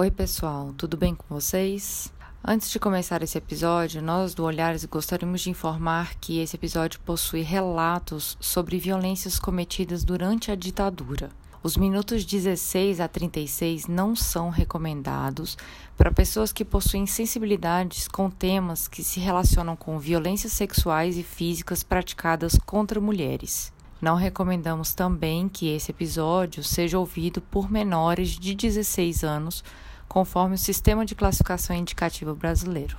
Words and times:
Oi, 0.00 0.10
pessoal, 0.10 0.72
tudo 0.78 0.96
bem 0.96 1.14
com 1.14 1.26
vocês? 1.28 2.10
Antes 2.42 2.70
de 2.70 2.78
começar 2.78 3.22
esse 3.22 3.36
episódio, 3.36 4.00
nós 4.00 4.32
do 4.32 4.44
Olhares 4.44 4.82
gostaríamos 4.86 5.42
de 5.42 5.50
informar 5.50 6.14
que 6.14 6.38
esse 6.38 6.56
episódio 6.56 6.98
possui 7.00 7.42
relatos 7.42 8.34
sobre 8.40 8.78
violências 8.78 9.38
cometidas 9.38 10.02
durante 10.02 10.50
a 10.50 10.54
ditadura. 10.54 11.28
Os 11.62 11.76
minutos 11.76 12.24
16 12.24 12.98
a 12.98 13.06
36 13.08 13.88
não 13.88 14.16
são 14.16 14.48
recomendados 14.48 15.58
para 15.98 16.10
pessoas 16.10 16.50
que 16.50 16.64
possuem 16.64 17.04
sensibilidades 17.04 18.08
com 18.08 18.30
temas 18.30 18.88
que 18.88 19.04
se 19.04 19.20
relacionam 19.20 19.76
com 19.76 19.98
violências 19.98 20.54
sexuais 20.54 21.18
e 21.18 21.22
físicas 21.22 21.82
praticadas 21.82 22.56
contra 22.64 22.98
mulheres. 23.02 23.70
Não 24.00 24.16
recomendamos 24.16 24.94
também 24.94 25.46
que 25.46 25.68
esse 25.68 25.90
episódio 25.90 26.64
seja 26.64 26.98
ouvido 26.98 27.42
por 27.42 27.70
menores 27.70 28.30
de 28.30 28.54
16 28.54 29.22
anos 29.24 29.62
conforme 30.10 30.56
o 30.56 30.58
Sistema 30.58 31.06
de 31.06 31.14
Classificação 31.14 31.74
Indicativa 31.74 32.34
Brasileiro. 32.34 32.96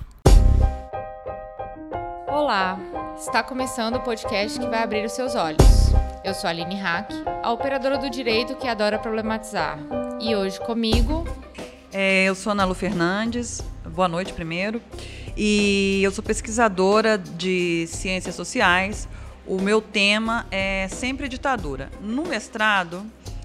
Olá, 2.26 2.80
está 3.18 3.42
começando 3.42 3.96
o 3.96 4.00
podcast 4.00 4.58
que 4.58 4.66
vai 4.66 4.82
abrir 4.82 5.04
os 5.04 5.12
seus 5.12 5.34
olhos. 5.34 5.92
Eu 6.24 6.32
sou 6.32 6.48
a 6.48 6.50
Aline 6.50 6.74
Hack, 6.74 7.10
a 7.42 7.52
operadora 7.52 7.98
do 7.98 8.08
direito 8.08 8.56
que 8.56 8.66
adora 8.66 8.98
problematizar. 8.98 9.78
E 10.22 10.34
hoje 10.34 10.58
comigo. 10.60 11.28
É, 11.92 12.24
eu 12.24 12.34
sou 12.34 12.52
Ana 12.52 12.64
Lu 12.64 12.74
Fernandes, 12.74 13.60
boa 13.94 14.08
noite 14.08 14.32
primeiro. 14.32 14.80
E 15.36 16.00
eu 16.02 16.10
sou 16.12 16.24
pesquisadora 16.24 17.18
de 17.18 17.86
ciências 17.88 18.34
sociais. 18.34 19.06
O 19.46 19.60
meu 19.60 19.82
tema 19.82 20.46
é 20.50 20.88
sempre 20.88 21.28
ditadura. 21.28 21.90
No 22.00 22.22
mestrado, 22.22 23.04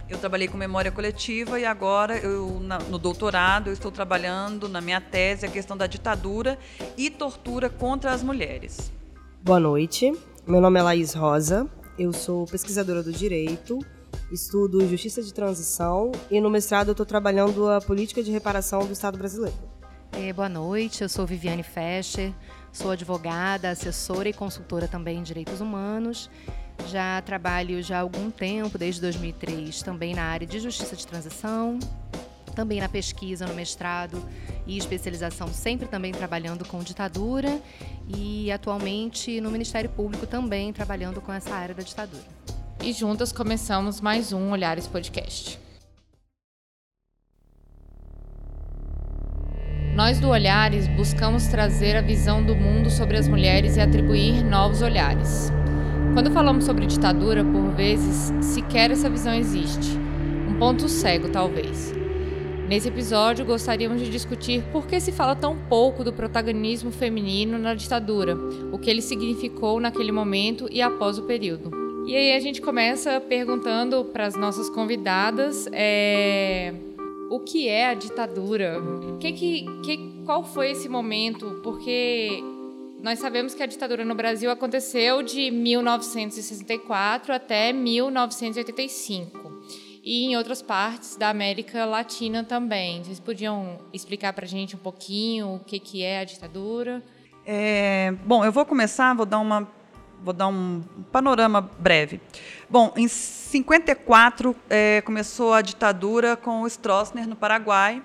eu 0.09 0.17
trabalhei 0.17 0.47
com 0.47 0.57
memória 0.57 0.91
coletiva 0.91 1.59
e 1.59 1.65
agora, 1.65 2.17
eu, 2.17 2.59
na, 2.61 2.79
no 2.79 2.97
doutorado, 2.97 3.67
eu 3.67 3.73
estou 3.73 3.91
trabalhando 3.91 4.69
na 4.69 4.79
minha 4.79 5.01
tese 5.01 5.45
a 5.45 5.49
questão 5.49 5.75
da 5.75 5.85
ditadura 5.85 6.57
e 6.95 7.09
tortura 7.09 7.69
contra 7.69 8.11
as 8.11 8.23
mulheres. 8.23 8.91
Boa 9.43 9.59
noite, 9.59 10.13
meu 10.45 10.61
nome 10.61 10.79
é 10.79 10.83
Laís 10.83 11.13
Rosa, 11.13 11.69
eu 11.99 12.13
sou 12.13 12.45
pesquisadora 12.45 13.03
do 13.03 13.11
direito, 13.11 13.79
estudo 14.31 14.87
justiça 14.87 15.21
de 15.21 15.33
transição 15.33 16.11
e 16.31 16.39
no 16.39 16.49
mestrado 16.49 16.89
eu 16.89 16.91
estou 16.93 17.05
trabalhando 17.05 17.69
a 17.69 17.81
política 17.81 18.23
de 18.23 18.31
reparação 18.31 18.85
do 18.85 18.93
Estado 18.93 19.17
brasileiro. 19.17 19.55
É, 20.13 20.31
boa 20.31 20.49
noite, 20.49 21.01
eu 21.01 21.09
sou 21.09 21.25
Viviane 21.25 21.63
Fescher, 21.63 22.33
sou 22.71 22.91
advogada, 22.91 23.69
assessora 23.69 24.29
e 24.29 24.33
consultora 24.33 24.87
também 24.87 25.19
em 25.19 25.23
direitos 25.23 25.59
humanos 25.59 26.29
já 26.87 27.21
trabalho 27.21 27.81
já 27.81 27.97
há 27.97 28.01
algum 28.01 28.29
tempo, 28.29 28.77
desde 28.77 29.01
2003, 29.01 29.81
também 29.81 30.13
na 30.13 30.23
área 30.23 30.47
de 30.47 30.59
justiça 30.59 30.95
de 30.95 31.05
transição, 31.05 31.79
também 32.55 32.79
na 32.79 32.89
pesquisa, 32.89 33.45
no 33.45 33.53
mestrado 33.53 34.23
e 34.65 34.77
especialização, 34.77 35.47
sempre 35.49 35.87
também 35.87 36.11
trabalhando 36.11 36.65
com 36.65 36.79
ditadura 36.79 37.61
e 38.07 38.51
atualmente 38.51 39.39
no 39.39 39.51
Ministério 39.51 39.89
Público 39.89 40.25
também 40.25 40.73
trabalhando 40.73 41.21
com 41.21 41.31
essa 41.31 41.53
área 41.53 41.75
da 41.75 41.83
ditadura. 41.83 42.25
E 42.83 42.93
juntas 42.93 43.31
começamos 43.31 44.01
mais 44.01 44.31
um 44.31 44.51
Olhares 44.51 44.87
Podcast. 44.87 45.59
Nós 49.95 50.19
do 50.19 50.29
Olhares 50.29 50.87
buscamos 50.87 51.47
trazer 51.47 51.95
a 51.95 52.01
visão 52.01 52.43
do 52.43 52.55
mundo 52.55 52.89
sobre 52.89 53.17
as 53.17 53.27
mulheres 53.27 53.77
e 53.77 53.81
atribuir 53.81 54.43
novos 54.43 54.83
olhares. 54.83 55.51
Quando 56.13 56.31
falamos 56.31 56.65
sobre 56.65 56.85
ditadura, 56.85 57.43
por 57.43 57.71
vezes, 57.75 58.33
sequer 58.45 58.91
essa 58.91 59.09
visão 59.09 59.33
existe. 59.33 59.97
Um 60.49 60.57
ponto 60.57 60.87
cego, 60.87 61.29
talvez. 61.29 61.93
Nesse 62.67 62.89
episódio, 62.89 63.45
gostaríamos 63.45 64.01
de 64.01 64.09
discutir 64.09 64.61
por 64.71 64.87
que 64.87 64.99
se 64.99 65.11
fala 65.11 65.35
tão 65.35 65.57
pouco 65.69 66.03
do 66.03 66.11
protagonismo 66.11 66.91
feminino 66.91 67.57
na 67.57 67.73
ditadura, 67.73 68.35
o 68.71 68.77
que 68.77 68.89
ele 68.89 69.01
significou 69.01 69.79
naquele 69.79 70.11
momento 70.11 70.67
e 70.69 70.81
após 70.81 71.17
o 71.17 71.23
período. 71.23 71.71
E 72.05 72.15
aí 72.15 72.33
a 72.33 72.39
gente 72.39 72.61
começa 72.61 73.21
perguntando 73.21 74.03
para 74.05 74.25
as 74.25 74.35
nossas 74.35 74.69
convidadas 74.69 75.67
é, 75.71 76.73
o 77.29 77.39
que 77.39 77.67
é 77.67 77.87
a 77.87 77.93
ditadura, 77.93 78.81
que, 79.19 79.31
que, 79.31 79.65
que, 79.83 80.23
qual 80.25 80.43
foi 80.43 80.71
esse 80.71 80.89
momento, 80.89 81.59
porque 81.63 82.43
nós 83.01 83.19
sabemos 83.19 83.53
que 83.53 83.61
a 83.61 83.65
ditadura 83.65 84.03
no 84.03 84.15
Brasil 84.15 84.49
aconteceu 84.49 85.21
de 85.21 85.51
1964 85.51 87.33
até 87.33 87.71
1985 87.71 89.47
e 90.03 90.25
em 90.25 90.37
outras 90.37 90.61
partes 90.61 91.15
da 91.15 91.29
América 91.29 91.85
Latina 91.85 92.43
também. 92.43 93.03
Vocês 93.03 93.19
podiam 93.19 93.79
explicar 93.93 94.33
para 94.33 94.45
a 94.45 94.47
gente 94.47 94.75
um 94.75 94.79
pouquinho 94.79 95.55
o 95.55 95.59
que, 95.59 95.79
que 95.79 96.01
é 96.01 96.19
a 96.19 96.23
ditadura? 96.23 97.03
É, 97.45 98.13
bom, 98.25 98.43
eu 98.43 98.51
vou 98.51 98.65
começar, 98.65 99.13
vou 99.13 99.25
dar 99.25 99.39
uma 99.39 99.67
vou 100.23 100.33
dar 100.33 100.47
um 100.47 100.81
panorama 101.11 101.61
breve. 101.61 102.19
Bom, 102.67 102.91
em 102.97 103.07
54 103.07 104.55
é, 104.69 105.01
começou 105.01 105.53
a 105.53 105.61
ditadura 105.61 106.35
com 106.35 106.61
o 106.63 106.67
Stroessner 106.67 107.27
no 107.27 107.35
Paraguai, 107.35 108.01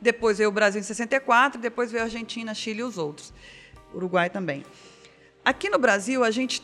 depois 0.00 0.38
veio 0.38 0.50
o 0.50 0.52
Brasil 0.52 0.80
em 0.80 0.82
64, 0.82 1.60
depois 1.60 1.92
veio 1.92 2.02
a 2.02 2.06
Argentina, 2.06 2.52
Chile 2.52 2.80
e 2.80 2.82
os 2.82 2.98
outros. 2.98 3.32
Uruguai 3.94 4.30
também. 4.30 4.64
Aqui 5.44 5.68
no 5.68 5.78
Brasil, 5.78 6.22
a 6.24 6.30
gente 6.30 6.62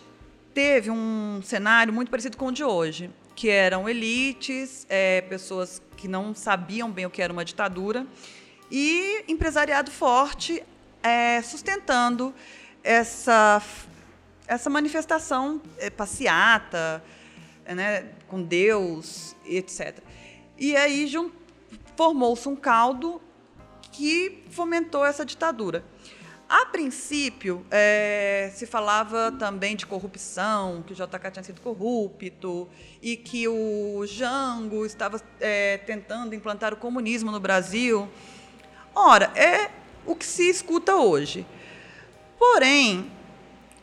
teve 0.54 0.90
um 0.90 1.40
cenário 1.42 1.92
muito 1.92 2.10
parecido 2.10 2.36
com 2.36 2.46
o 2.46 2.52
de 2.52 2.64
hoje, 2.64 3.10
que 3.34 3.48
eram 3.48 3.88
elites, 3.88 4.86
é, 4.88 5.20
pessoas 5.22 5.82
que 5.96 6.08
não 6.08 6.34
sabiam 6.34 6.90
bem 6.90 7.06
o 7.06 7.10
que 7.10 7.22
era 7.22 7.32
uma 7.32 7.44
ditadura, 7.44 8.06
e 8.70 9.24
empresariado 9.28 9.90
forte 9.90 10.62
é, 11.02 11.40
sustentando 11.42 12.34
essa, 12.82 13.62
essa 14.46 14.70
manifestação 14.70 15.60
é, 15.78 15.90
passeata, 15.90 17.02
é, 17.64 17.74
né, 17.74 18.06
com 18.26 18.42
Deus, 18.42 19.36
etc. 19.44 19.98
E 20.58 20.76
aí 20.76 21.06
formou-se 21.96 22.48
um 22.48 22.56
caldo 22.56 23.20
que 23.92 24.44
fomentou 24.50 25.04
essa 25.04 25.24
ditadura. 25.24 25.84
A 26.48 26.64
princípio, 26.64 27.66
é, 27.70 28.50
se 28.54 28.64
falava 28.64 29.30
também 29.38 29.76
de 29.76 29.84
corrupção, 29.84 30.82
que 30.86 30.94
o 30.94 30.96
JK 30.96 31.30
tinha 31.30 31.42
sido 31.42 31.60
corrupto 31.60 32.66
e 33.02 33.16
que 33.16 33.46
o 33.46 34.06
Jango 34.06 34.86
estava 34.86 35.20
é, 35.40 35.76
tentando 35.76 36.34
implantar 36.34 36.72
o 36.72 36.76
comunismo 36.78 37.30
no 37.30 37.38
Brasil. 37.38 38.08
Ora, 38.94 39.30
é 39.36 39.70
o 40.06 40.16
que 40.16 40.24
se 40.24 40.48
escuta 40.48 40.96
hoje. 40.96 41.46
Porém, 42.38 43.10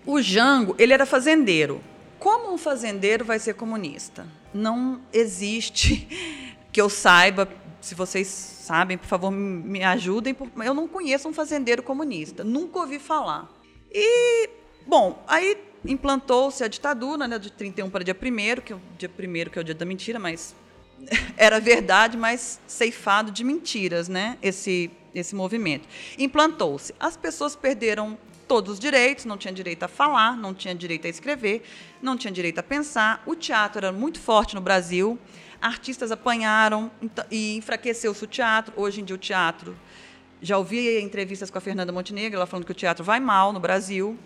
o 0.03 0.20
Jango 0.20 0.76
ele 0.80 0.92
era 0.92 1.06
fazendeiro. 1.06 1.84
Como 2.18 2.52
um 2.52 2.58
fazendeiro 2.58 3.24
vai 3.24 3.38
ser 3.38 3.53
comunista? 3.53 4.26
Não 4.52 5.02
existe 5.14 6.08
que 6.74 6.82
eu 6.82 6.90
saiba, 6.90 7.47
se 7.85 7.94
vocês 7.94 8.28
sabem, 8.28 8.97
por 8.97 9.06
favor, 9.06 9.29
me 9.29 9.84
ajudem. 9.84 10.35
Eu 10.66 10.73
não 10.73 10.88
conheço 10.88 11.29
um 11.29 11.34
fazendeiro 11.34 11.84
comunista, 11.84 12.44
nunca 12.44 12.79
ouvi 12.79 12.97
falar. 12.97 13.47
E, 13.91 14.50
bom, 14.88 15.23
aí 15.28 15.56
implantou-se 15.85 16.63
a 16.63 16.68
ditadura, 16.68 17.28
né, 17.28 17.38
de 17.38 17.51
31 17.51 17.91
para 17.91 18.03
dia 18.03 18.16
1 18.16 18.62
que 18.62 18.73
é 18.73 18.75
o 18.75 18.81
dia 18.97 19.07
1 19.07 19.50
que 19.51 19.59
é 19.59 19.62
o 19.62 19.63
dia 19.63 19.75
da 19.75 19.85
mentira, 19.85 20.18
mas 20.18 20.56
era 21.38 21.59
verdade, 21.59 22.18
mas 22.18 22.59
ceifado 22.66 23.29
de 23.29 23.44
mentiras, 23.44 24.09
né, 24.09 24.40
esse, 24.41 24.90
esse 25.13 25.35
movimento. 25.35 25.88
Implantou-se. 26.17 26.91
As 27.00 27.16
pessoas 27.16 27.56
perderam 27.56 28.17
todos 28.47 28.73
os 28.73 28.79
direitos, 28.79 29.25
não 29.25 29.38
tinha 29.38 29.53
direito 29.53 29.84
a 29.84 29.88
falar, 29.88 30.35
não 30.35 30.56
tinha 30.56 30.73
direito 30.73 31.06
a 31.06 31.09
escrever, 31.09 31.62
não 32.02 32.17
tinha 32.17 32.31
direito 32.31 32.57
a 32.57 32.63
pensar. 32.63 33.22
O 33.28 33.35
teatro 33.35 33.85
era 33.85 33.91
muito 33.91 34.19
forte 34.19 34.56
no 34.56 34.62
Brasil 34.62 35.19
artistas 35.61 36.11
apanharam 36.11 36.91
e 37.29 37.55
enfraqueceu-se 37.57 38.23
o 38.23 38.27
teatro. 38.27 38.73
Hoje 38.75 39.01
em 39.01 39.03
dia 39.03 39.16
o 39.16 39.19
teatro. 39.19 39.77
Já 40.41 40.57
ouvi 40.57 40.99
entrevistas 40.99 41.49
com 41.49 41.57
a 41.57 41.61
Fernanda 41.61 41.91
Montenegro, 41.91 42.37
ela 42.37 42.46
falando 42.46 42.66
que 42.66 42.72
o 42.72 42.75
teatro 42.75 43.03
vai 43.03 43.19
mal 43.19 43.52
no 43.52 43.59
Brasil. 43.59 44.17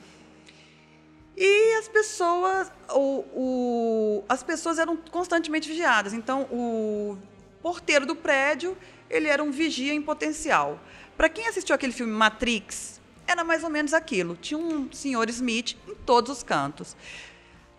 E 1.38 1.76
as 1.80 1.88
pessoas, 1.88 2.72
o, 2.90 3.24
o, 3.34 4.24
as 4.28 4.44
pessoas 4.44 4.78
eram 4.78 4.98
constantemente 4.98 5.70
vigiadas. 5.70 6.12
Então, 6.12 6.42
o 6.52 7.18
porteiro 7.62 8.06
do 8.06 8.16
prédio, 8.16 8.78
ele 9.10 9.28
era 9.28 9.42
um 9.42 9.52
vigia 9.52 9.94
em 9.94 10.02
potencial. 10.02 10.80
Para 11.16 11.30
quem 11.30 11.48
assistiu 11.48 11.74
aquele 11.74 11.94
filme 11.94 12.12
Matrix, 12.12 13.00
era 13.26 13.44
mais 13.44 13.64
ou 13.64 13.70
menos 13.70 13.94
aquilo. 13.94 14.36
Tinha 14.36 14.58
um 14.58 14.92
senhor 14.92 15.30
Smith 15.30 15.78
em 15.88 15.96
todos 16.06 16.30
os 16.30 16.44
cantos 16.44 16.96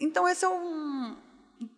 Então, 0.00 0.28
esse 0.28 0.44
é 0.44 0.48
um. 0.48 1.16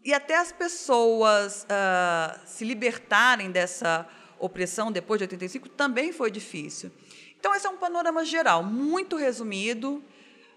E 0.05 0.13
até 0.13 0.37
as 0.37 0.51
pessoas 0.51 1.65
uh, 1.65 2.41
se 2.45 2.65
libertarem 2.65 3.51
dessa 3.51 4.07
opressão 4.39 4.91
depois 4.91 5.19
de 5.19 5.25
85 5.25 5.69
também 5.71 6.13
foi 6.13 6.31
difícil. 6.31 6.91
Então, 7.39 7.55
esse 7.55 7.67
é 7.67 7.71
um 7.71 7.77
panorama 7.77 8.25
geral, 8.25 8.65
muito 8.65 9.17
resumido, 9.17 10.03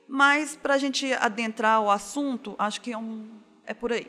mas 0.08 0.56
para 0.56 0.74
a 0.74 0.78
gente 0.78 1.14
adentrar 1.14 1.82
o 1.82 1.92
assunto, 1.92 2.56
acho 2.58 2.82
que 2.82 2.92
é, 2.92 2.98
um, 2.98 3.30
é 3.66 3.74
por 3.74 3.92
aí. 3.92 4.08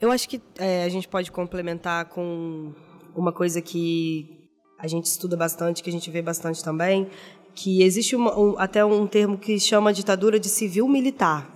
Eu 0.00 0.10
acho 0.10 0.28
que 0.28 0.40
é, 0.58 0.84
a 0.84 0.88
gente 0.88 1.06
pode 1.06 1.30
complementar 1.30 2.06
com 2.06 2.72
uma 3.14 3.32
coisa 3.32 3.60
que 3.60 4.48
a 4.78 4.86
gente 4.86 5.06
estuda 5.06 5.36
bastante, 5.36 5.82
que 5.82 5.90
a 5.90 5.92
gente 5.92 6.10
vê 6.10 6.20
bastante 6.20 6.64
também, 6.64 7.08
que 7.54 7.82
existe 7.82 8.16
uma, 8.16 8.36
um, 8.38 8.58
até 8.58 8.84
um 8.84 9.06
termo 9.06 9.38
que 9.38 9.58
chama 9.60 9.92
ditadura 9.92 10.40
de 10.40 10.48
civil 10.48 10.88
militar, 10.88 11.53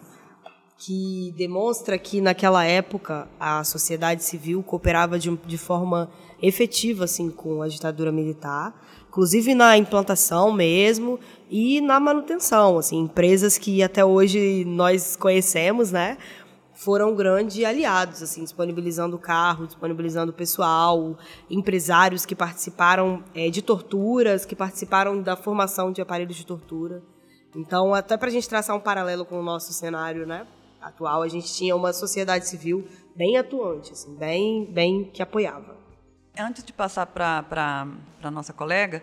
que 0.78 1.34
demonstra 1.36 1.98
que 1.98 2.20
naquela 2.20 2.64
época 2.64 3.28
a 3.38 3.64
sociedade 3.64 4.22
civil 4.22 4.62
cooperava 4.62 5.18
de, 5.18 5.36
de 5.44 5.58
forma 5.58 6.08
efetiva 6.40 7.04
assim 7.04 7.30
com 7.30 7.60
a 7.60 7.68
ditadura 7.68 8.12
militar, 8.12 8.72
inclusive 9.08 9.54
na 9.54 9.76
implantação 9.76 10.52
mesmo 10.52 11.18
e 11.50 11.80
na 11.80 11.98
manutenção, 11.98 12.78
assim, 12.78 12.98
empresas 12.98 13.58
que 13.58 13.82
até 13.82 14.04
hoje 14.04 14.64
nós 14.64 15.16
conhecemos, 15.16 15.90
né? 15.90 16.16
foram 16.78 17.12
grandes 17.12 17.64
aliados, 17.64 18.22
assim, 18.22 18.44
disponibilizando 18.44 19.18
carro, 19.18 19.66
disponibilizando 19.66 20.32
pessoal, 20.32 21.18
empresários 21.50 22.24
que 22.24 22.36
participaram 22.36 23.24
é, 23.34 23.50
de 23.50 23.60
torturas, 23.62 24.44
que 24.44 24.54
participaram 24.54 25.20
da 25.20 25.34
formação 25.34 25.90
de 25.90 26.00
aparelhos 26.00 26.36
de 26.36 26.46
tortura. 26.46 27.02
Então, 27.56 27.92
até 27.92 28.16
para 28.16 28.28
a 28.28 28.30
gente 28.30 28.48
traçar 28.48 28.76
um 28.76 28.80
paralelo 28.80 29.24
com 29.24 29.40
o 29.40 29.42
nosso 29.42 29.72
cenário, 29.72 30.24
né, 30.24 30.46
atual, 30.80 31.22
a 31.22 31.28
gente 31.28 31.52
tinha 31.52 31.74
uma 31.74 31.92
sociedade 31.92 32.46
civil 32.46 32.86
bem 33.16 33.36
atuante, 33.36 33.92
assim, 33.92 34.14
bem, 34.14 34.64
bem 34.64 35.04
que 35.12 35.22
apoiava. 35.22 35.76
Antes 36.38 36.62
de 36.62 36.72
passar 36.72 37.06
para 37.06 37.88
a 38.22 38.30
nossa 38.30 38.52
colega, 38.52 39.02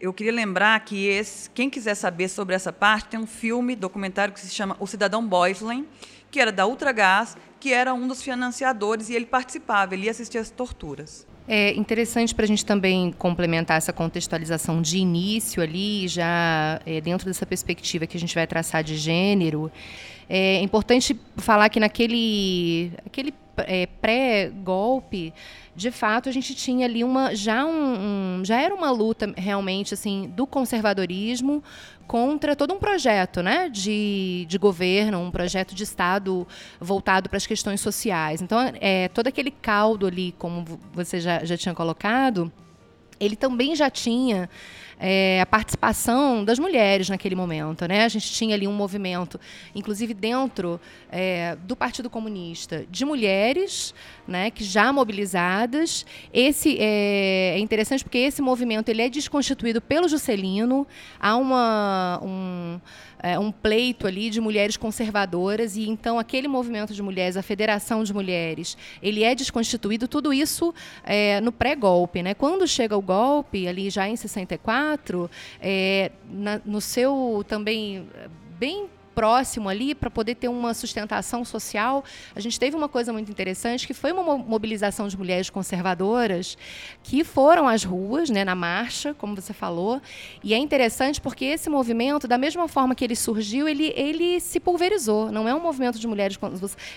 eu 0.00 0.12
queria 0.12 0.32
lembrar 0.32 0.78
que 0.84 1.06
esse, 1.06 1.48
quem 1.50 1.70
quiser 1.70 1.94
saber 1.94 2.28
sobre 2.28 2.54
essa 2.54 2.72
parte, 2.72 3.08
tem 3.08 3.20
um 3.20 3.26
filme, 3.26 3.76
documentário 3.76 4.34
que 4.34 4.40
se 4.40 4.50
chama 4.50 4.76
O 4.80 4.86
Cidadão 4.86 5.26
Boysley, 5.26 5.88
que 6.30 6.40
era 6.40 6.50
da 6.50 6.66
Ultragás, 6.66 7.36
que 7.60 7.72
era 7.72 7.94
um 7.94 8.08
dos 8.08 8.22
financiadores 8.22 9.08
e 9.08 9.14
ele 9.14 9.24
participava, 9.24 9.94
ele 9.94 10.06
ia 10.06 10.10
assistir 10.10 10.38
as 10.38 10.50
torturas. 10.50 11.26
É 11.46 11.74
interessante 11.74 12.34
para 12.34 12.44
a 12.44 12.48
gente 12.48 12.64
também 12.64 13.12
complementar 13.12 13.76
essa 13.76 13.92
contextualização 13.92 14.82
de 14.82 14.98
início 14.98 15.62
ali, 15.62 16.08
já 16.08 16.80
é, 16.86 17.00
dentro 17.00 17.26
dessa 17.26 17.46
perspectiva 17.46 18.06
que 18.06 18.16
a 18.16 18.20
gente 18.20 18.34
vai 18.34 18.46
traçar 18.46 18.82
de 18.82 18.96
gênero. 18.96 19.70
É 20.28 20.60
importante 20.60 21.18
falar 21.36 21.68
que 21.68 21.78
naquele 21.78 22.92
aquele 23.06 23.34
é, 23.58 23.86
pré-golpe, 23.86 25.32
de 25.76 25.90
fato, 25.90 26.28
a 26.28 26.32
gente 26.32 26.54
tinha 26.54 26.86
ali 26.86 27.02
uma 27.02 27.34
já 27.34 27.64
um, 27.64 28.38
um, 28.40 28.44
já 28.44 28.60
era 28.60 28.74
uma 28.74 28.90
luta 28.90 29.32
realmente 29.36 29.94
assim 29.94 30.32
do 30.34 30.46
conservadorismo 30.46 31.62
contra 32.06 32.54
todo 32.54 32.74
um 32.74 32.78
projeto 32.78 33.42
né, 33.42 33.68
de, 33.68 34.44
de 34.48 34.58
governo, 34.58 35.20
um 35.20 35.30
projeto 35.30 35.74
de 35.74 35.82
Estado 35.82 36.46
voltado 36.78 37.28
para 37.28 37.38
as 37.38 37.46
questões 37.46 37.80
sociais. 37.80 38.42
Então, 38.42 38.58
é, 38.80 39.08
todo 39.08 39.26
aquele 39.26 39.50
caldo 39.50 40.06
ali, 40.06 40.34
como 40.38 40.64
você 40.92 41.18
já, 41.18 41.44
já 41.44 41.56
tinha 41.56 41.74
colocado, 41.74 42.52
ele 43.18 43.36
também 43.36 43.74
já 43.74 43.88
tinha 43.88 44.50
é, 44.98 45.40
a 45.40 45.46
participação 45.46 46.44
das 46.44 46.58
mulheres 46.58 47.08
naquele 47.08 47.34
momento. 47.34 47.86
Né? 47.86 48.04
A 48.04 48.08
gente 48.08 48.32
tinha 48.32 48.54
ali 48.54 48.66
um 48.66 48.72
movimento, 48.72 49.40
inclusive 49.74 50.14
dentro 50.14 50.80
é, 51.10 51.56
do 51.62 51.76
Partido 51.76 52.08
Comunista, 52.08 52.84
de 52.90 53.04
mulheres 53.04 53.94
né, 54.26 54.50
que 54.50 54.64
já 54.64 54.92
mobilizadas. 54.92 56.06
Esse 56.32 56.76
é, 56.78 57.54
é, 57.54 57.58
interessante 57.58 58.04
porque 58.04 58.18
esse 58.18 58.40
movimento 58.40 58.88
ele 58.88 59.02
é 59.02 59.08
desconstituído 59.08 59.80
pelo 59.80 60.08
Juscelino. 60.08 60.86
Há 61.20 61.36
uma, 61.36 62.20
um, 62.22 62.80
é, 63.22 63.38
um 63.38 63.50
pleito 63.50 64.06
ali 64.06 64.30
de 64.30 64.40
mulheres 64.40 64.76
conservadoras 64.76 65.76
e 65.76 65.88
então 65.88 66.18
aquele 66.18 66.48
movimento 66.48 66.92
de 66.92 67.02
mulheres, 67.02 67.36
a 67.36 67.42
Federação 67.42 68.04
de 68.04 68.12
Mulheres, 68.12 68.76
ele 69.02 69.24
é 69.24 69.34
desconstituído. 69.34 70.06
Tudo 70.06 70.32
isso 70.32 70.74
é, 71.02 71.40
no 71.40 71.50
pré-golpe, 71.50 72.22
né? 72.22 72.34
Quando 72.34 72.66
chega 72.66 72.96
o 72.96 73.02
golpe 73.02 73.66
ali 73.66 73.90
já 73.90 74.08
em 74.08 74.16
64, 74.16 74.83
é, 75.60 76.10
na, 76.28 76.60
no 76.64 76.80
seu 76.80 77.44
também 77.48 78.08
bem 78.58 78.88
próximo 79.14 79.68
ali 79.68 79.94
para 79.94 80.10
poder 80.10 80.34
ter 80.34 80.48
uma 80.48 80.74
sustentação 80.74 81.44
social. 81.44 82.04
A 82.34 82.40
gente 82.40 82.58
teve 82.58 82.76
uma 82.76 82.88
coisa 82.88 83.12
muito 83.12 83.30
interessante 83.30 83.86
que 83.86 83.94
foi 83.94 84.12
uma 84.12 84.36
mobilização 84.36 85.08
de 85.08 85.16
mulheres 85.16 85.50
conservadoras 85.50 86.58
que 87.02 87.22
foram 87.22 87.68
às 87.68 87.84
ruas, 87.84 88.28
né, 88.30 88.44
na 88.44 88.54
marcha, 88.54 89.14
como 89.14 89.34
você 89.34 89.52
falou. 89.52 90.00
E 90.42 90.52
é 90.52 90.58
interessante 90.58 91.20
porque 91.20 91.44
esse 91.44 91.70
movimento, 91.70 92.26
da 92.26 92.36
mesma 92.36 92.66
forma 92.68 92.94
que 92.94 93.04
ele 93.04 93.16
surgiu, 93.16 93.68
ele, 93.68 93.92
ele 93.96 94.40
se 94.40 94.58
pulverizou. 94.58 95.30
Não 95.30 95.48
é 95.48 95.54
um 95.54 95.60
movimento 95.60 95.98
de 95.98 96.06
mulheres. 96.06 96.38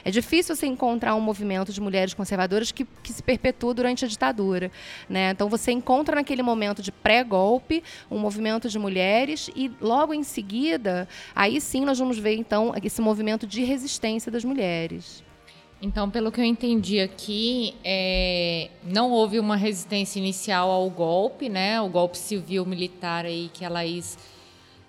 É 0.04 0.12
difícil 0.12 0.56
você 0.56 0.66
encontrar 0.66 1.16
um 1.16 1.22
movimento 1.22 1.72
de 1.72 1.80
mulheres 1.80 2.14
conservadoras 2.14 2.72
que, 2.72 2.86
que 3.04 3.14
se 3.14 3.22
perpetua 3.22 3.74
durante 3.74 4.06
a 4.06 4.08
ditadura. 4.08 4.72
Né? 5.10 5.32
Então 5.32 5.50
você 5.50 5.72
encontra 5.72 6.16
naquele 6.16 6.42
momento 6.42 6.82
de 6.82 6.92
pré-golpe 6.92 7.84
um 8.10 8.18
movimento 8.18 8.70
de 8.70 8.80
mulheres 8.80 9.50
e 9.56 9.72
logo 9.80 10.14
em 10.14 10.24
seguida, 10.24 11.08
aí 11.36 11.60
sim 11.60 11.86
nós 11.86 12.00
vamos 12.08 12.20
ver 12.20 12.38
então 12.38 12.74
esse 12.82 13.02
movimento 13.02 13.46
de 13.46 13.66
resistência 13.66 14.32
das 14.32 14.46
mulheres. 14.46 15.22
Então, 15.82 16.10
pelo 16.10 16.32
que 16.32 16.40
eu 16.40 16.46
entendi 16.46 17.02
aqui, 17.02 17.76
é, 17.84 18.70
não 18.82 19.12
houve 19.12 19.38
uma 19.40 19.58
resistência 19.58 20.18
inicial 20.18 20.70
ao 20.72 20.90
golpe, 20.90 21.50
né? 21.50 21.82
O 21.82 21.90
golpe 21.90 22.18
civil-militar 22.18 23.26
aí 23.26 23.52
que 23.54 23.66
a 23.66 23.70
Laís 23.70 24.18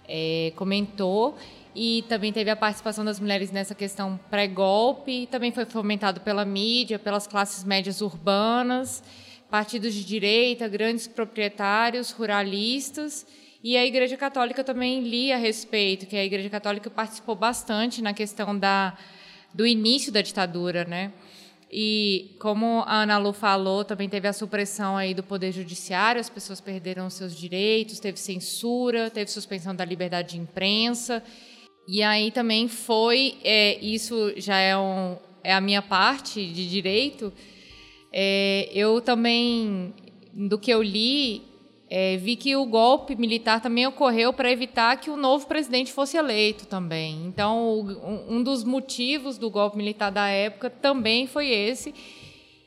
é, 0.08 0.52
comentou. 0.54 1.34
E 1.74 2.04
também 2.08 2.32
teve 2.32 2.50
a 2.50 2.56
participação 2.56 3.04
das 3.04 3.18
mulheres 3.18 3.50
nessa 3.50 3.74
questão 3.74 4.18
pré-golpe. 4.30 5.26
Também 5.26 5.50
foi 5.50 5.64
fomentado 5.64 6.20
pela 6.20 6.44
mídia, 6.44 7.00
pelas 7.00 7.26
classes 7.26 7.64
médias 7.64 8.00
urbanas, 8.00 9.02
partidos 9.50 9.92
de 9.92 10.04
direita, 10.04 10.68
grandes 10.68 11.08
proprietários, 11.08 12.12
ruralistas 12.12 13.26
e 13.62 13.76
a 13.76 13.84
Igreja 13.84 14.16
Católica 14.16 14.62
também 14.62 15.02
li 15.02 15.32
a 15.32 15.36
respeito, 15.36 16.06
que 16.06 16.16
a 16.16 16.24
Igreja 16.24 16.48
Católica 16.48 16.88
participou 16.88 17.34
bastante 17.34 18.00
na 18.00 18.14
questão 18.14 18.56
da, 18.56 18.96
do 19.52 19.66
início 19.66 20.12
da 20.12 20.22
ditadura, 20.22 20.84
né? 20.84 21.12
E 21.70 22.36
como 22.38 22.82
a 22.86 23.02
Ana 23.02 23.18
Lu 23.18 23.32
falou, 23.32 23.84
também 23.84 24.08
teve 24.08 24.26
a 24.26 24.32
supressão 24.32 24.96
aí 24.96 25.12
do 25.12 25.22
poder 25.22 25.52
judiciário, 25.52 26.20
as 26.20 26.30
pessoas 26.30 26.60
perderam 26.60 27.10
seus 27.10 27.36
direitos, 27.36 28.00
teve 28.00 28.18
censura, 28.18 29.10
teve 29.10 29.30
suspensão 29.30 29.74
da 29.74 29.84
liberdade 29.84 30.30
de 30.30 30.38
imprensa. 30.38 31.22
E 31.86 32.02
aí 32.02 32.30
também 32.30 32.68
foi, 32.68 33.38
é, 33.42 33.78
isso 33.80 34.32
já 34.36 34.58
é, 34.58 34.78
um, 34.78 35.16
é 35.42 35.52
a 35.52 35.60
minha 35.60 35.82
parte 35.82 36.46
de 36.46 36.68
direito, 36.68 37.32
é, 38.12 38.70
eu 38.72 39.00
também, 39.00 39.92
do 40.32 40.58
que 40.58 40.70
eu 40.70 40.82
li, 40.82 41.47
é, 41.90 42.16
vi 42.18 42.36
que 42.36 42.54
o 42.54 42.66
golpe 42.66 43.16
militar 43.16 43.60
também 43.60 43.86
ocorreu 43.86 44.32
para 44.32 44.50
evitar 44.50 44.96
que 44.98 45.08
o 45.08 45.16
novo 45.16 45.46
presidente 45.46 45.92
fosse 45.92 46.16
eleito 46.16 46.66
também. 46.66 47.24
Então, 47.26 47.80
um 48.28 48.42
dos 48.42 48.62
motivos 48.62 49.38
do 49.38 49.48
golpe 49.48 49.76
militar 49.76 50.10
da 50.10 50.28
época 50.28 50.68
também 50.68 51.26
foi 51.26 51.48
esse. 51.48 51.94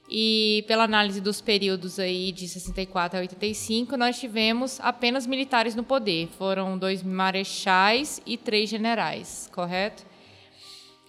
E 0.09 0.65
pela 0.67 0.83
análise 0.83 1.21
dos 1.21 1.39
períodos 1.39 1.97
aí 1.97 2.31
de 2.33 2.47
64 2.47 3.17
a 3.17 3.21
85, 3.21 3.95
nós 3.95 4.19
tivemos 4.19 4.79
apenas 4.81 5.25
militares 5.25 5.73
no 5.75 5.83
poder. 5.83 6.27
Foram 6.37 6.77
dois 6.77 7.01
marechais 7.01 8.21
e 8.25 8.35
três 8.35 8.69
generais, 8.69 9.49
correto? 9.53 10.03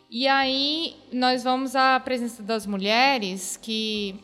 E 0.08 0.28
aí 0.28 0.94
nós 1.10 1.42
vamos 1.42 1.74
à 1.74 1.98
presença 1.98 2.42
das 2.42 2.66
mulheres 2.66 3.56
que 3.56 4.20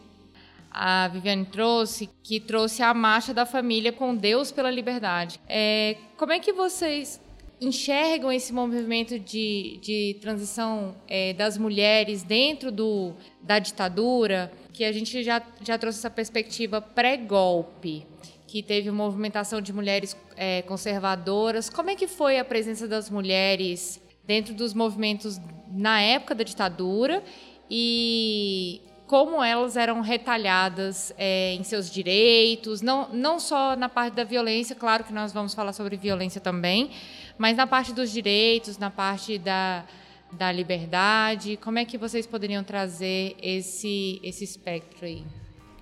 a 0.71 1.09
Viviane 1.09 1.45
trouxe, 1.45 2.09
que 2.23 2.39
trouxe 2.41 2.83
a 2.83 2.93
marcha 2.95 3.33
da 3.35 3.47
família 3.47 3.93
com 3.93 4.15
Deus 4.15 4.53
pela 4.53 4.71
liberdade. 4.71 5.41
É, 5.49 5.97
como 6.17 6.33
é 6.33 6.39
que 6.39 6.53
vocês 6.53 7.21
enxergam 7.61 8.31
esse 8.31 8.53
movimento 8.53 9.19
de, 9.19 9.79
de 9.83 10.17
transição 10.21 10.95
é, 11.09 11.33
das 11.33 11.59
mulheres 11.59 12.23
dentro 12.23 12.71
do, 12.71 13.15
da 13.43 13.59
ditadura, 13.59 14.53
que 14.73 14.85
a 14.85 14.93
gente 14.93 15.23
já, 15.25 15.43
já 15.63 15.77
trouxe 15.77 15.99
essa 15.99 16.11
perspectiva 16.11 16.81
pré-golpe, 16.81 18.07
que 18.47 18.63
teve 18.63 18.91
movimentação 18.91 19.61
de 19.61 19.73
mulheres 19.73 20.17
é, 20.37 20.63
conservadoras. 20.63 21.69
Como 21.69 21.91
é 21.91 21.97
que 21.97 22.07
foi 22.07 22.39
a 22.39 22.45
presença 22.45 22.87
das 22.87 23.11
mulheres 23.11 24.01
dentro 24.25 24.55
dos 24.55 24.73
movimentos 24.73 25.41
na 25.71 26.01
época 26.01 26.35
da 26.35 26.45
ditadura 26.45 27.23
e 27.71 28.81
como 29.09 29.43
elas 29.43 29.75
eram 29.75 30.03
retalhadas 30.03 31.15
é, 31.17 31.55
em 31.55 31.65
seus 31.65 31.91
direitos, 31.91 32.83
não, 32.83 33.09
não 33.09 33.41
só 33.41 33.75
na 33.75 33.89
parte 33.89 34.15
da 34.15 34.23
violência, 34.23 34.77
claro 34.77 35.03
que 35.03 35.13
nós 35.15 35.33
vamos 35.33 35.55
falar 35.55 35.73
sobre 35.73 35.97
violência 35.97 36.43
também, 36.43 36.91
mas 37.39 37.57
na 37.57 37.67
parte 37.67 37.93
dos 37.95 38.13
direitos, 38.13 38.77
na 38.77 38.91
parte 38.91 39.39
da, 39.39 39.85
da 40.31 40.53
liberdade, 40.53 41.57
como 41.57 41.79
é 41.79 41.87
que 41.87 41.97
vocês 41.97 42.27
poderiam 42.27 42.63
trazer 42.63 43.35
esse, 43.41 44.21
esse 44.23 44.45
espectro 44.45 45.07
aí? 45.07 45.25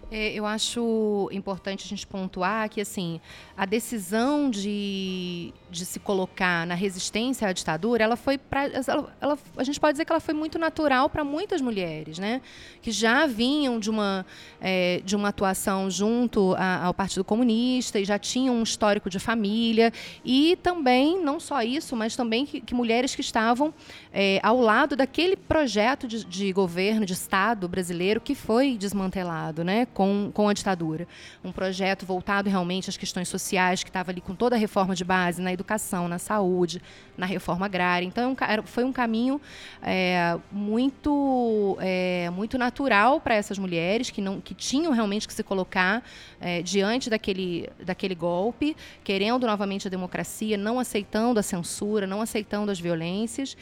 É, 0.09 0.33
eu 0.33 0.47
acho 0.47 1.29
importante 1.33 1.85
a 1.85 1.89
gente 1.89 2.07
pontuar 2.07 2.69
que 2.69 2.81
assim 2.81 3.21
a 3.57 3.67
decisão 3.67 4.49
de, 4.49 5.53
de 5.69 5.85
se 5.85 5.99
colocar 5.99 6.65
na 6.65 6.77
resistência 6.77 7.49
à 7.49 7.53
ditadura, 7.53 8.05
ela 8.05 8.15
foi 8.15 8.39
pra, 8.39 8.67
ela, 8.67 9.13
ela, 9.21 9.39
a 9.57 9.65
gente 9.65 9.81
pode 9.81 9.95
dizer 9.95 10.05
que 10.05 10.13
ela 10.13 10.21
foi 10.21 10.33
muito 10.33 10.61
natural 10.61 11.11
para 11.11 11.25
muitas 11.25 11.61
mulheres, 11.61 12.19
né, 12.19 12.41
que 12.81 12.93
já 12.93 13.27
vinham 13.27 13.81
de 13.81 13.91
uma 13.91 14.25
é, 14.61 15.01
de 15.05 15.17
uma 15.17 15.29
atuação 15.29 15.91
junto 15.91 16.55
a, 16.57 16.85
ao 16.85 16.95
Partido 16.95 17.25
Comunista 17.25 17.99
e 17.99 18.05
já 18.05 18.19
tinham 18.19 18.55
um 18.55 18.63
histórico 18.63 19.11
de 19.11 19.19
família. 19.19 19.93
E 20.25 20.57
também 20.63 21.21
não 21.21 21.41
só 21.41 21.63
isso, 21.63 21.97
mas 21.97 22.15
também 22.15 22.47
que, 22.47 22.61
que 22.61 22.75
mulheres 22.75 23.15
que 23.15 23.21
estavam 23.21 23.75
é, 24.13 24.39
ao 24.43 24.61
lado 24.61 24.95
daquele 24.95 25.37
projeto 25.37 26.07
de, 26.07 26.25
de 26.25 26.53
governo 26.53 27.05
de 27.05 27.13
Estado 27.13 27.69
brasileiro 27.69 28.21
que 28.21 28.35
foi 28.35 28.77
desmantelado, 28.77 29.65
né 29.65 29.87
com, 29.97 30.31
com 30.31 30.47
a 30.47 30.53
ditadura. 30.53 31.09
Um 31.43 31.51
projeto 31.51 32.05
voltado 32.05 32.51
realmente 32.51 32.91
às 32.91 32.99
questões 32.99 33.29
sociais, 33.31 33.83
que 33.83 33.89
estava 33.89 34.11
ali 34.11 34.21
com 34.21 34.35
toda 34.35 34.55
a 34.55 34.59
reforma 34.59 34.95
de 34.95 35.03
base 35.03 35.41
na 35.41 35.51
educação, 35.51 36.07
na 36.07 36.19
saúde, 36.19 36.83
na 37.17 37.25
reforma 37.25 37.65
agrária. 37.65 38.05
Então, 38.05 38.37
foi 38.67 38.85
um 38.85 38.93
caminho 38.93 39.41
é, 39.83 40.37
muito, 40.53 41.79
é, 41.81 42.29
muito 42.29 42.59
natural 42.59 43.23
para 43.23 43.37
essas 43.37 43.59
mulheres 43.59 44.11
que, 44.11 44.21
não, 44.21 44.39
que 44.39 44.53
tinham 44.53 44.93
realmente 44.93 45.27
que 45.27 45.33
se 45.33 45.43
colocar 45.43 46.05
é, 46.43 46.61
diante 46.61 47.09
daquele, 47.09 47.67
daquele 47.83 48.15
golpe, 48.15 48.77
querendo 49.03 49.47
novamente 49.47 49.87
a 49.87 49.91
democracia, 49.91 50.59
não 50.59 50.79
aceitando 50.79 51.41
a 51.41 51.43
censura, 51.43 52.07
não 52.07 52.21
aceitando 52.21 52.71
as 52.71 52.79
violências. 52.79 53.57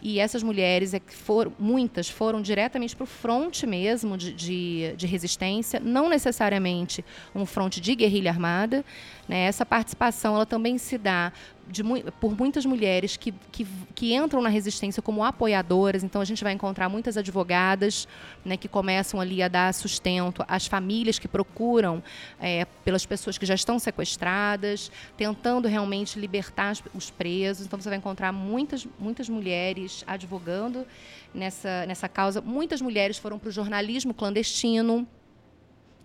E 0.00 0.20
essas 0.20 0.44
mulheres, 0.44 0.94
é 0.94 1.00
foram, 1.08 1.52
muitas, 1.58 2.08
foram 2.08 2.40
diretamente 2.40 2.94
para 2.94 3.02
o 3.02 3.06
fronte 3.06 3.66
mesmo 3.66 4.16
de, 4.16 4.32
de, 4.32 4.94
de 4.96 5.06
resistência 5.08 5.71
não 5.80 6.08
necessariamente 6.08 7.04
um 7.34 7.46
fronte 7.46 7.80
de 7.80 7.94
guerrilha 7.94 8.30
armada. 8.30 8.84
Né? 9.28 9.44
Essa 9.44 9.64
participação 9.64 10.34
ela 10.34 10.46
também 10.46 10.78
se 10.78 10.98
dá 10.98 11.32
de, 11.66 11.82
por 12.20 12.36
muitas 12.36 12.66
mulheres 12.66 13.16
que, 13.16 13.32
que, 13.50 13.66
que, 13.94 14.14
entram 14.14 14.42
na 14.42 14.48
resistência 14.48 15.02
como 15.02 15.24
apoiadoras. 15.24 16.02
Então, 16.02 16.20
a 16.20 16.24
gente 16.24 16.42
vai 16.42 16.52
encontrar 16.52 16.88
muitas 16.88 17.16
advogadas 17.16 18.08
né, 18.44 18.56
que 18.56 18.68
começam 18.68 19.20
ali 19.20 19.42
a 19.42 19.48
dar 19.48 19.72
sustento 19.72 20.44
às 20.48 20.66
famílias 20.66 21.18
que 21.18 21.28
procuram 21.28 22.02
é, 22.40 22.66
pelas 22.84 23.06
pessoas 23.06 23.38
que 23.38 23.46
já 23.46 23.54
estão 23.54 23.78
sequestradas, 23.78 24.90
tentando 25.16 25.68
realmente 25.68 26.18
libertar 26.18 26.76
os 26.94 27.10
presos. 27.10 27.66
Então, 27.66 27.80
você 27.80 27.88
vai 27.88 27.98
encontrar 27.98 28.32
muitas, 28.32 28.86
muitas 28.98 29.28
mulheres 29.28 30.04
advogando 30.06 30.86
nessa, 31.34 31.86
nessa 31.86 32.08
causa. 32.08 32.40
Muitas 32.40 32.80
mulheres 32.80 33.18
foram 33.18 33.38
para 33.38 33.48
o 33.48 33.52
jornalismo 33.52 34.12
clandestino. 34.12 35.06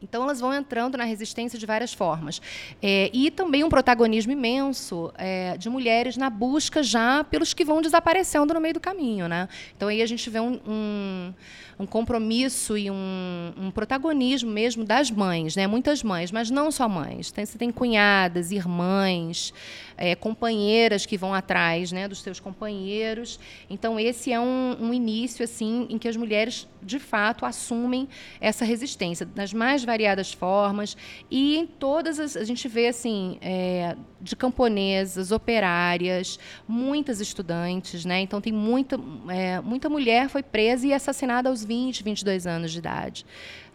Então, 0.01 0.24
elas 0.24 0.39
vão 0.39 0.54
entrando 0.54 0.98
na 0.98 1.04
resistência 1.04 1.58
de 1.58 1.66
várias 1.66 1.94
formas. 1.94 2.42
É, 2.82 3.10
e 3.13 3.32
também 3.32 3.63
um 3.63 3.70
protagonismo 3.70 4.32
imenso 4.32 5.12
é, 5.18 5.58
de 5.58 5.70
mulheres 5.70 6.18
na 6.18 6.30
busca 6.30 6.84
já 6.84 7.24
pelos 7.24 7.54
que 7.54 7.66
vão 7.66 7.82
desaparecendo 7.82 8.54
no 8.54 8.62
meio 8.62 8.75
do 8.75 8.80
caminho. 8.80 9.27
Né? 9.27 9.48
Então, 9.75 9.88
aí 9.88 10.01
a 10.01 10.06
gente 10.06 10.30
vê 10.30 10.39
um, 10.39 10.60
um 10.68 11.34
um 11.80 11.86
compromisso 11.86 12.75
e 12.77 12.89
um, 12.89 13.54
um, 13.56 13.72
protagonismo 13.72 14.50
mesmo 14.50 14.84
das 14.84 15.12
mães, 15.12 15.56
né? 15.56 15.68
Muitas 15.68 16.01
mães, 16.01 16.32
mas 16.32 16.50
não 16.50 16.72
só 16.72 16.89
mães. 16.89 17.32
Tem, 17.32 17.46
você 17.46 17.58
tem 17.58 17.72
cunhadas, 17.72 18.51
irmãs, 18.51 19.54
é, 19.96 20.16
companheiras 20.16 21.06
que 21.06 21.18
vão 21.18 21.34
atrás, 21.34 21.92
né, 21.92 22.08
dos 22.08 22.22
seus 22.22 22.39
companheiros. 22.39 23.39
Então 23.70 24.00
esse 24.00 24.34
é 24.34 24.39
um, 24.39 24.94
início 24.94 25.44
assim 25.44 25.86
em 25.89 25.98
que 26.00 26.08
as 26.08 26.16
mulheres 26.16 26.68
de 26.82 26.98
fato 26.98 27.46
assumem 27.46 28.08
essa 28.42 28.66
resistência 28.66 29.27
nas 29.36 29.54
mais 29.54 29.84
variadas 29.88 30.32
formas 30.32 30.96
e 31.32 31.58
em 31.58 31.65
todas 31.65 32.20
as 32.20 32.38
a 32.38 32.44
gente 32.44 32.67
vê 32.67 32.88
assim 32.88 33.39
é, 33.41 33.96
de 34.22 34.36
camponesas, 34.36 35.32
operárias, 35.32 36.38
muitas 36.67 37.20
estudantes, 37.20 38.06
né? 38.06 38.20
Então 38.20 38.39
tem 38.39 38.53
muita 38.53 39.00
é, 39.29 39.60
muita 39.62 39.89
mulher 39.89 40.29
foi 40.29 40.44
presa 40.44 40.86
e 40.86 40.94
assassinada 40.94 41.50
aos 41.50 41.63
20, 41.63 42.03
22 42.03 42.46
anos 42.46 42.72
de 42.72 42.79
idade. 42.79 43.25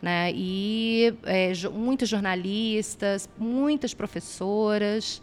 Né? 0.01 0.33
E 0.35 1.15
é, 1.25 1.53
muitas 1.73 2.09
jornalistas, 2.09 3.29
muitas 3.39 3.95
professoras. 3.95 5.23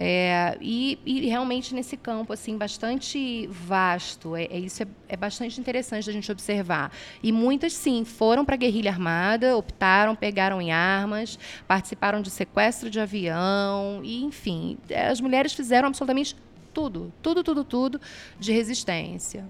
É, 0.00 0.56
e, 0.60 0.96
e, 1.04 1.28
realmente 1.28 1.74
nesse 1.74 1.96
campo 1.96 2.32
assim 2.32 2.56
bastante 2.56 3.48
vasto. 3.48 4.36
É, 4.36 4.44
é 4.44 4.56
isso 4.56 4.84
é, 4.84 4.86
é, 5.08 5.16
bastante 5.16 5.58
interessante 5.60 6.06
da 6.06 6.12
gente 6.12 6.30
observar. 6.30 6.92
E 7.20 7.32
muitas 7.32 7.72
sim 7.72 8.04
foram 8.04 8.44
para 8.44 8.54
a 8.54 8.58
guerrilha 8.58 8.92
armada 8.92 9.56
optaram 9.56 10.14
pegaram 10.14 10.62
em 10.62 10.70
armas 10.70 11.36
participaram 11.66 12.22
de 12.22 12.30
sequestro 12.30 12.88
de 12.88 13.00
avião 13.00 14.00
e 14.04 14.22
enfim 14.22 14.78
as 15.10 15.20
mulheres 15.20 15.52
fizeram 15.52 15.88
absolutamente 15.88 16.36
tudo 16.72 17.12
tudo 17.20 17.42
tudo 17.42 17.64
tudo 17.64 18.00
de 18.38 18.52
resistência. 18.52 19.48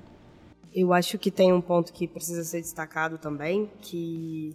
Eu 0.75 0.95
acho 0.95 1.19
que 1.19 1.31
tem 1.31 1.53
um 1.53 1.61
ponto 1.61 1.93
que 1.93 2.09
precisa 2.09 2.43
ser 2.45 2.61
destacado 2.63 3.19
também, 3.19 3.71
que 3.83 4.55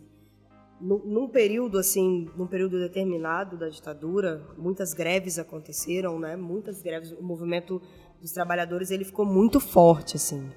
num 0.84 1.30
período 1.30 1.78
assim, 1.78 2.30
num 2.36 2.46
período 2.46 2.78
determinado 2.78 3.58
da 3.58 3.70
ditadura, 3.70 4.46
muitas 4.58 4.94
greves 4.94 5.40
aconteceram, 5.40 6.20
né? 6.20 6.36
Muitas 6.36 6.82
greves, 6.82 7.13
o 7.13 7.24
movimento 7.24 7.82
dos 8.20 8.32
trabalhadores 8.32 8.92
ele 8.92 9.06
ficou 9.06 9.25
muito 9.25 9.60
forte 9.60 10.18
assim. 10.18 10.52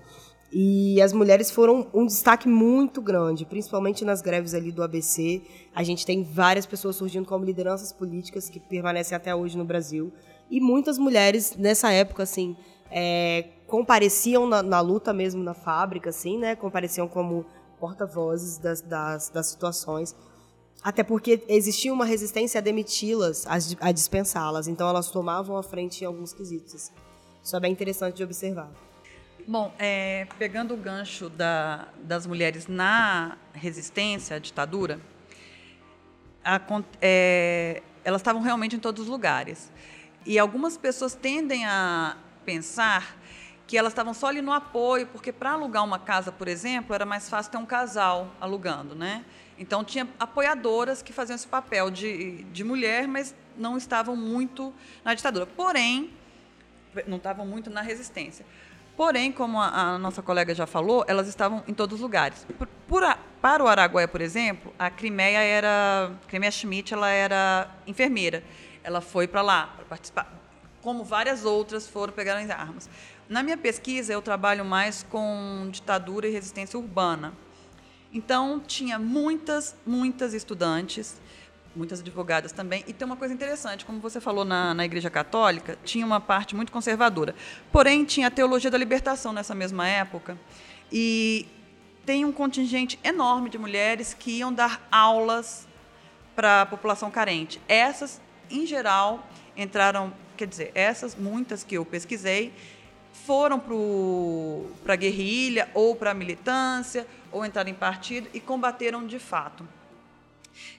E 0.53 1.01
as 1.01 1.13
mulheres 1.13 1.51
foram 1.51 1.89
um 1.93 2.07
destaque 2.07 2.49
muito 2.49 3.01
grande, 3.01 3.45
principalmente 3.45 4.05
nas 4.05 4.21
greves 4.23 4.55
ali 4.55 4.73
do 4.73 4.83
ABC. 4.83 5.43
A 5.75 5.83
gente 5.83 6.05
tem 6.05 6.23
várias 6.23 6.67
pessoas 6.67 6.97
surgindo 6.97 7.27
como 7.27 7.45
lideranças 7.45 7.93
políticas 7.93 8.49
que 8.49 8.59
permanecem 8.59 9.17
até 9.17 9.35
hoje 9.35 9.57
no 9.57 9.65
Brasil. 9.65 10.13
E 10.51 10.61
muitas 10.61 10.99
mulheres 10.99 11.57
nessa 11.57 11.91
época, 11.93 12.23
assim, 12.23 12.57
é, 12.91 13.49
compareciam 13.67 14.47
na, 14.47 14.63
na, 14.63 14.81
luta 14.81 15.13
mesmo 15.13 15.43
na 15.43 15.55
fábrica, 15.55 16.11
assim, 16.11 16.39
né? 16.39 16.55
Compareciam 16.55 17.09
como 17.09 17.45
porta-vozes 17.79 18.59
das, 18.59 18.81
das, 18.81 19.29
das, 19.29 19.47
situações. 19.47 20.15
Até 20.83 21.03
porque 21.03 21.43
existia 21.49 21.93
uma 21.93 22.05
resistência 22.05 22.59
a 22.59 22.63
demiti-las, 22.63 23.47
a, 23.81 23.93
dispensá-las. 23.93 24.69
Então 24.69 24.89
elas 24.89 25.11
tomavam 25.11 25.57
a 25.57 25.63
frente 25.63 26.03
em 26.03 26.07
alguns 26.07 26.33
quesitos. 26.33 26.93
Isso 27.43 27.57
é 27.57 27.61
bem 27.61 27.73
interessante 27.73 28.17
de 28.17 28.25
observar. 28.25 28.71
Bom, 29.49 29.73
é, 29.79 30.27
pegando 30.39 30.75
o 30.75 30.77
gancho 30.77 31.29
da, 31.29 31.89
das 32.03 32.27
mulheres 32.27 32.67
na 32.67 33.39
resistência 33.53 34.37
à 34.37 34.39
ditadura, 34.41 35.01
a, 36.45 36.61
é, 37.01 37.83
elas 38.05 38.21
estavam 38.21 38.43
realmente 38.43 38.77
em 38.77 38.79
todos 38.79 39.03
os 39.03 39.09
lugares. 39.09 39.71
E 40.25 40.39
algumas 40.39 40.77
pessoas 40.77 41.15
tendem 41.15 41.65
a 41.65 42.17
pensar 42.45 43.17
que 43.67 43.77
elas 43.77 43.93
estavam 43.93 44.15
só 44.15 44.29
ali 44.29 44.41
no 44.41 44.53
apoio, 44.53 45.07
porque 45.09 45.33
para 45.33 45.53
alugar 45.53 45.83
uma 45.85 45.99
casa, 45.99 46.31
por 46.31 46.47
exemplo, 46.47 46.95
era 46.95 47.05
mais 47.05 47.29
fácil 47.29 47.51
ter 47.51 47.59
um 47.59 47.67
casal 47.67 48.31
alugando, 48.41 48.95
né? 48.95 49.25
Então 49.59 49.83
tinha 49.83 50.07
apoiadoras 50.21 51.03
que 51.03 51.13
faziam 51.13 51.35
esse 51.35 51.49
papel 51.49 51.91
de, 51.91 52.45
de 52.45 52.63
mulher, 52.63 53.09
mas 53.09 53.35
não 53.57 53.77
estavam 53.77 54.15
muito 54.15 54.73
na 55.05 55.15
ditadura. 55.15 55.47
Porém, 55.47 56.11
não 57.07 57.17
estavam 57.17 57.45
muito 57.45 57.69
na 57.69 57.81
resistência. 57.81 58.47
Porém, 58.97 59.33
como 59.33 59.61
a, 59.61 59.95
a 59.95 59.99
nossa 59.99 60.23
colega 60.23 60.55
já 60.55 60.67
falou, 60.67 61.05
elas 61.09 61.27
estavam 61.27 61.65
em 61.67 61.75
todos 61.75 61.97
os 61.97 62.01
lugares. 62.01 62.47
Por, 62.57 62.69
por 62.87 63.03
a, 63.03 63.19
para 63.43 63.65
o 63.65 63.67
Araguaia, 63.67 64.07
por 64.07 64.21
exemplo, 64.21 64.73
a 64.79 64.91
Crimeia 64.91 65.41
era, 65.41 66.13
Crimeia 66.29 66.53
Schmidt, 66.53 66.95
ela 66.95 67.11
era 67.11 67.69
enfermeira. 67.87 68.45
Ela 68.85 69.01
foi 69.01 69.27
para 69.27 69.43
lá 69.43 69.73
para 69.77 69.85
participar 69.87 70.37
como 70.87 71.03
várias 71.03 71.45
outras 71.45 71.89
foram 71.89 72.13
pegar 72.13 72.39
as 72.39 72.49
armas. 72.49 72.89
Na 73.29 73.43
minha 73.43 73.57
pesquisa, 73.57 74.13
eu 74.13 74.23
trabalho 74.23 74.65
mais 74.65 75.03
com 75.03 75.69
ditadura 75.71 76.29
e 76.29 76.31
resistência 76.31 76.79
urbana. 76.79 77.35
Então, 78.13 78.61
tinha 78.65 79.01
muitas, 79.01 79.75
muitas 79.85 80.33
estudantes, 80.33 81.21
muitas 81.75 81.99
advogadas 82.01 82.53
também. 82.53 82.85
E 82.87 82.93
tem 82.93 83.05
uma 83.05 83.17
coisa 83.17 83.35
interessante, 83.35 83.85
como 83.85 83.99
você 83.99 84.21
falou 84.21 84.45
na, 84.45 84.73
na 84.73 84.85
Igreja 84.85 85.11
Católica, 85.11 85.77
tinha 85.85 86.07
uma 86.07 86.21
parte 86.21 86.55
muito 86.55 86.71
conservadora. 86.71 87.35
Porém, 87.73 88.05
tinha 88.05 88.29
a 88.29 88.31
teologia 88.31 88.71
da 88.71 88.79
libertação 88.79 89.33
nessa 89.33 89.57
mesma 89.57 89.89
época. 89.89 90.39
E 90.91 91.49
tem 92.07 92.25
um 92.25 92.31
contingente 92.31 92.97
enorme 93.03 93.51
de 93.51 93.59
mulheres 93.59 94.15
que 94.15 94.39
iam 94.39 94.53
dar 94.53 94.87
aulas 94.91 95.67
para 96.37 96.63
a 96.63 96.67
população 96.67 97.11
carente. 97.11 97.61
Essas, 97.67 98.21
em 98.49 98.65
geral, 98.65 99.27
entraram, 99.57 100.13
quer 100.37 100.47
dizer, 100.47 100.71
essas, 100.77 101.17
muitas 101.17 101.65
que 101.65 101.77
eu 101.77 101.85
pesquisei, 101.85 102.53
foram 103.27 103.61
para 104.85 104.93
a 104.93 104.97
guerrilha 104.97 105.69
ou 105.75 105.97
para 105.97 106.13
a 106.13 106.15
militância 106.15 107.07
ou 107.33 107.45
entraram 107.45 107.69
em 107.69 107.75
partido 107.75 108.29
e 108.33 108.39
combateram 108.39 109.05
de 109.05 109.19
fato. 109.19 109.67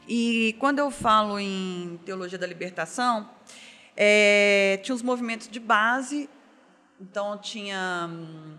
E 0.07 0.55
quando 0.59 0.79
eu 0.79 0.89
falo 0.89 1.37
em 1.37 1.99
teologia 2.05 2.37
da 2.37 2.47
libertação, 2.47 3.29
é, 3.95 4.79
tinha 4.81 4.95
os 4.95 5.01
movimentos 5.01 5.49
de 5.49 5.59
base, 5.59 6.29
então 6.99 7.37
tinha 7.37 8.09
hum, 8.09 8.55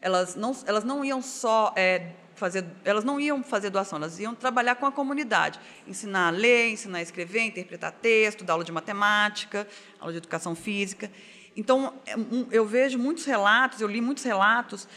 elas 0.00 0.36
não, 0.36 0.56
elas 0.64 0.84
não 0.84 1.04
iam 1.04 1.20
só 1.20 1.72
é, 1.76 2.12
fazer, 2.34 2.64
elas 2.84 3.04
não 3.04 3.20
iam 3.20 3.42
fazer 3.42 3.70
doação, 3.70 3.98
elas 3.98 4.20
iam 4.20 4.34
trabalhar 4.34 4.76
com 4.76 4.86
a 4.86 4.92
comunidade, 4.92 5.58
ensinar 5.86 6.28
a 6.28 6.30
ler, 6.30 6.70
ensinar 6.70 6.98
a 6.98 7.02
escrever, 7.02 7.40
interpretar 7.40 7.92
texto, 7.92 8.44
dar 8.44 8.54
aula 8.54 8.64
de 8.64 8.72
matemática, 8.72 9.66
aula 9.98 10.12
de 10.12 10.18
educação 10.18 10.54
física. 10.54 11.10
Então, 11.56 11.94
é, 12.06 12.14
eu 12.50 12.64
vejo 12.66 12.98
muitos 12.98 13.24
relatos, 13.24 13.80
eu 13.80 13.88
li 13.88 14.00
muitos 14.00 14.24
relatos 14.24 14.88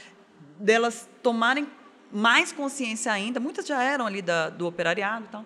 delas 0.60 1.10
tomarem 1.22 1.68
mais 2.12 2.52
consciência 2.52 3.12
ainda, 3.12 3.40
muitas 3.40 3.66
já 3.66 3.82
eram 3.84 4.06
ali 4.06 4.22
da, 4.22 4.50
do 4.50 4.66
operariado, 4.66 5.26
então, 5.28 5.46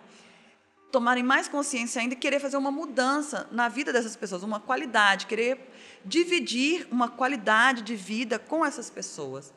tomarem 0.91 1.23
mais 1.23 1.47
consciência 1.47 2.01
ainda 2.01 2.13
e 2.13 2.17
querer 2.17 2.39
fazer 2.39 2.57
uma 2.57 2.71
mudança 2.71 3.47
na 3.51 3.67
vida 3.67 3.93
dessas 3.93 4.15
pessoas, 4.15 4.43
uma 4.43 4.59
qualidade, 4.59 5.25
querer 5.25 5.71
dividir 6.03 6.87
uma 6.91 7.07
qualidade 7.07 7.81
de 7.81 7.95
vida 7.95 8.39
com 8.39 8.65
essas 8.65 8.89
pessoas. 8.89 9.53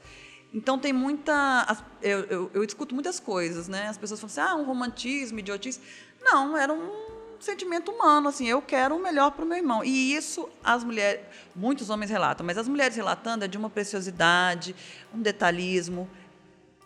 Então 0.53 0.79
tem 0.79 0.93
muita. 0.93 1.83
Eu, 2.03 2.21
eu, 2.25 2.51
eu 2.53 2.67
discuto 2.67 2.95
muitas 2.95 3.19
coisas, 3.19 3.69
né? 3.69 3.89
As 3.89 3.97
pessoas 3.97 4.21
falam 4.21 4.31
assim, 4.31 4.55
ah, 4.55 4.63
um 4.63 4.67
romantismo, 4.67 5.39
idiotice. 5.39 5.81
Não, 6.21 6.57
era 6.57 6.73
um 6.73 7.12
sentimento 7.43 7.91
humano, 7.91 8.29
assim, 8.29 8.47
eu 8.47 8.63
quero 8.63 8.97
o 8.97 9.03
melhor 9.03 9.33
para 9.33 9.45
o 9.45 9.49
meu 9.49 9.57
irmão. 9.57 9.85
E 9.85 10.15
isso 10.15 10.49
as 10.63 10.85
mulheres, 10.85 11.21
muitos 11.55 11.91
homens 11.91 12.11
relatam, 12.11 12.47
mas 12.47 12.57
as 12.57 12.69
mulheres 12.69 12.97
relatando 12.97 13.45
é 13.45 13.49
de 13.49 13.59
uma 13.59 13.69
preciosidade, 13.69 14.75
um 15.15 15.21
detalhismo 15.21 16.09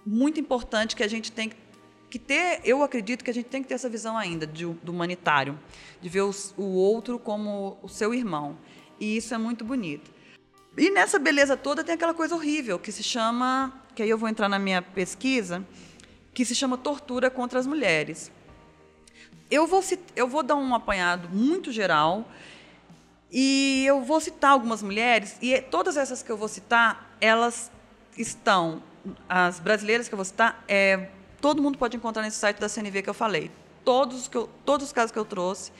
muito 0.05 0.39
importante 0.39 0.95
que 0.95 1.03
a 1.03 1.09
gente 1.09 1.33
tem 1.33 1.51
que 2.09 2.19
ter, 2.19 2.61
eu 2.65 2.83
acredito 2.83 3.25
que 3.25 3.31
a 3.31 3.35
gente 3.35 3.47
tem 3.47 3.63
que 3.63 3.69
ter 3.69 3.75
essa 3.75 3.89
visão 3.89 4.17
ainda 4.17 4.47
de, 4.47 4.65
do 4.65 4.93
humanitário, 4.93 5.59
de 6.01 6.09
ver 6.09 6.23
os, 6.23 6.55
o 6.57 6.63
outro 6.63 7.19
como 7.19 7.77
o 7.83 7.89
seu 7.89 8.15
irmão. 8.15 8.57
E 9.01 9.17
isso 9.17 9.35
é 9.35 9.39
muito 9.39 9.65
bonito. 9.65 10.11
E 10.79 10.91
nessa 10.91 11.19
beleza 11.19 11.57
toda 11.57 11.83
tem 11.83 11.95
aquela 11.95 12.15
coisa 12.15 12.35
horrível 12.35 12.79
que 12.79 12.93
se 12.93 13.03
chama, 13.03 13.73
que 13.95 14.03
aí 14.03 14.09
eu 14.09 14.17
vou 14.17 14.29
entrar 14.29 14.49
na 14.49 14.59
minha 14.59 14.81
pesquisa, 14.81 15.67
que 16.33 16.45
se 16.45 16.55
chama 16.55 16.79
tortura 16.79 17.31
contra 17.31 17.59
as 17.59 17.67
mulheres. 17.67 18.31
Eu 19.51 19.67
vou, 19.67 19.83
eu 20.15 20.27
vou 20.27 20.43
dar 20.43 20.57
um 20.57 20.75
apanhado 20.75 21.29
muito 21.29 21.71
geral 21.71 22.27
e 23.31 23.85
eu 23.87 24.03
vou 24.03 24.21
citar 24.21 24.51
algumas 24.51 24.83
mulheres 24.83 25.37
e 25.41 25.61
todas 25.61 25.97
essas 25.97 26.23
que 26.23 26.31
eu 26.31 26.37
vou 26.37 26.49
citar, 26.49 27.17
elas 27.21 27.71
estão, 28.19 28.83
as 29.29 29.61
brasileiras 29.61 30.09
que 30.09 30.15
eu 30.15 30.17
vou 30.17 30.25
citar, 30.25 30.65
é, 30.67 31.11
todo 31.41 31.63
mundo 31.63 31.79
pode 31.79 31.97
encontrar 31.97 32.23
nesse 32.23 32.39
site 32.39 32.59
da 32.59 32.69
CNV 32.69 33.03
que 33.03 33.11
eu 33.11 33.15
falei. 33.15 33.51
Todos, 33.85 34.27
que 34.27 34.37
eu, 34.37 34.49
todos 34.65 34.87
os 34.87 34.93
casos 34.93 35.13
que 35.13 35.19
eu 35.19 35.25
trouxe 35.25 35.71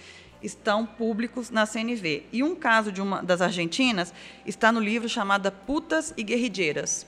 estão 0.41 0.87
públicos 0.87 1.51
na 1.51 1.67
CNV. 1.67 2.27
E 2.33 2.43
um 2.43 2.55
caso 2.55 2.93
de 2.93 3.01
uma 3.01 3.23
das 3.23 3.41
argentinas 3.41 4.15
está 4.45 4.71
no 4.71 4.79
livro 4.79 5.09
chamado 5.09 5.51
Putas 5.51 6.15
e 6.17 6.23
Guerrilheiras. 6.23 7.07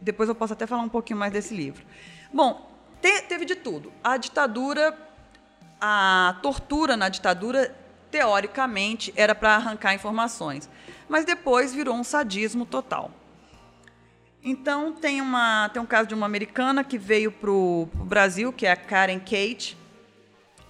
Depois 0.00 0.28
eu 0.28 0.34
posso 0.34 0.54
até 0.54 0.66
falar 0.66 0.82
um 0.82 0.88
pouquinho 0.88 1.18
mais 1.18 1.32
desse 1.32 1.54
livro. 1.54 1.84
Bom, 2.32 2.68
te, 3.00 3.22
teve 3.22 3.44
de 3.44 3.54
tudo. 3.54 3.92
A 4.02 4.16
ditadura, 4.16 4.96
a 5.80 6.38
tortura 6.42 6.96
na 6.96 7.08
ditadura, 7.08 7.74
teoricamente, 8.10 9.12
era 9.16 9.34
para 9.34 9.54
arrancar 9.54 9.94
informações. 9.94 10.68
Mas 11.08 11.24
depois 11.24 11.72
virou 11.72 11.94
um 11.94 12.04
sadismo 12.04 12.66
total. 12.66 13.10
Então, 14.42 14.92
tem, 14.92 15.20
uma, 15.20 15.68
tem 15.68 15.80
um 15.82 15.86
caso 15.86 16.08
de 16.08 16.14
uma 16.14 16.26
americana 16.26 16.82
que 16.82 16.96
veio 16.96 17.30
para 17.30 17.50
o 17.50 17.88
Brasil, 17.94 18.52
que 18.52 18.66
é 18.66 18.72
a 18.72 18.76
Karen 18.76 19.18
Kate, 19.18 19.76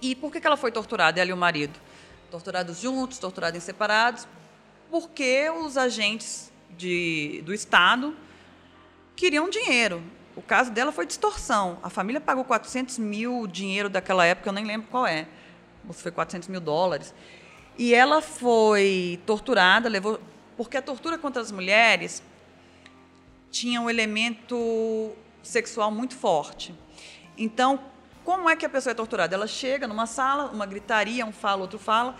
e 0.01 0.15
por 0.15 0.31
que, 0.31 0.41
que 0.41 0.47
ela 0.47 0.57
foi 0.57 0.71
torturada, 0.71 1.21
ela 1.21 1.29
e 1.29 1.33
o 1.33 1.37
marido? 1.37 1.79
Torturados 2.29 2.79
juntos, 2.79 3.19
torturados 3.19 3.57
em 3.57 3.61
separados, 3.61 4.27
porque 4.89 5.49
os 5.49 5.77
agentes 5.77 6.51
de, 6.71 7.41
do 7.45 7.53
Estado 7.53 8.15
queriam 9.15 9.49
dinheiro. 9.49 10.01
O 10.35 10.41
caso 10.41 10.71
dela 10.71 10.91
foi 10.91 11.05
distorção. 11.05 11.77
A 11.83 11.89
família 11.89 12.21
pagou 12.21 12.43
400 12.43 12.97
mil 12.97 13.47
dinheiro 13.47 13.89
daquela 13.89 14.25
época, 14.25 14.49
eu 14.49 14.53
nem 14.53 14.65
lembro 14.65 14.87
qual 14.89 15.05
é. 15.05 15.27
Se 15.91 16.01
foi 16.01 16.11
400 16.11 16.47
mil 16.47 16.61
dólares. 16.61 17.13
E 17.77 17.93
ela 17.93 18.21
foi 18.21 19.19
torturada, 19.25 19.89
levou. 19.89 20.19
Porque 20.55 20.77
a 20.77 20.81
tortura 20.81 21.17
contra 21.17 21.41
as 21.41 21.51
mulheres 21.51 22.21
tinha 23.49 23.81
um 23.81 23.89
elemento 23.89 25.11
sexual 25.43 25.91
muito 25.91 26.15
forte. 26.15 26.73
Então, 27.37 27.79
como 28.23 28.49
é 28.49 28.55
que 28.55 28.65
a 28.65 28.69
pessoa 28.69 28.91
é 28.91 28.93
torturada? 28.93 29.35
Ela 29.35 29.47
chega 29.47 29.87
numa 29.87 30.05
sala, 30.05 30.51
uma 30.51 30.65
gritaria, 30.65 31.25
um 31.25 31.31
fala, 31.31 31.61
outro 31.61 31.79
fala, 31.79 32.15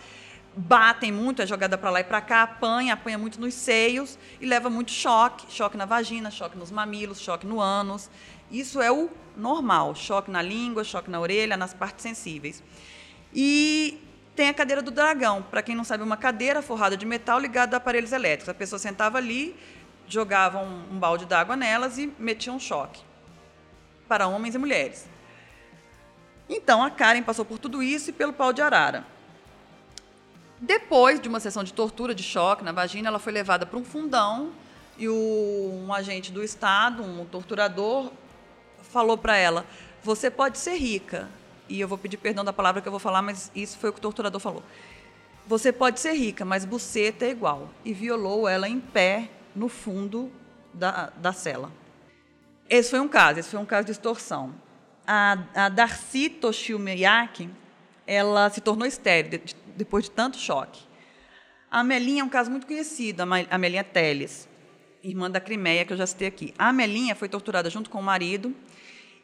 batem 0.56 1.12
muito, 1.12 1.42
é 1.42 1.48
jogada 1.48 1.78
para 1.78 1.90
lá 1.90 2.00
e 2.02 2.04
para 2.04 2.22
cá, 2.22 2.44
apanha, 2.44 2.94
apanha 2.94 3.18
muito 3.18 3.40
nos 3.40 3.54
seios 3.54 4.18
e 4.40 4.46
leva 4.46 4.70
muito 4.70 4.92
choque, 4.92 5.46
choque 5.50 5.78
na 5.78 5.86
vagina, 5.86 6.30
choque 6.30 6.58
nos 6.58 6.72
mamilos, 6.72 7.20
choque 7.20 7.48
no 7.48 7.60
ânus. 7.60 8.10
Isso 8.52 8.82
é 8.82 8.92
o 8.92 9.10
normal, 9.36 9.96
choque 9.96 10.30
na 10.30 10.42
língua, 10.42 10.84
choque 10.84 11.10
na 11.10 11.20
orelha, 11.20 11.56
nas 11.56 11.74
partes 11.74 12.04
sensíveis. 12.04 12.62
E 13.34 14.00
tem 14.36 14.50
a 14.50 14.54
cadeira 14.54 14.82
do 14.82 14.92
dragão, 14.92 15.42
para 15.42 15.62
quem 15.62 15.76
não 15.76 15.84
sabe, 15.84 16.04
uma 16.04 16.18
cadeira 16.18 16.62
forrada 16.62 16.98
de 16.98 17.06
metal 17.06 17.40
ligada 17.40 17.76
a 17.76 17.78
aparelhos 17.78 18.12
elétricos. 18.12 18.50
A 18.50 18.54
pessoa 18.54 18.78
sentava 18.78 19.18
ali, 19.18 19.56
jogava 20.08 20.60
um, 20.60 20.84
um 20.92 21.00
balde 21.00 21.26
d'água 21.26 21.56
nelas 21.56 21.98
e 21.98 22.14
metia 22.20 22.52
um 22.52 22.60
choque 22.60 23.02
para 24.08 24.28
homens 24.28 24.56
e 24.56 24.58
mulheres. 24.58 25.08
Então 26.50 26.84
a 26.84 26.92
Karen 26.92 27.24
passou 27.24 27.46
por 27.46 27.58
tudo 27.58 27.82
isso 27.82 28.10
e 28.10 28.14
pelo 28.14 28.34
pau 28.34 28.52
de 28.52 28.62
arara. 28.62 29.06
Depois 30.62 31.20
de 31.20 31.28
uma 31.28 31.40
sessão 31.40 31.64
de 31.64 31.74
tortura, 31.74 32.16
de 32.16 32.24
choque 32.24 32.64
na 32.64 32.72
vagina, 32.72 33.08
ela 33.08 33.20
foi 33.20 33.34
levada 33.34 33.66
para 33.66 33.78
um 33.78 33.84
fundão 33.84 34.52
e 34.98 35.10
o, 35.10 35.84
um 35.86 35.92
agente 35.92 36.32
do 36.32 36.44
Estado, 36.44 37.04
um 37.04 37.26
torturador, 37.26 38.12
falou 38.82 39.18
para 39.18 39.36
ela: 39.36 39.66
Você 40.04 40.30
pode 40.30 40.58
ser 40.58 40.76
rica. 40.76 41.28
E 41.68 41.80
eu 41.80 41.88
vou 41.88 41.98
pedir 41.98 42.18
perdão 42.18 42.44
da 42.44 42.54
palavra 42.54 42.82
que 42.82 42.88
eu 42.88 42.92
vou 42.92 43.00
falar, 43.00 43.22
mas 43.22 43.50
isso 43.56 43.78
foi 43.78 43.90
o 43.90 43.94
que 43.94 44.00
o 44.00 44.02
torturador 44.02 44.40
falou. 44.40 44.64
Você 45.48 45.72
pode 45.72 46.00
ser 46.00 46.14
rica, 46.14 46.46
mas 46.46 46.66
buceta 46.66 47.26
é 47.26 47.32
igual. 47.32 47.70
E 47.84 47.94
violou 47.94 48.48
ela 48.48 48.68
em 48.68 48.80
pé 48.80 49.30
no 49.56 49.68
fundo 49.68 50.32
da, 50.74 51.12
da 51.16 51.34
cela. 51.34 51.72
Esse 52.70 52.92
foi 52.92 53.00
um 53.00 53.08
caso, 53.08 53.40
esse 53.40 53.50
foi 53.50 53.60
um 53.60 53.66
caso 53.66 53.86
de 53.86 53.92
extorsão 53.92 54.54
a, 55.06 55.38
a 55.56 55.70
Darcy 55.70 56.30
Toshio 56.30 56.80
ela 58.08 58.50
se 58.50 58.62
tornou 58.62 58.88
estéril 58.88 59.30
de, 59.32 59.56
depois 59.76 60.06
de 60.06 60.12
tanto 60.12 60.38
choque. 60.38 60.82
A 61.70 61.80
Amelinha 61.80 62.22
é 62.22 62.26
um 62.26 62.30
caso 62.30 62.52
muito 62.52 62.68
conhecido, 62.68 63.22
a 63.22 63.26
Amelinha 63.50 63.84
Teles, 63.84 64.48
irmã 65.04 65.32
da 65.32 65.40
Crimeia, 65.40 65.86
que 65.86 65.94
eu 65.94 65.98
já 65.98 66.06
citei 66.06 66.28
aqui. 66.28 66.54
A 66.58 66.70
Amelinha 66.70 67.16
foi 67.16 67.30
torturada 67.30 67.70
junto 67.70 67.90
com 67.90 68.00
o 68.00 68.04
marido, 68.04 68.54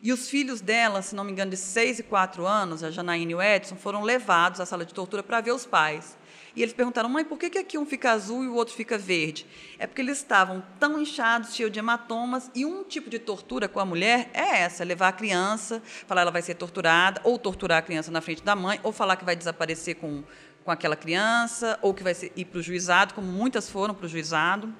e 0.02 0.14
os 0.14 0.30
filhos 0.30 0.62
dela, 0.62 1.02
se 1.02 1.16
não 1.16 1.24
me 1.24 1.32
engano, 1.32 1.52
de 1.52 1.58
6 1.58 2.00
e 2.00 2.04
4 2.04 2.46
anos, 2.46 2.84
a 2.84 2.92
Janaína 2.92 3.32
e 3.32 3.36
o 3.36 3.42
Edson, 3.42 3.76
foram 3.76 4.04
levados 4.04 4.60
à 4.60 4.66
sala 4.66 4.86
de 4.86 4.94
tortura 4.94 5.24
para 5.24 5.42
ver 5.42 5.52
os 5.52 5.66
pais. 5.66 6.18
E 6.58 6.64
eles 6.64 6.74
perguntaram, 6.74 7.08
mãe, 7.08 7.24
por 7.24 7.38
que, 7.38 7.52
que 7.52 7.60
aqui 7.60 7.78
um 7.78 7.86
fica 7.86 8.12
azul 8.12 8.44
e 8.44 8.48
o 8.48 8.56
outro 8.56 8.74
fica 8.74 8.98
verde? 8.98 9.46
É 9.78 9.86
porque 9.86 10.02
eles 10.02 10.18
estavam 10.18 10.64
tão 10.80 11.00
inchados, 11.00 11.54
cheios 11.54 11.72
de 11.72 11.78
hematomas, 11.78 12.50
e 12.56 12.66
um 12.66 12.84
tipo 12.84 13.12
de 13.12 13.20
tortura 13.20 13.68
com 13.68 13.80
a 13.80 13.86
mulher 13.86 14.32
é 14.34 14.62
essa: 14.62 14.82
é 14.82 14.86
levar 14.86 15.10
a 15.10 15.12
criança, 15.12 15.84
falar 16.08 16.22
ela 16.22 16.32
vai 16.32 16.42
ser 16.42 16.56
torturada, 16.56 17.22
ou 17.24 17.38
torturar 17.38 17.78
a 17.78 17.82
criança 17.84 18.10
na 18.10 18.22
frente 18.22 18.42
da 18.42 18.56
mãe, 18.56 18.80
ou 18.82 18.92
falar 18.92 19.18
que 19.18 19.24
vai 19.24 19.36
desaparecer 19.36 19.98
com, 19.98 20.24
com 20.66 20.72
aquela 20.72 20.96
criança, 20.96 21.78
ou 21.80 21.94
que 21.94 22.02
vai 22.02 22.16
ser, 22.16 22.34
ir 22.36 22.46
para 22.46 22.58
o 22.58 22.64
juizado, 22.64 23.14
como 23.14 23.28
muitas 23.28 23.70
foram 23.70 23.94
para 23.94 24.08
o 24.08 24.10
juizado, 24.10 24.74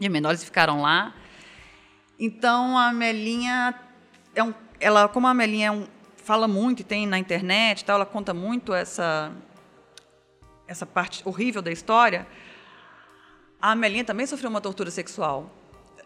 e 0.00 0.08
menores 0.08 0.42
ficaram 0.42 0.82
lá. 0.82 1.14
Então 2.18 2.76
a 2.76 2.92
Melinha 2.92 3.72
é 4.34 4.42
um, 4.42 4.52
ela, 4.80 5.08
como 5.08 5.28
a 5.28 5.34
Melinha 5.34 5.68
é 5.68 5.70
um, 5.70 5.86
fala 6.16 6.48
muito 6.48 6.80
e 6.80 6.84
tem 6.84 7.06
na 7.06 7.20
internet, 7.20 7.84
tal, 7.84 7.94
ela 7.94 8.04
conta 8.04 8.34
muito 8.34 8.74
essa 8.74 9.32
essa 10.68 10.86
parte 10.86 11.22
horrível 11.26 11.60
da 11.60 11.72
história, 11.72 12.26
a 13.60 13.72
Amelinha 13.72 14.04
também 14.04 14.26
sofreu 14.26 14.50
uma 14.50 14.60
tortura 14.60 14.90
sexual. 14.90 15.50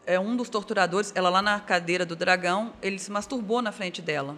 é, 0.07 0.19
um 0.19 0.37
dos 0.37 0.49
torturadores, 0.49 1.13
ela 1.15 1.29
lá 1.29 1.43
na 1.43 1.61
cadeira 1.61 2.05
do 2.05 2.17
dragão, 2.17 2.73
ele 2.83 2.99
se 2.99 3.11
masturbou 3.11 3.63
na 3.63 3.71
frente 3.71 4.03
dela. 4.03 4.37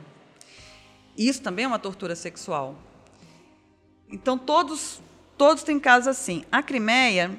Isso 1.16 1.42
também 1.42 1.64
é 1.64 1.68
uma 1.68 1.78
tortura 1.78 2.14
sexual. 2.16 2.74
Então, 4.10 4.36
todos, 4.36 5.00
todos 5.38 5.62
têm 5.62 5.78
casos 5.78 6.08
assim. 6.08 6.44
A 6.50 6.62
Crimeia 6.62 7.38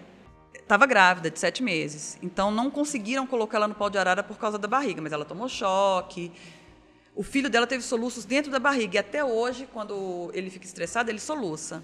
estava 0.54 0.86
grávida, 0.86 1.30
de 1.30 1.38
sete 1.38 1.62
meses. 1.62 2.18
Então, 2.22 2.50
não 2.52 2.72
conseguiram 2.72 3.28
colocar 3.28 3.58
ela 3.58 3.68
no 3.68 3.76
pau 3.76 3.90
de 3.90 3.98
arara 3.98 4.24
por 4.24 4.38
causa 4.38 4.58
da 4.58 4.68
barriga, 4.68 5.02
mas 5.02 5.12
ela 5.14 5.26
tomou 5.26 5.48
choque. 5.48 6.32
O 7.14 7.22
filho 7.22 7.50
dela 7.50 7.68
teve 7.68 7.84
soluços 7.84 8.26
dentro 8.26 8.52
da 8.52 8.60
barriga. 8.60 8.96
E 8.96 8.98
até 8.98 9.24
hoje, 9.24 9.68
quando 9.72 10.32
ele 10.34 10.50
fica 10.50 10.66
estressado, 10.66 11.12
ele 11.12 11.20
soluça. 11.20 11.84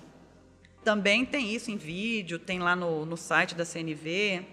Também 0.84 1.26
tem 1.26 1.54
isso 1.54 1.70
em 1.70 1.78
vídeo, 1.78 2.39
tem 2.39 2.60
lá 2.60 2.76
no, 2.76 3.06
no 3.06 3.15
site 3.15 3.54
da 3.54 3.63
CNV. 3.63 4.46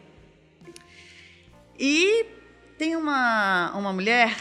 E 1.79 2.27
tem 2.77 2.95
uma, 2.97 3.73
uma 3.75 3.93
mulher 3.93 4.37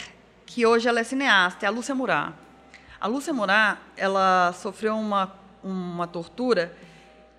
que 0.46 0.66
hoje 0.66 0.88
ela 0.88 1.00
é 1.00 1.04
cineasta, 1.04 1.66
é 1.66 1.68
a 1.68 1.72
Lúcia 1.72 1.96
Murat. 1.96 2.34
A 3.00 3.08
Lúcia 3.08 3.32
Murat, 3.32 3.80
ela 3.96 4.54
sofreu 4.54 4.98
uma, 4.98 5.34
uma 5.64 6.08
tortura 6.08 6.76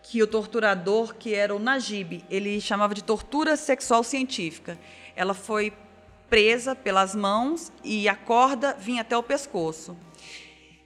que 0.02 0.22
o 0.22 0.26
torturador, 0.26 1.14
que 1.14 1.34
era 1.34 1.54
o 1.54 1.58
Najib, 1.58 2.24
ele 2.30 2.60
chamava 2.60 2.94
de 2.94 3.04
tortura 3.04 3.56
sexual 3.56 4.02
científica. 4.02 4.78
Ela 5.14 5.34
foi 5.34 5.72
presa 6.30 6.74
pelas 6.74 7.14
mãos 7.14 7.70
e 7.84 8.08
a 8.08 8.14
corda 8.14 8.74
vinha 8.78 9.02
até 9.02 9.16
o 9.16 9.22
pescoço. 9.22 9.96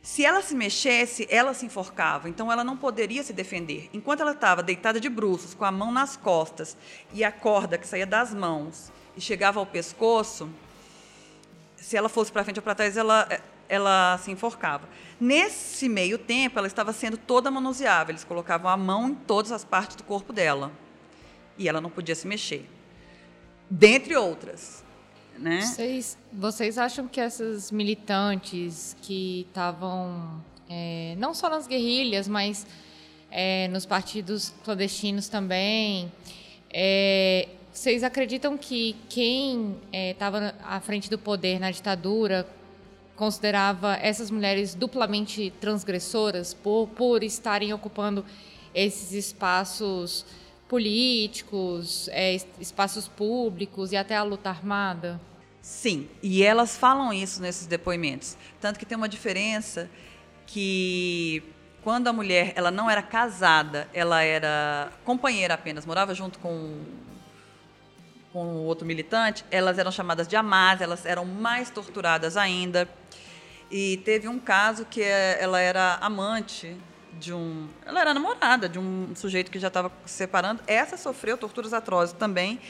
Se 0.03 0.25
ela 0.25 0.43
se 0.43 0.53
mexesse, 0.53 1.29
ela 1.31 1.55
se 1.55 1.65
enforcava, 1.65 2.29
então 2.29 2.51
ela 2.51 2.65
não 2.65 2.77
poderia 2.77 3.23
se 3.23 3.33
defender. 3.33 3.88
Enquanto 3.93 4.21
ela 4.21 4.33
estava 4.33 4.61
deitada 4.61 4.99
de 4.99 5.09
bruços, 5.09 5.55
com 5.55 5.65
a 5.65 5.71
mão 5.71 5.93
nas 5.93 6.17
costas 6.17 6.77
e 7.12 7.23
a 7.23 7.31
corda 7.31 7.79
que 7.79 7.87
saía 7.87 8.05
das 8.05 8.35
mãos 8.35 8.91
e 9.17 9.21
chegava 9.21 9.61
ao 9.61 9.67
pescoço, 9.67 10.51
se 11.77 11.97
ela 11.97 12.09
fosse 12.09 12.33
para 12.33 12.43
frente 12.43 12.59
ou 12.59 12.65
para 12.65 12.75
trás, 12.75 12.97
ela, 12.97 13.29
ela 13.69 14.19
se 14.19 14.33
enforcava. 14.33 14.88
Nesse 15.21 15.88
meio 15.88 16.19
tempo, 16.19 16.59
ela 16.59 16.67
estava 16.67 16.93
sendo 16.93 17.17
toda 17.17 17.49
manuseável, 17.49 18.11
eles 18.11 18.25
colocavam 18.25 18.69
a 18.69 18.77
mão 18.77 19.11
em 19.11 19.15
todas 19.15 19.53
as 19.53 19.65
partes 19.65 19.95
do 19.95 20.03
corpo 20.03 20.33
dela 20.33 20.73
e 21.57 21.69
ela 21.69 21.81
não 21.81 21.91
podia 21.91 22.17
se 22.17 22.27
mexer. 22.27 22.69
Dentre 23.71 24.17
outras. 24.17 24.83
Né? 25.38 25.61
Vocês, 25.62 26.18
vocês 26.33 26.79
acham 26.79 27.09
que 27.09 27.21
essas 27.21 27.71
militantes 27.71 28.97
que 29.03 29.47
estavam, 29.49 30.42
é, 30.68 31.14
não 31.18 31.35
só 31.35 31.49
nas 31.49 31.66
guerrilhas, 31.66 32.29
mas 32.29 32.66
é, 33.31 33.68
nos 33.68 33.87
partidos 33.87 34.55
clandestinos 34.64 35.29
também, 35.29 36.12
é, 36.73 37.49
vocês 37.73 38.05
acreditam 38.05 38.57
que 38.57 38.95
quem 39.09 39.77
estava 39.92 40.45
é, 40.45 40.55
à 40.62 40.81
frente 40.81 41.09
do 41.09 41.18
poder 41.18 41.59
na 41.59 41.71
ditadura 41.71 42.47
considerava 43.16 43.95
essas 43.97 44.31
mulheres 44.31 44.75
duplamente 44.75 45.53
transgressoras 45.61 46.53
por, 46.55 46.88
por 46.88 47.23
estarem 47.23 47.73
ocupando 47.73 48.25
esses 48.75 49.12
espaços 49.12 50.25
políticos, 50.72 52.08
é, 52.12 52.35
espaços 52.58 53.06
públicos 53.06 53.92
e 53.92 53.96
até 53.96 54.16
a 54.16 54.22
luta 54.22 54.48
armada? 54.48 55.20
Sim, 55.61 56.08
e 56.22 56.42
elas 56.42 56.78
falam 56.78 57.12
isso 57.12 57.42
nesses 57.42 57.66
depoimentos. 57.66 58.38
Tanto 58.58 58.78
que 58.78 58.87
tem 58.87 58.96
uma 58.96 59.06
diferença 59.06 59.90
que 60.46 61.42
quando 61.85 62.08
a 62.08 62.12
mulher 62.12 62.54
ela 62.56 62.70
não 62.70 62.88
era 62.88 63.02
casada, 63.02 63.87
ela 63.92 64.22
era 64.22 64.90
companheira 65.04 65.52
apenas, 65.52 65.85
morava 65.85 66.14
junto 66.14 66.38
com 66.38 66.80
com 68.32 68.64
outro 68.64 68.87
militante, 68.87 69.44
elas 69.50 69.78
eram 69.78 69.92
chamadas 69.92 70.26
de 70.26 70.37
amás, 70.37 70.80
elas 70.80 71.04
eram 71.04 71.26
mais 71.26 71.68
torturadas 71.68 72.35
ainda. 72.35 72.88
E 73.70 73.98
teve 74.06 74.26
um 74.26 74.38
caso 74.38 74.87
que 74.87 75.02
é, 75.02 75.37
ela 75.38 75.61
era 75.61 75.96
amante 75.96 76.74
de 77.18 77.33
um. 77.33 77.68
Ela 77.85 78.01
era 78.01 78.14
namorada 78.14 78.68
de 78.68 78.79
um 78.79 79.14
sujeito 79.14 79.51
que 79.51 79.59
já 79.59 79.68
estava 79.68 79.92
se 80.05 80.14
separando. 80.14 80.62
Essa 80.66 80.96
sofreu 80.96 81.37
torturas 81.37 81.72
atrozes 81.72 82.14
também. 82.14 82.61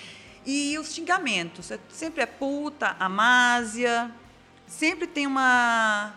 E 0.44 0.76
os 0.78 0.92
xingamentos. 0.92 1.70
É, 1.70 1.78
sempre 1.88 2.22
é 2.22 2.26
puta, 2.26 2.96
amásia. 2.98 4.10
Sempre 4.66 5.06
tem 5.06 5.26
uma. 5.26 6.14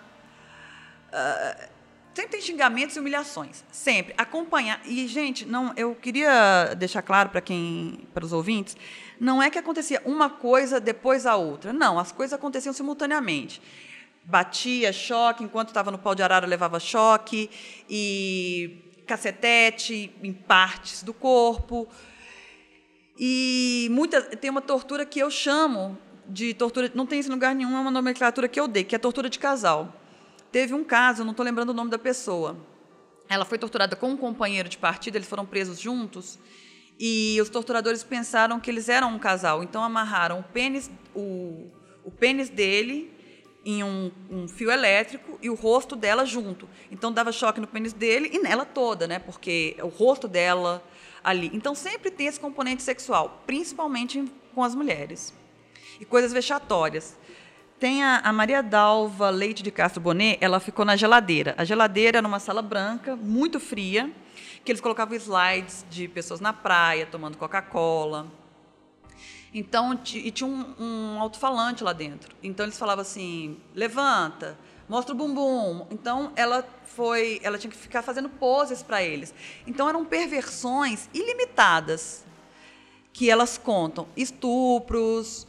Uh, 1.10 1.70
sempre 2.14 2.32
tem 2.32 2.42
xingamentos 2.42 2.96
e 2.96 3.00
humilhações. 3.00 3.64
Sempre. 3.72 4.14
Acompanhar. 4.18 4.82
E, 4.86 5.08
gente, 5.08 5.46
não, 5.46 5.74
eu 5.76 5.96
queria 5.96 6.74
deixar 6.76 7.02
claro 7.02 7.30
para 7.30 7.42
quem. 7.42 8.08
para 8.14 8.26
os 8.26 8.34
ouvintes, 8.34 8.76
não 9.20 9.42
é 9.42 9.50
que 9.50 9.60
acontecia 9.60 10.02
uma 10.06 10.30
coisa 10.30 10.80
depois 10.80 11.26
a 11.26 11.36
outra. 11.36 11.72
Não, 11.72 12.00
as 12.00 12.12
coisas 12.12 12.34
aconteciam 12.34 12.74
simultaneamente 12.74 13.62
batia 14.26 14.92
choque, 14.92 15.44
enquanto 15.44 15.70
estava 15.70 15.92
no 15.92 15.98
pau 15.98 16.16
de 16.16 16.24
arara 16.24 16.48
levava 16.48 16.80
choque 16.80 17.50
e 17.90 18.82
cacetete 19.06 20.12
em 20.22 20.34
partes 20.34 21.04
do 21.04 21.14
corpo. 21.14 21.88
E 23.18 23.88
muita, 23.92 24.22
tem 24.22 24.50
uma 24.50 24.62
tortura 24.62 25.06
que 25.06 25.20
eu 25.20 25.30
chamo 25.30 25.98
de 26.28 26.54
tortura, 26.54 26.92
não 26.94 27.06
tem 27.06 27.20
esse 27.20 27.30
lugar 27.30 27.54
nenhum, 27.54 27.78
é 27.78 27.80
uma 27.80 27.92
nomenclatura 27.92 28.48
que 28.48 28.60
eu 28.60 28.68
dei, 28.68 28.84
que 28.84 28.96
é 28.96 28.98
tortura 28.98 29.30
de 29.30 29.40
casal. 29.40 29.94
Teve 30.52 30.74
um 30.74 30.84
caso, 30.84 31.24
não 31.24 31.32
estou 31.32 31.46
lembrando 31.46 31.70
o 31.70 31.74
nome 31.74 31.92
da 31.92 32.00
pessoa. 32.00 32.58
Ela 33.30 33.46
foi 33.46 33.58
torturada 33.58 33.96
com 33.96 34.10
um 34.10 34.18
companheiro 34.18 34.68
de 34.68 34.78
partida, 34.78 35.18
eles 35.18 35.28
foram 35.28 35.46
presos 35.46 35.80
juntos. 35.80 36.40
E 37.00 37.38
os 37.42 37.50
torturadores 37.50 38.04
pensaram 38.04 38.60
que 38.60 38.72
eles 38.72 38.90
eram 38.90 39.14
um 39.14 39.20
casal, 39.20 39.64
então 39.64 39.84
amarraram 39.84 40.40
o 40.40 40.44
pênis, 40.44 40.90
o, 41.14 41.70
o 42.04 42.12
pênis 42.12 42.50
dele 42.50 43.15
em 43.66 43.84
um, 43.84 44.12
um, 44.30 44.48
fio 44.48 44.70
elétrico 44.70 45.40
e 45.42 45.50
o 45.50 45.56
rosto 45.56 45.96
dela 45.96 46.24
junto. 46.26 46.70
Então 46.92 47.12
dava 47.12 47.32
choque 47.32 47.60
no 47.60 47.66
pênis 47.66 47.94
dele 47.94 48.30
e 48.32 48.40
nela 48.40 48.64
toda, 48.64 49.08
né? 49.08 49.18
Porque 49.18 49.76
o 49.82 49.88
rosto 49.88 50.28
dela 50.28 50.84
ali. 51.24 51.50
Então 51.52 51.74
sempre 51.74 52.12
tem 52.12 52.28
esse 52.28 52.40
componente 52.40 52.84
sexual, 52.84 53.42
principalmente 53.48 54.24
com 54.54 54.64
as 54.64 54.76
mulheres. 54.76 55.34
E 56.00 56.06
coisas 56.06 56.32
vexatórias. 56.32 57.18
Tem 57.80 58.04
a, 58.04 58.20
a, 58.20 58.32
Maria 58.32 58.64
Dalva 58.64 59.30
Leite 59.30 59.62
de 59.62 59.72
Castro 59.72 60.00
Bonet, 60.00 60.38
ela 60.40 60.62
ficou 60.62 60.86
na 60.86 60.96
geladeira. 60.96 61.54
A 61.58 61.66
geladeira 61.66 62.20
era 62.20 62.28
uma 62.28 62.40
sala 62.40 62.62
branca, 62.62 63.18
muito 63.18 63.60
fria, 63.60 64.10
que 64.64 64.72
eles 64.72 64.80
colocavam 64.80 65.16
slides 65.18 65.86
de 65.90 66.08
pessoas 66.08 66.40
na 66.40 66.54
praia 66.54 67.06
tomando 67.06 67.38
Coca-Cola 67.38 68.28
então, 69.58 69.98
e 70.14 70.32
tinha 70.32 70.50
um, 70.50 70.76
um 70.78 71.22
alto-falante 71.22 71.82
lá 71.82 71.94
dentro. 71.94 72.36
Então 72.44 72.66
eles 72.66 72.78
falavam 72.78 73.04
assim: 73.04 73.58
levanta, 73.74 74.58
mostra 74.90 75.16
o 75.16 75.18
bumbum. 75.18 75.88
Então 75.90 76.34
ela 76.36 76.68
foi, 76.84 77.40
ela 77.42 77.58
tinha 77.58 77.72
que 77.72 77.78
ficar 77.78 78.02
fazendo 78.02 78.28
poses 78.28 78.84
para 78.84 79.02
eles. 79.02 79.34
Então 79.66 79.88
eram 79.88 80.04
perversões 80.04 81.10
ilimitadas 81.14 82.26
que 83.14 83.30
elas 83.30 83.58
contam, 83.58 84.10
estupros. 84.18 85.48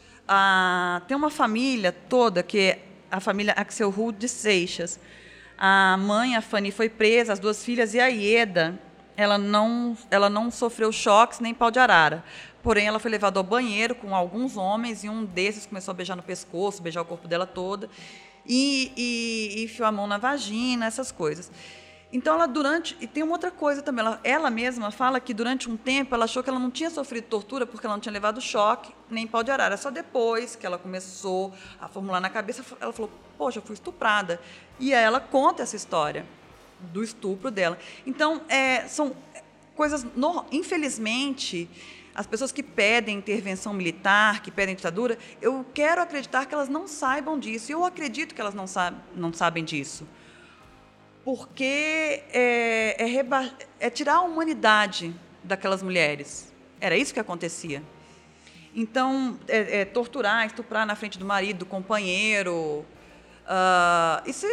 Tem 1.08 1.16
uma 1.16 1.30
família 1.30 1.90
toda 1.90 2.44
que 2.44 2.60
é 2.60 2.82
a 3.10 3.18
família 3.18 3.54
Axel 3.56 3.90
Rude 3.90 4.18
de 4.18 4.28
Seixas. 4.28 5.00
A 5.58 5.96
mãe, 5.98 6.36
a 6.36 6.40
Fanny, 6.40 6.70
foi 6.70 6.88
presa, 6.88 7.32
as 7.32 7.40
duas 7.40 7.64
filhas 7.64 7.92
e 7.92 7.98
a 7.98 8.06
Ieda, 8.06 8.78
ela 9.16 9.38
não, 9.38 9.96
ela 10.10 10.28
não 10.28 10.50
sofreu 10.50 10.92
choques 10.92 11.40
nem 11.40 11.54
pau 11.54 11.70
de 11.70 11.78
arara. 11.78 12.22
Porém, 12.66 12.88
ela 12.88 12.98
foi 12.98 13.12
levada 13.12 13.38
ao 13.38 13.44
banheiro 13.44 13.94
com 13.94 14.12
alguns 14.12 14.56
homens 14.56 15.04
e 15.04 15.08
um 15.08 15.24
desses 15.24 15.66
começou 15.66 15.92
a 15.92 15.94
beijar 15.94 16.16
no 16.16 16.22
pescoço, 16.24 16.82
beijar 16.82 17.00
o 17.00 17.04
corpo 17.04 17.28
dela 17.28 17.46
toda 17.46 17.88
e, 18.44 18.90
e, 18.96 19.60
e 19.60 19.64
enfiou 19.66 19.86
a 19.86 19.92
mão 19.92 20.08
na 20.08 20.18
vagina, 20.18 20.84
essas 20.84 21.12
coisas. 21.12 21.48
Então, 22.12 22.34
ela 22.34 22.46
durante. 22.48 22.96
E 23.00 23.06
tem 23.06 23.22
uma 23.22 23.34
outra 23.34 23.52
coisa 23.52 23.82
também. 23.82 24.04
Ela, 24.04 24.20
ela, 24.24 24.50
mesma 24.50 24.90
fala 24.90 25.20
que 25.20 25.32
durante 25.32 25.70
um 25.70 25.76
tempo 25.76 26.12
ela 26.12 26.24
achou 26.24 26.42
que 26.42 26.50
ela 26.50 26.58
não 26.58 26.68
tinha 26.68 26.90
sofrido 26.90 27.28
tortura 27.28 27.64
porque 27.64 27.86
ela 27.86 27.94
não 27.94 28.00
tinha 28.00 28.12
levado 28.12 28.40
choque 28.40 28.92
nem 29.08 29.28
pau 29.28 29.44
de 29.44 29.52
arara. 29.52 29.76
Só 29.76 29.88
depois 29.88 30.56
que 30.56 30.66
ela 30.66 30.76
começou 30.76 31.54
a 31.80 31.86
formular 31.86 32.20
na 32.20 32.30
cabeça, 32.30 32.64
ela 32.80 32.92
falou: 32.92 33.12
Poxa, 33.38 33.60
eu 33.60 33.62
fui 33.62 33.74
estuprada. 33.74 34.40
E 34.80 34.92
aí 34.92 35.04
ela 35.04 35.20
conta 35.20 35.62
essa 35.62 35.76
história 35.76 36.26
do 36.80 37.04
estupro 37.04 37.48
dela. 37.48 37.78
Então, 38.04 38.40
é, 38.48 38.88
são 38.88 39.14
coisas. 39.76 40.04
No, 40.16 40.44
infelizmente 40.50 41.70
as 42.16 42.26
pessoas 42.26 42.50
que 42.50 42.62
pedem 42.62 43.18
intervenção 43.18 43.74
militar, 43.74 44.40
que 44.40 44.50
pedem 44.50 44.74
ditadura, 44.74 45.18
eu 45.40 45.66
quero 45.74 46.00
acreditar 46.00 46.46
que 46.46 46.54
elas 46.54 46.68
não 46.68 46.88
saibam 46.88 47.38
disso. 47.38 47.70
Eu 47.70 47.84
acredito 47.84 48.34
que 48.34 48.40
elas 48.40 48.54
não, 48.54 48.64
não 49.14 49.32
sabem 49.34 49.62
disso. 49.62 50.08
Porque 51.22 52.22
é, 52.32 52.96
é, 52.98 53.04
reba, 53.04 53.50
é 53.78 53.90
tirar 53.90 54.14
a 54.14 54.20
humanidade 54.22 55.14
daquelas 55.44 55.82
mulheres. 55.82 56.50
Era 56.80 56.96
isso 56.96 57.12
que 57.12 57.20
acontecia. 57.20 57.82
Então, 58.74 59.38
é, 59.46 59.80
é, 59.80 59.84
torturar, 59.84 60.46
estuprar 60.46 60.86
na 60.86 60.96
frente 60.96 61.18
do 61.18 61.24
marido, 61.26 61.60
do 61.60 61.66
companheiro, 61.66 62.84
uh, 63.44 64.22
isso 64.26 64.46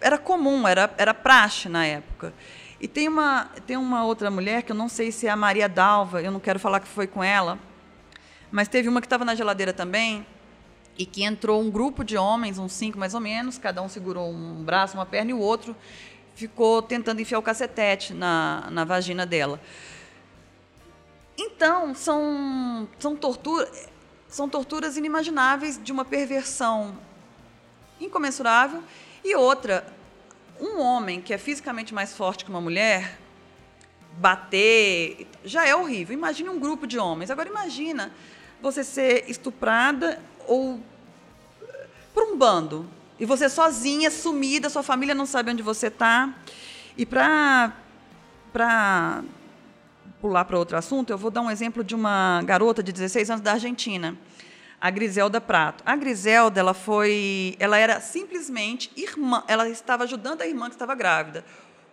era 0.00 0.16
comum, 0.16 0.66
era, 0.66 0.94
era 0.96 1.12
praxe 1.12 1.68
na 1.68 1.84
época. 1.84 2.32
E 2.80 2.88
tem 2.88 3.08
uma, 3.08 3.50
tem 3.66 3.76
uma 3.76 4.04
outra 4.04 4.30
mulher, 4.30 4.62
que 4.62 4.72
eu 4.72 4.76
não 4.76 4.88
sei 4.88 5.12
se 5.12 5.26
é 5.26 5.30
a 5.30 5.36
Maria 5.36 5.68
Dalva, 5.68 6.20
eu 6.22 6.30
não 6.30 6.40
quero 6.40 6.58
falar 6.58 6.80
que 6.80 6.88
foi 6.88 7.06
com 7.06 7.22
ela, 7.22 7.58
Mas 8.50 8.68
teve 8.68 8.88
uma 8.88 9.00
que 9.00 9.06
estava 9.06 9.24
na 9.24 9.34
geladeira 9.34 9.72
também 9.72 10.26
e 10.96 11.04
que 11.04 11.24
entrou 11.24 11.60
um 11.60 11.70
grupo 11.70 12.04
de 12.04 12.16
homens, 12.16 12.58
uns 12.58 12.72
cinco 12.72 12.98
mais 12.98 13.14
ou 13.14 13.20
menos, 13.20 13.58
cada 13.58 13.82
um 13.82 13.88
segurou 13.88 14.30
um 14.30 14.62
braço, 14.62 14.96
uma 14.96 15.04
perna 15.04 15.32
e 15.32 15.34
o 15.34 15.38
outro 15.38 15.74
ficou 16.34 16.82
tentando 16.82 17.20
enfiar 17.20 17.38
o 17.38 17.42
cacetete 17.42 18.12
na, 18.12 18.68
na 18.70 18.84
vagina 18.84 19.24
dela. 19.24 19.60
Então, 21.36 21.94
são, 21.94 22.88
são, 22.98 23.16
tortura, 23.16 23.68
são 24.28 24.48
torturas 24.48 24.96
inimagináveis 24.96 25.80
de 25.82 25.90
uma 25.90 26.04
perversão 26.04 26.96
incomensurável. 28.00 28.82
E 29.24 29.34
outra, 29.34 29.84
um 30.60 30.80
homem 30.80 31.20
que 31.20 31.32
é 31.32 31.38
fisicamente 31.38 31.92
mais 31.92 32.14
forte 32.14 32.44
que 32.44 32.50
uma 32.50 32.60
mulher, 32.60 33.18
bater, 34.18 35.26
já 35.44 35.66
é 35.66 35.74
horrível. 35.74 36.14
Imagine 36.14 36.48
um 36.48 36.58
grupo 36.58 36.86
de 36.86 36.98
homens. 36.98 37.30
Agora, 37.30 37.48
imagina 37.48 38.12
você 38.60 38.84
ser 38.84 39.24
estuprada 39.28 40.20
ou 40.46 40.80
por 42.12 42.22
um 42.22 42.36
bando. 42.36 42.88
E 43.18 43.26
você 43.26 43.48
sozinha, 43.48 44.10
sumida, 44.10 44.70
sua 44.70 44.82
família 44.82 45.14
não 45.14 45.26
sabe 45.26 45.50
onde 45.50 45.62
você 45.62 45.88
está. 45.88 46.32
E 46.96 47.04
para 47.04 47.72
pular 50.20 50.44
para 50.44 50.58
outro 50.58 50.76
assunto, 50.76 51.10
eu 51.10 51.18
vou 51.18 51.30
dar 51.30 51.42
um 51.42 51.50
exemplo 51.50 51.84
de 51.84 51.94
uma 51.94 52.42
garota 52.44 52.82
de 52.82 52.92
16 52.92 53.30
anos 53.30 53.42
da 53.42 53.52
Argentina, 53.52 54.16
a 54.84 54.90
Griselda 54.90 55.40
Prato. 55.40 55.82
A 55.86 55.96
Griselda, 55.96 56.60
ela 56.60 56.74
foi, 56.74 57.56
ela 57.58 57.78
era 57.78 58.02
simplesmente 58.02 58.90
irmã, 58.94 59.42
ela 59.48 59.66
estava 59.66 60.04
ajudando 60.04 60.42
a 60.42 60.46
irmã 60.46 60.66
que 60.66 60.74
estava 60.74 60.94
grávida. 60.94 61.42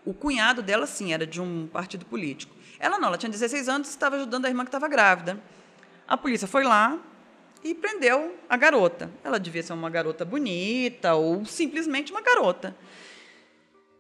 O 0.04 0.14
cunhado 0.14 0.62
dela, 0.62 0.86
sim, 0.86 1.14
era 1.14 1.26
de 1.26 1.40
um 1.40 1.68
partido 1.68 2.06
político. 2.06 2.54
Ela 2.78 3.00
não, 3.00 3.08
ela 3.08 3.18
tinha 3.18 3.30
16 3.30 3.70
anos 3.70 3.88
e 3.88 3.92
estava 3.92 4.18
ajudando 4.18 4.44
a 4.44 4.50
irmã 4.50 4.66
que 4.66 4.68
estava 4.68 4.90
grávida. 4.90 5.42
A 6.06 6.18
polícia 6.18 6.50
foi 6.50 6.66
lá 6.66 7.00
e 7.64 7.74
prendeu 7.74 8.38
a 8.50 8.58
garota. 8.58 9.10
Ela 9.24 9.40
devia 9.40 9.64
ser 9.64 9.72
uma 9.72 9.90
garota 9.90 10.26
bonita 10.26 11.14
ou 11.14 11.46
simplesmente 11.46 12.12
uma 12.12 12.22
garota. 12.22 12.76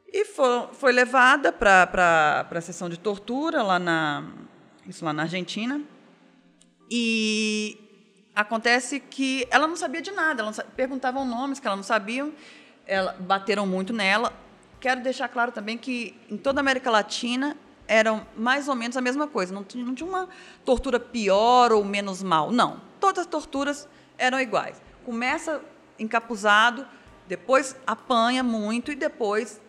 E 0.06 0.25
foi, 0.25 0.67
foi 0.73 0.91
levada 0.91 1.54
para 1.54 2.45
a 2.51 2.62
sessão 2.62 2.89
de 2.89 2.99
tortura 2.99 3.63
lá 3.63 3.80
na, 3.80 4.34
isso 4.86 5.06
lá 5.06 5.13
na 5.13 5.21
Argentina. 5.21 5.82
E 6.89 7.88
acontece 8.35 8.99
que 8.99 9.47
ela 9.49 9.67
não 9.67 9.75
sabia 9.75 10.01
de 10.01 10.11
nada, 10.11 10.41
ela 10.41 10.51
perguntavam 10.75 11.25
nomes 11.25 11.59
que 11.59 11.67
ela 11.67 11.75
não 11.75 11.83
sabiam, 11.83 12.31
ela, 12.85 13.15
bateram 13.19 13.65
muito 13.65 13.93
nela. 13.93 14.33
Quero 14.79 15.01
deixar 15.01 15.27
claro 15.27 15.51
também 15.51 15.77
que 15.77 16.19
em 16.29 16.37
toda 16.37 16.59
a 16.59 16.61
América 16.61 16.89
Latina 16.89 17.55
eram 17.87 18.25
mais 18.37 18.67
ou 18.67 18.75
menos 18.75 18.95
a 18.95 19.01
mesma 19.01 19.27
coisa, 19.27 19.53
não 19.53 19.65
não 19.75 19.93
tinha 19.93 20.09
uma 20.09 20.29
tortura 20.63 20.99
pior 20.99 21.71
ou 21.71 21.83
menos 21.83 22.23
mal, 22.23 22.51
não. 22.51 22.81
Todas 22.99 23.19
as 23.19 23.27
torturas 23.27 23.87
eram 24.17 24.39
iguais. 24.39 24.81
Começa 25.03 25.61
encapuzado, 25.99 26.87
depois 27.27 27.75
apanha 27.85 28.43
muito 28.43 28.91
e 28.91 28.95
depois 28.95 29.61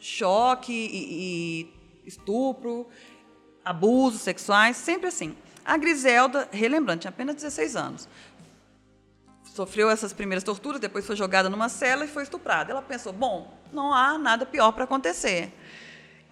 choque 0.00 0.72
e, 0.72 1.64
e 2.04 2.08
estupro, 2.08 2.88
abusos 3.64 4.20
sexuais, 4.20 4.76
sempre 4.76 5.08
assim. 5.08 5.36
A 5.64 5.76
Griselda, 5.76 6.48
relembrando, 6.50 7.00
tinha 7.00 7.10
apenas 7.10 7.36
16 7.36 7.76
anos. 7.76 8.08
Sofreu 9.44 9.90
essas 9.90 10.12
primeiras 10.12 10.42
torturas, 10.42 10.80
depois 10.80 11.06
foi 11.06 11.14
jogada 11.14 11.48
numa 11.50 11.68
cela 11.68 12.04
e 12.04 12.08
foi 12.08 12.22
estuprada. 12.22 12.72
Ela 12.72 12.82
pensou: 12.82 13.12
bom, 13.12 13.52
não 13.72 13.92
há 13.92 14.16
nada 14.18 14.46
pior 14.46 14.72
para 14.72 14.84
acontecer. 14.84 15.52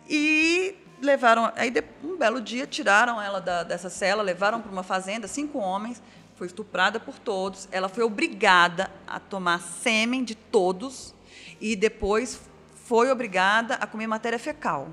E 0.09 0.75
levaram. 1.01 1.53
Aí, 1.57 1.73
um 2.03 2.17
belo 2.17 2.41
dia, 2.41 2.67
tiraram 2.67 3.21
ela 3.21 3.41
da, 3.41 3.63
dessa 3.63 3.91
cela, 3.91 4.23
levaram 4.23 4.61
para 4.61 4.73
uma 4.73 4.83
fazenda, 4.83 5.29
cinco 5.29 5.59
homens, 5.59 6.03
foi 6.35 6.47
estuprada 6.47 6.99
por 6.99 7.19
todos. 7.19 7.69
Ela 7.71 7.89
foi 7.89 8.03
obrigada 8.03 8.91
a 9.07 9.21
tomar 9.21 9.61
sêmen 9.61 10.25
de 10.25 10.35
todos 10.35 11.15
e 11.61 11.77
depois 11.77 12.41
foi 12.87 13.11
obrigada 13.11 13.75
a 13.75 13.87
comer 13.87 14.07
matéria 14.07 14.39
fecal. 14.39 14.89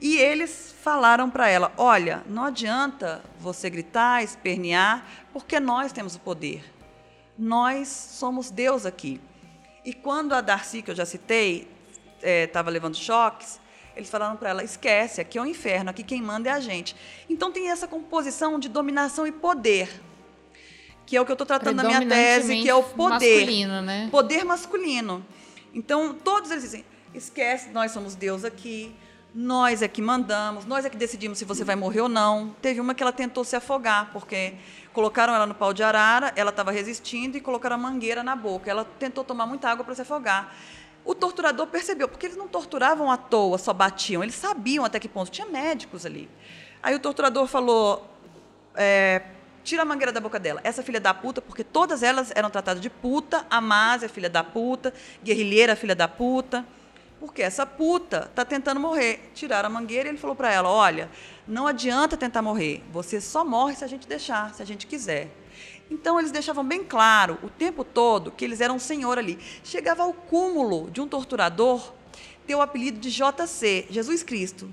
E 0.00 0.16
eles 0.16 0.74
falaram 0.82 1.30
para 1.30 1.48
ela: 1.48 1.72
olha, 1.76 2.22
não 2.26 2.44
adianta 2.44 3.22
você 3.40 3.70
gritar, 3.70 4.22
espernear, 4.22 5.04
porque 5.32 5.58
nós 5.58 5.92
temos 5.92 6.14
o 6.14 6.20
poder. 6.20 6.64
Nós 7.38 7.88
somos 7.88 8.50
Deus 8.50 8.86
aqui. 8.86 9.20
E 9.84 9.92
quando 9.92 10.34
a 10.34 10.40
Darcy, 10.40 10.82
que 10.82 10.90
eu 10.90 10.94
já 10.94 11.06
citei, 11.06 11.68
estava 12.22 12.70
é, 12.70 12.72
levando 12.72 12.96
choques, 12.96 13.60
eles 13.94 14.10
falaram 14.10 14.36
para 14.36 14.50
ela: 14.50 14.64
esquece, 14.64 15.20
aqui 15.20 15.38
é 15.38 15.42
o 15.42 15.46
inferno, 15.46 15.90
aqui 15.90 16.02
quem 16.02 16.20
manda 16.20 16.48
é 16.48 16.52
a 16.52 16.60
gente. 16.60 16.94
Então 17.28 17.50
tem 17.50 17.70
essa 17.70 17.88
composição 17.88 18.58
de 18.58 18.68
dominação 18.68 19.26
e 19.26 19.32
poder, 19.32 19.88
que 21.06 21.16
é 21.16 21.20
o 21.20 21.24
que 21.24 21.30
eu 21.30 21.34
estou 21.34 21.46
tratando 21.46 21.76
na 21.76 21.84
minha 21.84 22.06
tese, 22.06 22.60
que 22.60 22.68
é 22.68 22.74
o 22.74 22.82
poder. 22.82 23.40
Masculino, 23.40 23.82
né? 23.82 24.08
Poder 24.10 24.44
masculino. 24.44 25.24
Então, 25.72 26.14
todos 26.14 26.50
eles 26.50 26.62
dizem: 26.64 26.84
esquece, 27.14 27.70
nós 27.70 27.92
somos 27.92 28.14
Deus 28.14 28.44
aqui, 28.44 28.94
nós 29.38 29.82
é 29.82 29.88
que 29.88 30.00
mandamos, 30.00 30.64
nós 30.64 30.86
é 30.86 30.88
que 30.88 30.96
decidimos 30.96 31.36
se 31.36 31.44
você 31.44 31.62
vai 31.62 31.76
morrer 31.76 32.00
ou 32.00 32.08
não. 32.08 32.56
Teve 32.62 32.80
uma 32.80 32.94
que 32.94 33.02
ela 33.02 33.12
tentou 33.12 33.44
se 33.44 33.54
afogar, 33.54 34.08
porque 34.10 34.54
colocaram 34.94 35.34
ela 35.34 35.44
no 35.44 35.54
pau 35.54 35.74
de 35.74 35.82
arara, 35.82 36.32
ela 36.34 36.48
estava 36.48 36.72
resistindo 36.72 37.36
e 37.36 37.40
colocaram 37.42 37.76
a 37.76 37.78
mangueira 37.78 38.22
na 38.22 38.34
boca. 38.34 38.70
Ela 38.70 38.86
tentou 38.98 39.22
tomar 39.22 39.44
muita 39.44 39.68
água 39.68 39.84
para 39.84 39.94
se 39.94 40.00
afogar. 40.00 40.56
O 41.04 41.14
torturador 41.14 41.66
percebeu, 41.66 42.08
porque 42.08 42.24
eles 42.24 42.36
não 42.38 42.48
torturavam 42.48 43.10
à 43.10 43.18
toa, 43.18 43.58
só 43.58 43.74
batiam, 43.74 44.22
eles 44.22 44.34
sabiam 44.34 44.86
até 44.86 44.98
que 44.98 45.06
ponto. 45.06 45.30
Tinha 45.30 45.46
médicos 45.46 46.06
ali. 46.06 46.30
Aí 46.82 46.94
o 46.94 46.98
torturador 46.98 47.46
falou: 47.46 48.10
é, 48.74 49.20
tira 49.62 49.82
a 49.82 49.84
mangueira 49.84 50.12
da 50.12 50.20
boca 50.20 50.40
dela. 50.40 50.62
Essa 50.64 50.82
filha 50.82 50.98
da 50.98 51.12
puta, 51.12 51.42
porque 51.42 51.62
todas 51.62 52.02
elas 52.02 52.32
eram 52.34 52.48
tratadas 52.48 52.80
de 52.80 52.88
puta, 52.88 53.44
a 53.50 53.60
Másia, 53.60 54.08
filha 54.08 54.30
da 54.30 54.42
puta, 54.42 54.94
guerrilheira, 55.22 55.76
filha 55.76 55.94
da 55.94 56.08
puta. 56.08 56.64
Porque 57.26 57.42
essa 57.42 57.66
puta 57.66 58.28
está 58.30 58.44
tentando 58.44 58.80
morrer. 58.80 59.30
Tiraram 59.34 59.68
a 59.68 59.70
mangueira 59.70 60.08
e 60.08 60.12
ele 60.12 60.18
falou 60.18 60.34
para 60.34 60.50
ela: 60.50 60.68
olha, 60.70 61.10
não 61.46 61.66
adianta 61.66 62.16
tentar 62.16 62.40
morrer. 62.40 62.82
Você 62.92 63.20
só 63.20 63.44
morre 63.44 63.74
se 63.74 63.84
a 63.84 63.86
gente 63.86 64.08
deixar, 64.08 64.54
se 64.54 64.62
a 64.62 64.64
gente 64.64 64.86
quiser. 64.86 65.30
Então 65.90 66.18
eles 66.18 66.32
deixavam 66.32 66.64
bem 66.64 66.82
claro 66.82 67.38
o 67.42 67.48
tempo 67.48 67.84
todo 67.84 68.30
que 68.30 68.44
eles 68.44 68.60
eram 68.60 68.78
senhor 68.78 69.18
ali. 69.18 69.38
Chegava 69.62 70.02
ao 70.02 70.12
cúmulo 70.12 70.90
de 70.90 71.00
um 71.00 71.06
torturador 71.06 71.92
ter 72.46 72.54
o 72.54 72.62
apelido 72.62 72.98
de 72.98 73.10
JC, 73.10 73.86
Jesus 73.90 74.22
Cristo. 74.22 74.72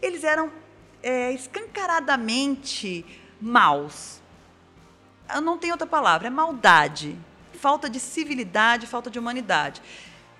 Eles 0.00 0.24
eram 0.24 0.52
é, 1.02 1.32
escancaradamente 1.32 3.04
maus 3.40 4.22
não 5.40 5.56
tem 5.56 5.70
outra 5.70 5.86
palavra, 5.86 6.26
é 6.26 6.30
maldade, 6.30 7.18
falta 7.54 7.88
de 7.88 8.00
civilidade, 8.00 8.86
falta 8.86 9.10
de 9.10 9.18
humanidade. 9.18 9.80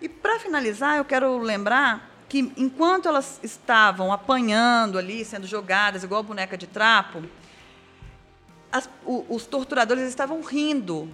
E 0.02 0.08
para 0.08 0.40
finalizar, 0.40 0.96
eu 0.98 1.04
quero 1.04 1.38
lembrar 1.38 2.10
que 2.28 2.52
enquanto 2.56 3.08
elas 3.08 3.38
estavam 3.40 4.12
apanhando 4.12 4.98
ali, 4.98 5.24
sendo 5.24 5.46
jogadas 5.46 6.02
igual 6.02 6.24
boneca 6.24 6.58
de 6.58 6.66
trapo, 6.66 7.22
as, 8.72 8.90
o, 9.06 9.24
os 9.28 9.46
torturadores 9.46 10.08
estavam 10.08 10.42
rindo. 10.42 11.08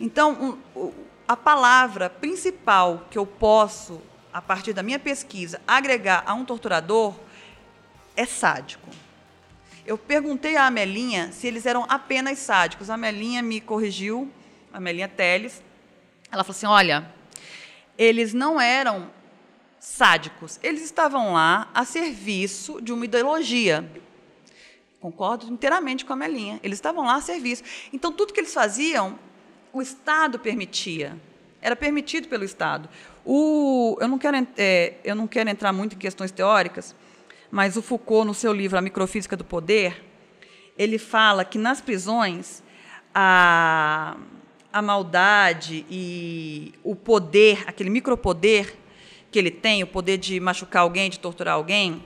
Então, 0.00 0.58
um, 0.74 0.92
a 1.28 1.36
palavra 1.36 2.10
principal 2.10 3.06
que 3.08 3.16
eu 3.16 3.24
posso, 3.24 4.02
a 4.32 4.42
partir 4.42 4.72
da 4.72 4.82
minha 4.82 4.98
pesquisa, 4.98 5.60
agregar 5.64 6.24
a 6.26 6.34
um 6.34 6.44
torturador 6.44 7.14
é 8.16 8.26
sádico. 8.26 8.90
Eu 9.86 9.96
perguntei 9.96 10.56
à 10.56 10.66
Amelinha 10.66 11.30
se 11.30 11.46
eles 11.46 11.66
eram 11.66 11.86
apenas 11.88 12.40
sádicos. 12.40 12.90
A 12.90 12.94
Amelinha 12.94 13.42
me 13.42 13.60
corrigiu, 13.60 14.28
a 14.72 14.78
Amelinha 14.78 15.06
Teles. 15.06 15.62
Ela 16.32 16.42
falou 16.42 16.56
assim: 16.56 16.66
olha, 16.66 17.21
eles 17.96 18.32
não 18.32 18.60
eram 18.60 19.10
sádicos, 19.78 20.60
eles 20.62 20.82
estavam 20.82 21.32
lá 21.32 21.68
a 21.74 21.84
serviço 21.84 22.80
de 22.80 22.92
uma 22.92 23.04
ideologia. 23.04 23.84
Concordo 25.00 25.52
inteiramente 25.52 26.04
com 26.04 26.12
a 26.12 26.16
Amelinha. 26.16 26.60
Eles 26.62 26.78
estavam 26.78 27.04
lá 27.04 27.16
a 27.16 27.20
serviço. 27.20 27.64
Então, 27.92 28.12
tudo 28.12 28.32
que 28.32 28.38
eles 28.38 28.54
faziam, 28.54 29.18
o 29.72 29.82
Estado 29.82 30.38
permitia. 30.38 31.18
Era 31.60 31.74
permitido 31.74 32.28
pelo 32.28 32.44
Estado. 32.44 32.88
O, 33.24 33.96
eu, 34.00 34.06
não 34.06 34.18
quero, 34.18 34.46
é, 34.56 34.94
eu 35.02 35.16
não 35.16 35.26
quero 35.26 35.50
entrar 35.50 35.72
muito 35.72 35.96
em 35.96 35.98
questões 35.98 36.30
teóricas, 36.30 36.94
mas 37.50 37.76
o 37.76 37.82
Foucault, 37.82 38.26
no 38.26 38.34
seu 38.34 38.52
livro 38.52 38.78
A 38.78 38.80
Microfísica 38.80 39.36
do 39.36 39.44
Poder, 39.44 40.04
ele 40.78 40.98
fala 40.98 41.44
que 41.44 41.58
nas 41.58 41.80
prisões 41.80 42.62
a, 43.14 44.16
a 44.72 44.80
maldade 44.80 45.84
e 45.90 46.72
o 46.82 46.96
poder, 46.96 47.64
aquele 47.66 47.90
micropoder 47.90 48.76
que 49.30 49.38
ele 49.38 49.50
tem, 49.50 49.82
o 49.82 49.86
poder 49.86 50.18
de 50.18 50.38
machucar 50.40 50.82
alguém, 50.82 51.10
de 51.10 51.18
torturar 51.18 51.54
alguém, 51.54 52.02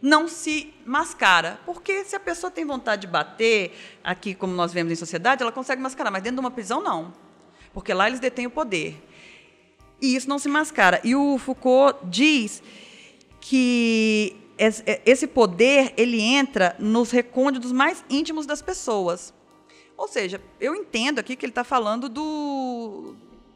não 0.00 0.28
se 0.28 0.72
mascara. 0.84 1.58
Porque 1.64 2.04
se 2.04 2.14
a 2.16 2.20
pessoa 2.20 2.50
tem 2.50 2.64
vontade 2.64 3.02
de 3.02 3.06
bater, 3.06 3.76
aqui 4.02 4.34
como 4.34 4.54
nós 4.54 4.72
vemos 4.72 4.92
em 4.92 4.96
sociedade, 4.96 5.42
ela 5.42 5.52
consegue 5.52 5.80
mascarar, 5.80 6.10
mas 6.10 6.22
dentro 6.22 6.36
de 6.36 6.40
uma 6.40 6.50
prisão 6.50 6.82
não. 6.82 7.12
Porque 7.72 7.92
lá 7.92 8.06
eles 8.08 8.20
detêm 8.20 8.46
o 8.46 8.50
poder. 8.50 9.02
E 10.00 10.14
isso 10.14 10.28
não 10.28 10.38
se 10.38 10.48
mascara. 10.48 11.00
E 11.04 11.14
o 11.14 11.38
Foucault 11.38 11.98
diz 12.04 12.62
que 13.40 14.36
é, 14.58 15.00
esse 15.04 15.26
poder 15.26 15.92
ele 15.96 16.20
entra 16.20 16.74
nos 16.78 17.10
recônditos 17.10 17.72
mais 17.72 18.04
íntimos 18.08 18.46
das 18.46 18.62
pessoas. 18.62 19.32
Ou 19.96 20.08
seja, 20.08 20.40
eu 20.60 20.74
entendo 20.74 21.18
aqui 21.18 21.36
que 21.36 21.46
ele 21.46 21.50
está 21.50 21.64
falando 21.64 22.08
do, 22.08 23.14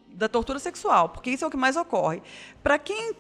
da 0.09 0.29
tortura 0.29 0.59
sexual, 0.59 1.09
porque 1.09 1.31
isso 1.31 1.45
é 1.45 1.49
o 1.49 1.51
que 1.51 1.57
mais 1.57 1.77
ocorre. 1.77 2.23
Para 2.63 2.79
quem 2.79 3.15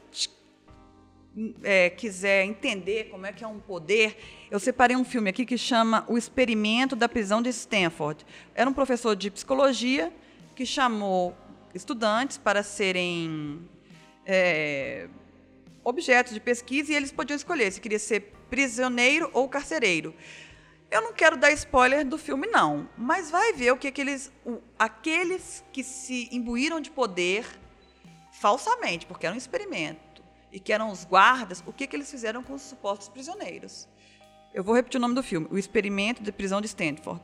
é, 1.63 1.91
quiser 1.91 2.45
entender 2.45 3.05
como 3.11 3.27
é 3.27 3.33
que 3.33 3.45
é 3.45 3.47
um 3.47 3.59
poder, 3.59 4.17
eu 4.51 4.59
separei 4.59 4.97
um 4.97 5.05
filme 5.05 5.31
aqui 5.31 5.45
que 5.45 5.57
chama 5.57 6.05
O 6.09 6.17
Experimento 6.17 6.97
da 6.97 7.09
Prisão 7.09 7.41
de 7.41 7.51
Stanford. 7.51 8.25
Era 8.55 8.69
um 8.69 8.73
professor 8.73 9.15
de 9.15 9.31
psicologia 9.31 10.13
que 10.57 10.67
chamou 10.67 11.35
estudantes 11.75 12.37
para 12.37 12.63
serem 12.63 13.69
é, 14.27 15.09
objetos 15.85 16.35
de 16.35 16.41
pesquisa 16.41 16.93
e 16.93 16.97
eles 16.97 17.13
podiam 17.13 17.37
escolher 17.37 17.71
se 17.71 17.81
queria 17.81 17.99
ser 17.99 18.33
prisioneiro 18.51 19.31
ou 19.33 19.49
carcereiro. 19.49 20.15
Eu 20.91 21.03
não 21.03 21.13
quero 21.13 21.37
dar 21.37 21.53
spoiler 21.53 22.05
do 22.05 22.19
filme, 22.19 22.49
não, 22.49 22.89
mas 22.99 23.31
vai 23.31 23.53
ver 23.53 23.73
o 23.73 23.77
que 23.77 23.87
aqueles, 23.87 24.33
o, 24.45 24.59
aqueles 24.77 25.65
que 25.73 25.85
se 25.85 26.29
imbuíram 26.33 26.81
de 26.81 26.91
poder 26.91 27.47
falsamente, 28.33 29.07
porque 29.07 29.25
era 29.25 29.35
um 29.35 29.39
experimento, 29.39 30.23
e 30.51 30.59
que 30.59 30.73
eram 30.73 30.91
os 30.91 31.05
guardas, 31.05 31.63
o 31.65 31.73
que, 31.73 31.87
que 31.87 31.95
eles 31.95 32.11
fizeram 32.11 32.43
com 32.43 32.55
os 32.55 32.63
supostos 32.63 33.09
prisioneiros. 33.09 33.87
Eu 34.53 34.65
vou 34.65 34.75
repetir 34.75 34.99
o 34.99 35.01
nome 35.01 35.15
do 35.15 35.23
filme: 35.23 35.47
O 35.51 35.57
Experimento 35.57 36.25
de 36.25 36.33
Prisão 36.33 36.61
de 36.61 36.67
Stanford. 36.67 37.21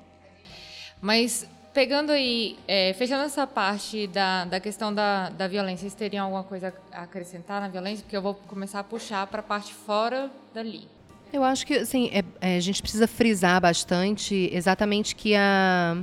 Mas 1.00 1.44
pegando 1.74 2.12
aí, 2.12 2.56
é, 2.68 2.94
fechando 2.94 3.24
essa 3.24 3.46
parte 3.48 4.06
da, 4.06 4.44
da 4.44 4.60
questão 4.60 4.94
da, 4.94 5.28
da 5.30 5.48
violência, 5.48 5.82
vocês 5.82 5.94
teriam 5.94 6.24
alguma 6.24 6.44
coisa 6.44 6.72
a 6.92 7.02
acrescentar 7.02 7.60
na 7.60 7.68
violência? 7.68 8.04
Porque 8.04 8.16
eu 8.16 8.22
vou 8.22 8.34
começar 8.34 8.78
a 8.78 8.84
puxar 8.84 9.26
para 9.26 9.40
a 9.40 9.42
parte 9.42 9.74
fora 9.74 10.30
dali. 10.54 10.88
Eu 11.32 11.42
acho 11.42 11.66
que 11.66 11.74
assim, 11.74 12.08
é, 12.12 12.24
é, 12.40 12.56
a 12.56 12.60
gente 12.60 12.80
precisa 12.80 13.06
frisar 13.06 13.60
bastante 13.60 14.48
exatamente 14.52 15.14
que 15.14 15.34
a, 15.34 15.96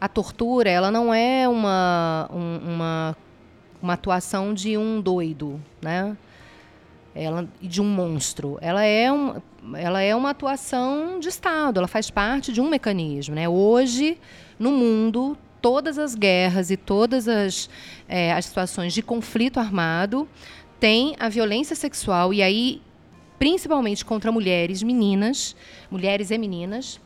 a 0.00 0.08
tortura 0.08 0.68
ela 0.70 0.90
não 0.90 1.12
é 1.12 1.48
uma, 1.48 2.28
um, 2.32 2.74
uma, 2.74 3.16
uma 3.82 3.92
atuação 3.94 4.52
de 4.54 4.76
um 4.76 5.00
doido, 5.00 5.60
né? 5.80 6.16
ela 7.14 7.48
de 7.60 7.80
um 7.80 7.84
monstro. 7.84 8.58
Ela 8.60 8.84
é, 8.84 9.10
um, 9.10 9.40
ela 9.74 10.00
é 10.00 10.14
uma 10.14 10.30
atuação 10.30 11.18
de 11.18 11.28
Estado, 11.28 11.78
ela 11.78 11.88
faz 11.88 12.10
parte 12.10 12.52
de 12.52 12.60
um 12.60 12.68
mecanismo. 12.68 13.34
Né? 13.34 13.48
Hoje, 13.48 14.18
no 14.58 14.70
mundo, 14.70 15.36
todas 15.60 15.98
as 15.98 16.14
guerras 16.14 16.70
e 16.70 16.76
todas 16.76 17.28
as, 17.28 17.68
é, 18.08 18.32
as 18.32 18.46
situações 18.46 18.92
de 18.92 19.02
conflito 19.02 19.58
armado 19.58 20.28
têm 20.78 21.14
a 21.18 21.28
violência 21.28 21.76
sexual, 21.76 22.32
e 22.32 22.42
aí, 22.42 22.80
principalmente 23.40 24.04
contra 24.04 24.30
mulheres, 24.30 24.82
meninas, 24.82 25.56
mulheres 25.90 26.30
e 26.30 26.36
meninas, 26.36 27.00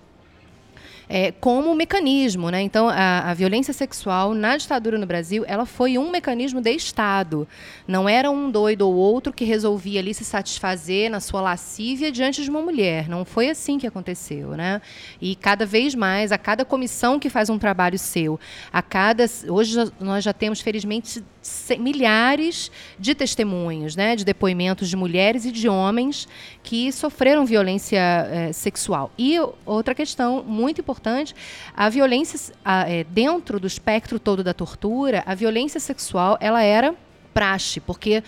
é, 1.08 1.30
como 1.30 1.72
mecanismo. 1.76 2.50
Né? 2.50 2.60
Então, 2.62 2.88
a, 2.88 3.30
a, 3.30 3.34
violência 3.34 3.72
sexual 3.72 4.34
na 4.34 4.56
ditadura 4.56 4.98
no 4.98 5.06
Brasil 5.06 5.44
ela 5.46 5.64
foi 5.64 5.96
um 5.96 6.10
mecanismo 6.10 6.60
de 6.60 6.72
Estado. 6.72 7.46
Não 7.86 8.08
era 8.08 8.32
um 8.32 8.50
doido 8.50 8.82
ou 8.82 8.94
outro 8.94 9.32
que 9.32 9.44
resolvia 9.44 10.00
ali 10.00 10.12
se 10.12 10.24
satisfazer 10.24 11.08
na 11.08 11.20
sua 11.20 11.40
lascívia 11.40 12.10
diante 12.10 12.42
de 12.42 12.50
uma 12.50 12.60
mulher. 12.60 13.08
Não 13.08 13.24
foi 13.24 13.48
assim 13.48 13.78
que 13.78 13.86
aconteceu. 13.86 14.56
Né? 14.56 14.82
E 15.20 15.36
cada 15.36 15.64
vez 15.64 15.94
mais, 15.94 16.32
a 16.32 16.38
cada 16.38 16.64
comissão 16.64 17.20
que 17.20 17.30
faz 17.30 17.48
um 17.48 17.60
trabalho 17.60 17.96
seu, 17.98 18.40
a 18.72 18.82
cada. 18.82 19.24
Hoje 19.48 19.76
nós 20.00 20.24
já 20.24 20.32
temos, 20.32 20.60
felizmente, 20.60 21.22
milhares 21.78 22.70
de 22.98 23.14
testemunhos, 23.14 23.94
né, 23.96 24.16
de 24.16 24.24
depoimentos 24.24 24.88
de 24.88 24.96
mulheres 24.96 25.44
e 25.44 25.52
de 25.52 25.68
homens 25.68 26.26
que 26.62 26.90
sofreram 26.90 27.44
violência 27.44 27.98
é, 27.98 28.52
sexual. 28.52 29.10
E 29.18 29.38
outra 29.66 29.94
questão 29.94 30.42
muito 30.42 30.80
importante, 30.80 31.34
a 31.76 31.88
violência 31.88 32.52
a, 32.64 32.88
é, 32.88 33.04
dentro 33.04 33.60
do 33.60 33.66
espectro 33.66 34.18
todo 34.18 34.42
da 34.42 34.54
tortura, 34.54 35.22
a 35.26 35.34
violência 35.34 35.78
sexual 35.78 36.38
ela 36.40 36.62
era 36.62 36.94
praxe, 37.32 37.80
porque 37.80 38.22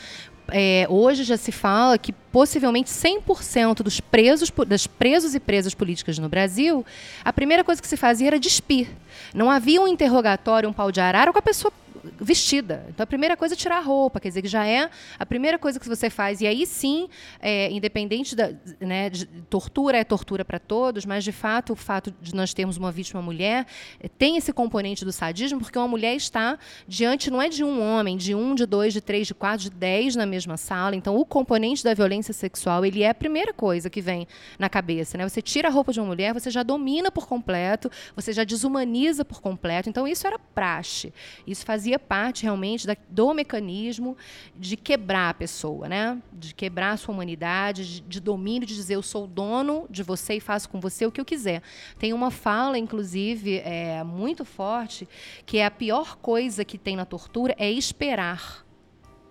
é, 0.49 0.87
hoje 0.89 1.25
já 1.25 1.37
se 1.37 1.51
fala 1.51 1.99
que 1.99 2.13
possivelmente 2.13 2.91
100% 2.91 3.83
dos 3.83 4.01
presos, 4.01 4.53
das 4.67 4.87
presos 4.87 5.35
e 5.35 5.41
presas 5.41 5.75
políticas 5.75 6.19
no 6.19 6.29
Brasil, 6.29 6.85
a 7.25 7.33
primeira 7.33 7.65
coisa 7.65 7.81
que 7.81 7.89
se 7.89 7.97
fazia 7.97 8.29
era 8.29 8.39
despir. 8.39 8.89
Não 9.35 9.51
havia 9.51 9.81
um 9.81 9.89
interrogatório, 9.89 10.69
um 10.69 10.73
pau 10.73 10.93
de 10.93 11.01
arara 11.01 11.33
com 11.33 11.39
a 11.39 11.43
pessoa 11.43 11.73
vestida. 12.19 12.87
Então 12.89 13.05
a 13.05 13.07
primeira 13.07 13.37
coisa 13.37 13.55
é 13.55 13.57
tirar 13.57 13.79
a 13.79 13.81
roupa, 13.81 14.21
quer 14.21 14.29
dizer 14.29 14.43
que 14.43 14.49
já 14.49 14.67
é 14.67 14.91
a 15.19 15.27
primeira 15.27 15.59
coisa 15.59 15.79
que 15.81 15.89
você 15.89 16.11
faz. 16.11 16.41
E 16.41 16.47
aí 16.47 16.67
sim, 16.67 17.09
é, 17.41 17.71
independente 17.71 18.35
da 18.35 18.51
né, 18.81 19.11
tortura 19.49 19.99
é 19.99 20.05
tortura 20.05 20.45
para 20.45 20.59
todos, 20.59 21.05
mas 21.05 21.25
de 21.25 21.33
fato 21.33 21.73
o 21.73 21.77
fato 21.77 22.15
de 22.21 22.35
nós 22.35 22.53
termos 22.55 22.77
uma 22.77 22.93
vítima 22.93 23.21
mulher 23.21 23.67
é, 24.01 24.09
tem 24.09 24.37
esse 24.37 24.53
componente 24.53 25.05
do 25.05 25.13
sadismo, 25.13 25.61
porque 25.61 25.79
uma 25.79 25.89
mulher 25.89 26.15
está 26.15 26.59
diante 26.87 27.31
não 27.31 27.41
é 27.41 27.49
de 27.49 27.65
um 27.65 27.83
homem, 27.83 28.17
de 28.17 28.35
um, 28.35 28.55
de 28.55 28.67
dois, 28.67 28.93
de 28.93 29.01
três, 29.01 29.27
de 29.27 29.35
quatro, 29.35 29.65
de 29.65 29.71
dez 29.71 30.17
na 30.17 30.27
mesma 30.27 30.57
sala. 30.57 30.97
Então 30.97 31.17
o 31.17 31.25
componente 31.25 31.83
da 31.83 31.95
violência 31.95 32.33
sexual 32.33 32.85
ele 32.85 33.03
é 33.03 33.11
a 33.11 33.15
primeira 33.15 33.53
coisa 33.53 33.91
que 33.91 34.01
vem 34.01 34.27
na 34.59 34.69
cabeça. 34.69 35.19
Né? 35.19 35.29
Você 35.29 35.43
tira 35.43 35.69
a 35.69 35.71
roupa 35.71 35.93
de 35.93 36.01
uma 36.01 36.07
mulher, 36.07 36.33
você 36.33 36.51
já 36.51 36.63
domina 36.63 37.11
por 37.11 37.27
completo, 37.27 37.91
você 38.15 38.33
já 38.33 38.45
desumaniza 38.45 39.25
por 39.25 39.41
completo. 39.41 39.89
Então 39.89 40.07
isso 40.07 40.27
era 40.27 40.39
praxe. 40.39 41.13
Isso 41.47 41.65
fazia 41.65 41.96
parte 41.99 42.43
realmente 42.43 42.87
da, 42.87 42.97
do 43.09 43.33
mecanismo 43.35 44.17
de 44.55 44.77
quebrar 44.77 45.31
a 45.31 45.35
pessoa, 45.35 45.89
né? 45.89 46.21
de 46.33 46.55
quebrar 46.55 46.93
a 46.93 46.97
sua 46.97 47.15
humanidade, 47.15 47.97
de, 47.97 48.01
de 48.03 48.21
domínio, 48.21 48.67
de 48.67 48.75
dizer 48.75 48.95
eu 48.95 49.03
sou 49.03 49.27
dono 49.27 49.87
de 49.91 50.03
você 50.03 50.35
e 50.35 50.41
faço 50.41 50.69
com 50.69 50.81
você 50.81 51.07
o 51.07 51.13
que 51.13 51.21
eu 51.21 51.25
quiser. 51.25 51.63
Tem 51.99 52.13
uma 52.13 52.31
fala, 52.31 52.79
inclusive, 52.79 53.59
é, 53.59 54.03
muito 54.05 54.45
forte, 54.45 55.09
que 55.45 55.59
é 55.59 55.67
a 55.67 55.71
pior 55.71 56.17
coisa 56.17 56.65
que 56.65 56.79
tem 56.79 56.97
na 56.97 57.05
tortura 57.05 57.55
é 57.59 57.71
esperar. 57.71 58.65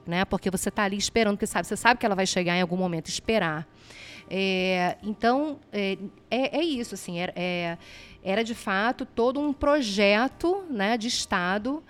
Né? 0.06 0.24
Porque 0.26 0.52
você 0.52 0.70
está 0.70 0.84
ali 0.84 0.98
esperando, 0.98 1.44
sabe, 1.46 1.68
você 1.68 1.76
sabe 1.76 2.00
que 2.00 2.06
ela 2.06 2.16
vai 2.16 2.28
chegar 2.28 2.56
em 2.56 2.62
algum 2.62 2.78
momento, 2.78 3.08
esperar. 3.08 3.68
É, 4.30 4.98
então, 5.04 5.60
é, 5.72 5.98
é, 6.30 6.60
é, 6.60 6.64
isso, 6.64 6.96
assim, 6.96 7.20
era, 7.20 7.34
é, 7.36 7.78
era 8.24 8.44
de 8.44 8.56
fato 8.56 9.06
todo 9.06 9.40
um 9.40 9.54
projeto 9.54 10.64
né, 10.70 10.98
de 10.98 11.08
Estado 11.08 11.84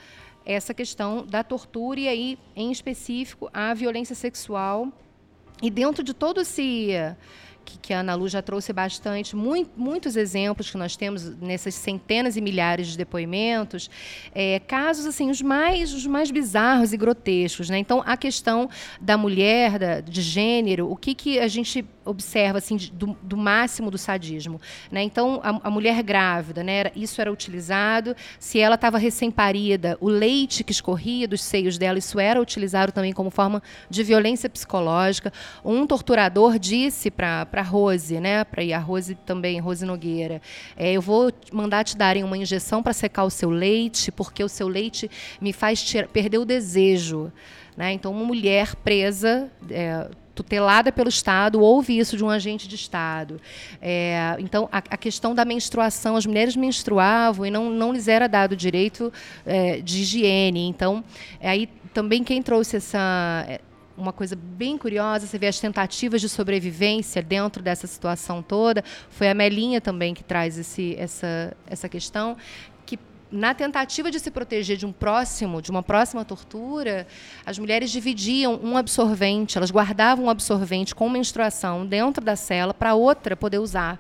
essa 0.46 0.74
questão 0.74 1.26
da 1.26 1.44
tortura 1.44 2.00
e 2.00 2.08
aí, 2.08 2.40
em 2.56 2.72
específico, 2.72 3.50
a 3.54 3.74
violência 3.74 4.16
sexual. 4.16 4.90
E 5.62 5.70
dentro 5.70 6.04
de 6.04 6.14
todo 6.14 6.42
esse 6.42 6.94
que, 7.66 7.78
que 7.80 7.94
a 7.94 8.00
Ana 8.00 8.14
Lu 8.14 8.30
já 8.30 8.42
trouxe 8.42 8.72
bastante, 8.72 9.36
muito, 9.36 9.72
muitos 9.76 10.16
exemplos 10.16 10.70
que 10.70 10.78
nós 10.78 10.96
temos 10.96 11.36
nessas 11.38 11.74
centenas 11.74 12.38
e 12.38 12.42
milhares 12.42 12.88
de 12.88 12.98
depoimentos, 12.98 13.90
é, 14.34 14.60
casos 14.60 15.06
assim 15.06 15.30
os 15.30 15.42
mais 15.42 15.92
os 15.94 16.06
mais 16.06 16.30
bizarros 16.30 16.94
e 16.94 16.98
grotescos, 16.98 17.70
né? 17.70 17.80
Então 17.80 18.04
a 18.06 18.16
questão 18.16 18.70
da 19.02 19.18
mulher, 19.18 19.80
da, 19.80 20.00
de 20.00 20.22
gênero, 20.22 20.90
o 20.90 20.96
que 20.96 21.16
que 21.16 21.40
a 21.40 21.48
gente 21.48 21.84
observa 22.06 22.60
assim 22.60 22.78
do, 22.94 23.18
do, 23.22 23.36
máximo 23.36 23.90
do 23.90 23.98
sadismo, 23.98 24.62
né? 24.92 25.02
Então 25.04 25.42
a, 25.44 25.68
a, 25.68 25.70
mulher 25.70 26.02
grávida, 26.04 26.64
né? 26.64 26.92
Isso 26.96 27.20
era 27.20 27.32
utilizado. 27.32 28.16
Se 28.40 28.60
ela 28.60 28.76
estava 28.76 28.98
recém-parida, 28.98 29.98
o 30.00 30.08
leite 30.08 30.64
que 30.64 30.72
escorria 30.72 31.28
dos 31.28 31.42
seios 31.42 31.78
dela, 31.78 31.98
isso 31.98 32.20
era 32.20 32.42
utilizado 32.42 32.92
também 32.92 33.12
como 33.12 33.30
forma 33.30 33.62
de 33.90 34.04
violência 34.04 34.50
psicológica. 34.50 35.34
Um 35.64 35.86
torturador 35.88 36.60
disse 36.60 37.10
para 37.10 37.46
para 37.46 37.62
Rose, 37.62 38.20
né? 38.20 38.44
Para 38.44 38.64
a 38.76 38.80
Rose 38.80 39.16
também, 39.16 39.60
Rose 39.60 39.86
Nogueira. 39.86 40.42
É, 40.78 40.94
eu 40.94 41.02
vou 41.02 41.32
mandar 41.52 41.84
te 41.84 41.98
darem 41.98 42.24
uma 42.24 42.38
injeção 42.38 42.84
para 42.84 42.94
secar 42.94 43.24
o 43.24 43.30
seu 43.30 43.50
leite, 43.50 44.12
porque 44.12 44.44
o 44.44 44.50
seu 44.50 44.68
leite 44.68 45.10
me 45.42 45.52
faz 45.52 45.82
tirar, 45.84 46.08
perder 46.08 46.38
o 46.38 46.46
desejo. 46.46 47.32
Né? 47.76 47.92
Então, 47.94 48.12
uma 48.12 48.24
mulher 48.24 48.76
presa, 48.78 49.50
é, 49.70 50.08
tutelada 50.36 50.92
pelo 50.92 51.10
Estado, 51.10 51.62
ouve 51.62 51.98
isso 51.98 52.18
de 52.18 52.24
um 52.24 52.30
agente 52.30 52.68
de 52.68 52.76
Estado. 52.76 53.40
É, 53.82 54.36
então, 54.40 54.68
a, 54.72 54.78
a, 54.78 54.98
questão 54.98 55.34
da 55.34 55.46
menstruação, 55.46 56.18
as 56.18 56.26
mulheres 56.26 56.56
menstruavam 56.56 57.46
e 57.46 57.50
não, 57.50 57.70
não 57.70 57.94
lhes 57.94 58.08
era 58.08 58.28
dado 58.28 58.56
direito 58.56 59.12
é, 59.46 59.80
de 59.82 60.02
higiene. 60.02 60.68
Então, 60.68 61.04
é 61.40 61.50
aí 61.50 61.70
também 61.94 62.24
quem 62.24 62.44
trouxe 62.44 62.76
essa 62.76 63.48
uma 63.98 64.12
coisa 64.12 64.36
bem 64.36 64.78
curiosa, 64.78 65.26
você 65.26 65.38
vê 65.38 65.48
as 65.48 65.60
tentativas 65.60 66.20
de 66.20 66.28
sobrevivência 66.28 67.22
dentro 67.22 67.64
dessa 67.64 67.88
situação 67.88 68.44
toda. 68.44 68.84
Foi 69.10 69.30
a 69.30 69.34
Melinha 69.34 69.80
também 69.80 70.14
que 70.14 70.24
traz 70.24 70.58
esse, 70.58 70.96
essa, 70.98 71.56
essa 71.66 71.88
questão, 71.88 72.36
que 72.36 72.75
na 73.36 73.54
tentativa 73.54 74.10
de 74.10 74.20
se 74.20 74.32
proteger 74.32 74.78
de 74.78 74.86
um 74.86 74.92
próximo, 74.92 75.62
de 75.62 75.70
uma 75.70 75.84
próxima 75.84 76.24
tortura, 76.24 77.06
as 77.46 77.60
mulheres 77.60 77.92
dividiam 77.92 78.60
um 78.64 78.78
absorvente, 78.78 79.58
elas 79.58 79.70
guardavam 79.70 80.26
um 80.26 80.30
absorvente 80.30 80.96
com 80.96 81.10
menstruação 81.10 81.86
dentro 81.86 82.24
da 82.24 82.36
cela 82.36 82.74
para 82.74 82.96
outra 82.96 83.36
poder 83.36 83.60
usar. 83.60 84.00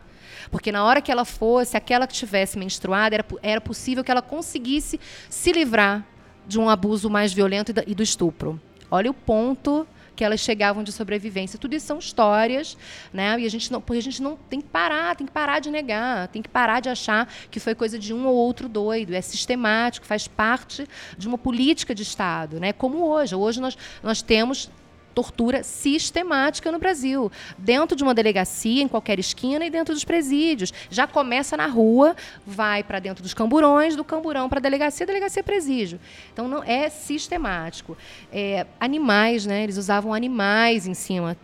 Porque 0.50 0.72
na 0.72 0.84
hora 0.86 1.02
que 1.02 1.12
ela 1.12 1.26
fosse, 1.26 1.76
aquela 1.76 2.08
que 2.08 2.14
tivesse 2.14 2.58
menstruada, 2.58 3.16
era, 3.16 3.26
era 3.44 3.62
possível 3.62 4.04
que 4.04 4.12
ela 4.12 4.22
conseguisse 4.22 5.00
se 5.30 5.52
livrar 5.52 6.06
de 6.48 6.60
um 6.60 6.70
abuso 6.70 7.10
mais 7.10 7.34
violento 7.34 7.74
e 7.86 7.94
do 7.94 8.04
estupro. 8.04 8.60
Olha 8.90 9.12
o 9.12 9.14
ponto 9.14 9.86
que 10.16 10.24
elas 10.24 10.40
chegavam 10.40 10.84
de 10.84 10.92
sobrevivência. 10.92 11.60
Tudo 11.60 11.76
isso 11.76 11.88
são 11.88 12.00
histórias, 12.00 12.78
né? 13.14 13.40
E 13.40 13.46
a 13.46 13.50
gente 13.50 13.72
não, 13.72 13.82
porque 13.82 14.00
a 14.00 14.04
gente 14.04 14.22
não 14.22 14.36
tem 14.36 14.62
que 14.62 14.68
parar, 14.68 15.16
tem 15.16 15.28
que 15.28 15.34
parar 15.34 15.60
de 15.60 15.70
negar, 15.70 16.28
tem 16.30 16.42
que 16.42 16.50
parar 16.50 16.80
de 16.80 16.90
achar 16.90 17.32
que 17.52 17.60
foi 17.60 17.76
coisa 17.76 18.00
de 18.00 18.14
um 18.14 18.26
ou 18.26 18.36
outro 18.36 18.70
doido. 18.70 19.14
É 19.14 19.22
sistemático, 19.22 20.06
faz 20.06 20.28
parte 20.28 20.88
de 21.18 21.28
uma 21.28 21.38
política 21.38 21.94
de 21.94 22.04
Estado, 22.04 22.60
né? 22.60 22.72
Como 22.74 23.06
hoje. 23.06 23.36
Hoje 23.36 23.60
nós, 23.60 23.78
nós 24.02 24.22
temos 24.22 24.70
tortura 25.16 25.64
sistemática 25.64 26.72
no 26.72 26.78
Brasil, 26.78 27.32
dentro 27.58 27.96
de 27.96 28.04
uma 28.04 28.14
delegacia, 28.14 28.84
em 28.84 28.88
qualquer 28.88 29.18
esquina 29.18 29.66
e 29.66 29.70
dentro 29.70 29.94
dos 29.94 30.04
presídios. 30.04 30.74
Já 30.90 31.08
começa 31.08 31.56
na 31.56 31.68
rua, 31.68 32.16
vai 32.46 32.84
para 32.84 33.00
dentro 33.00 33.24
dos 33.24 33.34
camburões, 33.34 33.96
do 33.96 34.04
camburão 34.04 34.50
para 34.50 34.60
a 34.60 34.62
delegacia, 34.62 35.06
delegacia 35.06 35.42
presídio. 35.42 36.00
Então 36.34 36.48
não 36.48 36.62
é 36.62 36.90
sistemático. 36.90 37.98
É, 38.32 38.68
animais, 38.80 39.46
né? 39.46 39.64
Eles 39.64 39.78
usavam 39.78 40.14
animais 40.14 40.86
em 40.86 40.94
cima 40.94 41.38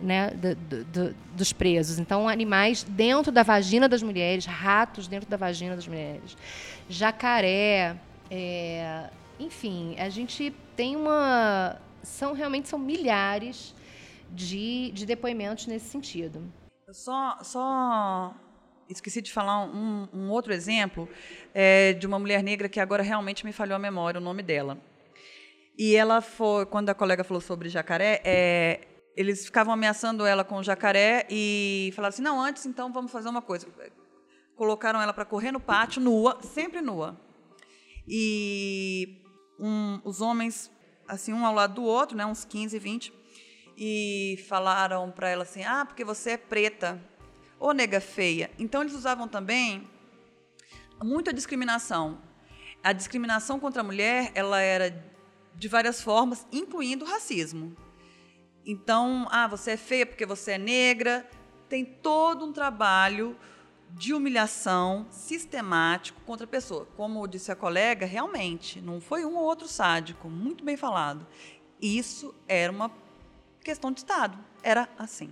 né, 0.00 0.30
do, 0.30 0.84
do, 0.84 1.14
dos 1.36 1.52
presos. 1.52 1.98
Então, 1.98 2.28
animais 2.28 2.82
dentro 2.82 3.30
da 3.30 3.42
vagina 3.42 3.88
das 3.88 4.02
mulheres, 4.02 4.44
ratos 4.44 5.06
dentro 5.06 5.28
da 5.28 5.36
vagina 5.36 5.76
das 5.76 5.86
mulheres, 5.86 6.36
jacaré, 6.88 7.96
é, 8.30 9.04
enfim, 9.38 9.94
a 9.98 10.08
gente 10.08 10.52
tem 10.74 10.96
uma 10.96 11.76
são 12.02 12.32
realmente 12.32 12.68
são 12.68 12.78
milhares 12.78 13.74
de, 14.30 14.90
de 14.92 15.06
depoimentos 15.06 15.66
nesse 15.66 15.86
sentido. 15.86 16.42
Só, 16.90 17.38
só 17.42 18.34
esqueci 18.88 19.22
de 19.22 19.32
falar 19.32 19.64
um, 19.64 20.08
um 20.12 20.30
outro 20.30 20.52
exemplo 20.52 21.08
é, 21.54 21.92
de 21.94 22.06
uma 22.06 22.18
mulher 22.18 22.42
negra 22.42 22.68
que 22.68 22.80
agora 22.80 23.02
realmente 23.02 23.44
me 23.44 23.52
falhou 23.52 23.76
a 23.76 23.78
memória, 23.78 24.20
o 24.20 24.22
nome 24.22 24.42
dela. 24.42 24.78
E 25.78 25.96
ela 25.96 26.20
foi, 26.20 26.66
quando 26.66 26.90
a 26.90 26.94
colega 26.94 27.24
falou 27.24 27.40
sobre 27.40 27.68
jacaré, 27.68 28.20
é, 28.24 28.80
eles 29.16 29.44
ficavam 29.44 29.72
ameaçando 29.72 30.24
ela 30.26 30.44
com 30.44 30.56
o 30.56 30.62
jacaré 30.62 31.26
e 31.30 31.92
falaram 31.94 32.10
assim: 32.10 32.22
não, 32.22 32.40
antes 32.40 32.66
então 32.66 32.92
vamos 32.92 33.10
fazer 33.10 33.28
uma 33.28 33.42
coisa. 33.42 33.66
Colocaram 34.54 35.00
ela 35.00 35.12
para 35.12 35.24
correr 35.24 35.50
no 35.50 35.60
pátio, 35.60 36.00
nua, 36.00 36.38
sempre 36.42 36.80
nua. 36.82 37.18
E 38.06 39.22
um, 39.58 40.00
os 40.04 40.20
homens 40.20 40.70
assim, 41.12 41.32
um 41.32 41.44
ao 41.44 41.54
lado 41.54 41.74
do 41.74 41.84
outro, 41.84 42.16
né, 42.16 42.24
uns 42.24 42.44
15, 42.44 42.78
20, 42.78 43.12
e 43.76 44.42
falaram 44.48 45.10
para 45.10 45.28
ela 45.28 45.42
assim: 45.42 45.62
"Ah, 45.62 45.84
porque 45.84 46.04
você 46.04 46.30
é 46.30 46.36
preta, 46.36 47.00
ô 47.60 47.72
nega 47.72 48.00
feia". 48.00 48.50
Então 48.58 48.80
eles 48.80 48.94
usavam 48.94 49.28
também 49.28 49.88
muita 51.02 51.32
discriminação. 51.32 52.18
A 52.82 52.92
discriminação 52.92 53.60
contra 53.60 53.82
a 53.82 53.84
mulher, 53.84 54.32
ela 54.34 54.60
era 54.60 55.04
de 55.54 55.68
várias 55.68 56.00
formas, 56.00 56.46
incluindo 56.50 57.04
o 57.04 57.08
racismo. 57.08 57.76
Então, 58.64 59.28
ah, 59.30 59.46
você 59.46 59.72
é 59.72 59.76
feia 59.76 60.06
porque 60.06 60.24
você 60.24 60.52
é 60.52 60.58
negra. 60.58 61.28
Tem 61.68 61.84
todo 61.84 62.46
um 62.46 62.52
trabalho 62.52 63.36
de 63.94 64.14
humilhação 64.14 65.06
sistemático 65.10 66.20
contra 66.22 66.44
a 66.44 66.48
pessoa. 66.48 66.86
Como 66.96 67.26
disse 67.26 67.52
a 67.52 67.56
colega, 67.56 68.06
realmente, 68.06 68.80
não 68.80 69.00
foi 69.00 69.24
um 69.24 69.36
ou 69.36 69.44
outro 69.44 69.68
sádico, 69.68 70.28
muito 70.28 70.64
bem 70.64 70.76
falado. 70.76 71.26
Isso 71.80 72.34
era 72.48 72.72
uma 72.72 72.90
questão 73.62 73.92
de 73.92 74.00
Estado, 74.00 74.38
era 74.62 74.88
assim. 74.98 75.30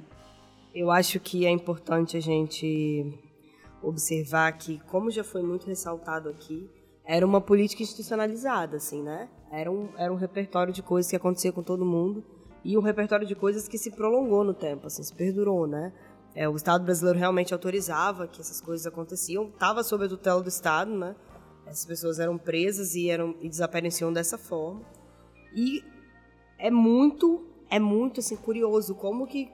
Eu 0.75 0.91
acho 0.91 1.19
que 1.19 1.47
é 1.47 1.51
importante 1.51 2.17
a 2.17 2.21
gente 2.21 3.19
observar 3.83 4.53
que, 4.53 4.79
como 4.87 5.11
já 5.11 5.25
foi 5.25 5.43
muito 5.43 5.67
ressaltado 5.67 6.29
aqui, 6.29 6.71
era 7.05 7.27
uma 7.27 7.41
política 7.41 7.83
institucionalizada, 7.83 8.77
assim, 8.77 9.03
né? 9.03 9.29
Era 9.51 9.71
um, 9.71 9.89
era 9.97 10.13
um 10.13 10.17
repertório 10.17 10.73
de 10.73 10.83
coisas 10.83 11.11
que 11.11 11.17
acontecia 11.17 11.51
com 11.51 11.63
todo 11.63 11.85
mundo 11.85 12.25
e 12.65 12.77
um 12.77 12.81
repertório 12.81 13.27
de 13.27 13.35
coisas 13.35 13.67
que 13.67 13.79
se 13.79 13.91
prolongou 13.91 14.45
no 14.45 14.55
tempo, 14.55 14.87
assim, 14.87 15.03
se 15.03 15.13
perdurou, 15.13 15.67
né? 15.67 15.93
É, 16.35 16.49
o 16.49 16.55
Estado 16.55 16.85
brasileiro 16.85 17.19
realmente 17.19 17.53
autorizava 17.53 18.27
que 18.27 18.41
essas 18.41 18.61
coisas 18.61 18.87
aconteciam, 18.87 19.49
estava 19.49 19.83
sob 19.83 20.05
a 20.05 20.09
tutela 20.09 20.43
do 20.43 20.49
Estado, 20.49 20.91
né? 20.91 21.17
Essas 21.67 21.85
pessoas 21.85 22.19
eram 22.19 22.39
presas 22.39 22.95
e, 22.95 23.11
eram, 23.11 23.35
e 23.41 23.49
desapareciam 23.49 24.13
dessa 24.13 24.39
forma. 24.39 24.83
E 25.55 25.85
é 26.59 26.71
muito, 26.71 27.47
é 27.69 27.79
muito 27.79 28.21
assim, 28.21 28.37
curioso 28.37 28.95
como 28.95 29.27
que, 29.27 29.51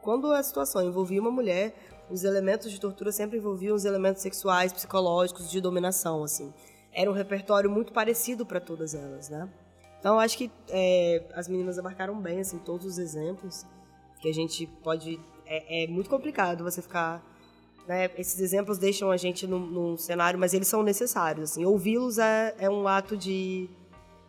quando 0.00 0.30
a 0.32 0.42
situação 0.42 0.82
envolvia 0.82 1.20
uma 1.20 1.30
mulher, 1.30 1.74
os 2.10 2.24
elementos 2.24 2.70
de 2.70 2.80
tortura 2.80 3.12
sempre 3.12 3.38
envolviam 3.38 3.74
os 3.74 3.84
elementos 3.84 4.22
sexuais, 4.22 4.72
psicológicos, 4.72 5.50
de 5.50 5.60
dominação, 5.60 6.24
assim. 6.24 6.52
Era 6.92 7.10
um 7.10 7.14
repertório 7.14 7.70
muito 7.70 7.92
parecido 7.92 8.44
para 8.44 8.60
todas 8.60 8.94
elas, 8.94 9.28
né? 9.28 9.48
Então, 9.98 10.18
acho 10.18 10.36
que 10.36 10.50
é, 10.68 11.24
as 11.34 11.46
meninas 11.46 11.78
abarcaram 11.78 12.20
bem, 12.20 12.40
assim, 12.40 12.58
todos 12.58 12.86
os 12.86 12.98
exemplos 12.98 13.66
que 14.20 14.28
a 14.28 14.34
gente 14.34 14.66
pode 14.82 15.20
é, 15.50 15.84
é 15.84 15.86
muito 15.88 16.08
complicado 16.08 16.62
você 16.62 16.80
ficar. 16.80 17.20
Né? 17.88 18.08
Esses 18.16 18.38
exemplos 18.38 18.78
deixam 18.78 19.10
a 19.10 19.16
gente 19.16 19.48
num, 19.48 19.58
num 19.58 19.96
cenário, 19.98 20.38
mas 20.38 20.54
eles 20.54 20.68
são 20.68 20.82
necessários. 20.82 21.50
Assim. 21.50 21.64
Ouvi-los 21.64 22.18
é, 22.18 22.54
é 22.58 22.70
um 22.70 22.86
ato 22.86 23.16
de 23.16 23.68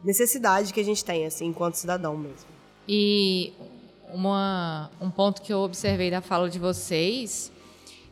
necessidade 0.04 0.74
que 0.74 0.80
a 0.80 0.84
gente 0.84 1.06
tem, 1.06 1.28
assim, 1.28 1.46
enquanto 1.46 1.76
cidadão 1.76 2.18
mesmo. 2.18 2.50
E 2.88 3.54
uma, 4.12 4.90
um 5.00 5.12
ponto 5.12 5.44
que 5.44 5.54
eu 5.54 5.60
observei 5.60 6.10
da 6.10 6.22
fala 6.22 6.50
de 6.50 6.58
vocês 6.58 7.52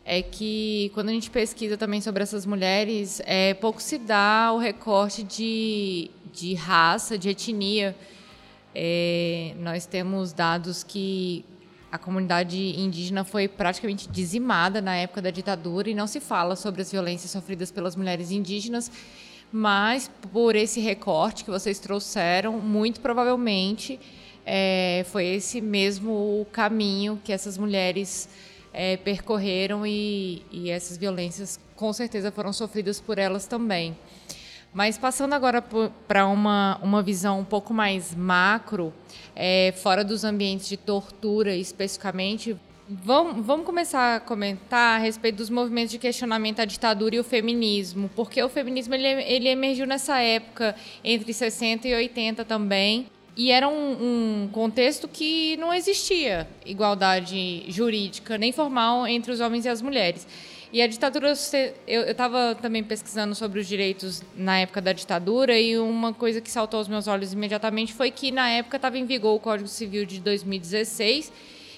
é 0.06 0.22
que 0.22 0.92
quando 0.94 1.10
a 1.10 1.12
gente 1.12 1.32
pesquisa 1.32 1.78
também 1.78 2.02
sobre 2.02 2.22
essas 2.22 2.46
mulheres, 2.46 3.22
é, 3.26 3.56
pouco 3.56 3.82
se 3.82 3.98
dá 3.98 4.52
o 4.54 4.60
recorte 4.60 5.24
de, 5.24 6.12
de 6.32 6.54
raça, 6.54 7.18
de 7.18 7.30
etnia. 7.30 7.96
É, 8.74 9.56
nós 9.58 9.88
temos 9.88 10.32
dados 10.32 10.84
que 10.84 11.44
a 11.92 11.98
comunidade 11.98 12.58
indígena 12.80 13.24
foi 13.24 13.48
praticamente 13.48 14.08
dizimada 14.08 14.82
na 14.82 14.96
época 14.96 15.22
da 15.22 15.32
ditadura 15.32 15.90
e 15.90 15.96
não 15.96 16.08
se 16.08 16.20
fala 16.20 16.56
sobre 16.56 16.82
as 16.82 16.92
violências 16.92 17.32
sofridas 17.32 17.72
pelas 17.72 17.96
mulheres 17.96 18.32
indígenas, 18.32 18.92
mas 19.52 20.10
por 20.32 20.56
esse 20.56 20.80
recorte 20.80 21.44
que 21.44 21.50
vocês 21.50 21.80
trouxeram, 21.80 22.60
muito 22.60 23.00
provavelmente 23.02 24.00
é, 24.46 25.06
foi 25.10 25.26
esse 25.26 25.62
mesmo 25.62 26.46
caminho 26.52 27.20
que 27.24 27.32
essas 27.32 27.58
mulheres 27.58 28.30
é, 28.72 28.98
percorreram 28.98 29.86
e, 29.86 30.44
e 30.52 30.70
essas 30.70 30.98
violências 30.98 31.60
com 31.76 31.92
certeza 31.92 32.32
foram 32.32 32.54
sofridas 32.54 33.00
por 33.00 33.18
elas 33.18 33.48
também. 33.48 33.98
Mas 34.74 34.98
passando 34.98 35.34
agora 35.34 35.64
para 36.08 36.28
uma, 36.28 36.80
uma 36.84 37.02
visão 37.02 37.40
um 37.40 37.46
pouco 37.46 37.74
mais 37.74 38.14
macro, 38.14 38.94
é, 39.36 39.74
fora 39.78 40.04
dos 40.04 40.24
ambientes 40.24 40.70
de 40.70 40.78
tortura 40.78 41.56
especificamente, 41.56 42.56
vamos, 42.88 43.46
vamos 43.46 43.66
começar 43.66 44.18
a 44.18 44.20
comentar 44.20 45.00
a 45.00 45.04
respeito 45.04 45.38
dos 45.38 45.50
movimentos 45.50 45.92
de 45.92 45.98
questionamento 45.98 46.60
à 46.60 46.66
ditadura 46.66 47.16
e 47.16 47.20
o 47.20 47.24
feminismo, 47.24 48.10
porque 48.16 48.42
o 48.44 48.50
feminismo 48.50 48.94
ele, 48.94 49.08
ele 49.24 49.50
emergiu 49.50 49.88
nessa 49.88 50.20
época, 50.20 50.76
entre 51.04 51.34
60 51.34 51.88
e 51.88 51.96
80 51.96 52.46
também, 52.46 53.08
e 53.36 53.52
era 53.52 53.70
um, 53.70 54.44
um, 54.44 54.50
contexto 54.52 55.08
que 55.08 55.56
não 55.58 55.74
existia 55.74 56.46
igualdade 56.66 57.64
jurídica 57.70 58.38
nem 58.38 58.52
formal 58.52 59.08
entre 59.08 59.32
os 59.32 59.40
homens 59.40 59.66
e 59.66 59.70
as 59.70 59.82
mulheres. 59.82 60.28
E 60.72 60.84
a 60.84 60.88
ditadura, 60.88 61.34
eu 61.88 62.04
estava 62.04 62.54
também 62.54 62.84
pesquisando 62.84 63.34
sobre 63.34 63.60
os 63.60 63.68
direitos 63.68 64.22
na 64.36 64.60
época 64.60 64.80
da 64.80 64.94
ditadura 64.94 65.58
e 65.58 65.80
uma 65.80 66.14
coisa 66.14 66.40
que 66.40 66.52
saltou 66.52 66.78
aos 66.78 66.88
meus 66.88 67.08
olhos 67.08 67.34
imediatamente 67.34 67.92
foi 67.92 68.12
que 68.12 68.32
na 68.32 68.48
época 68.52 68.76
estava 68.76 68.96
em 68.96 69.04
vigor 69.04 69.36
o 69.36 69.40
Código 69.40 69.68
Civil 69.68 70.06
de 70.06 70.20
2016, 70.20 71.34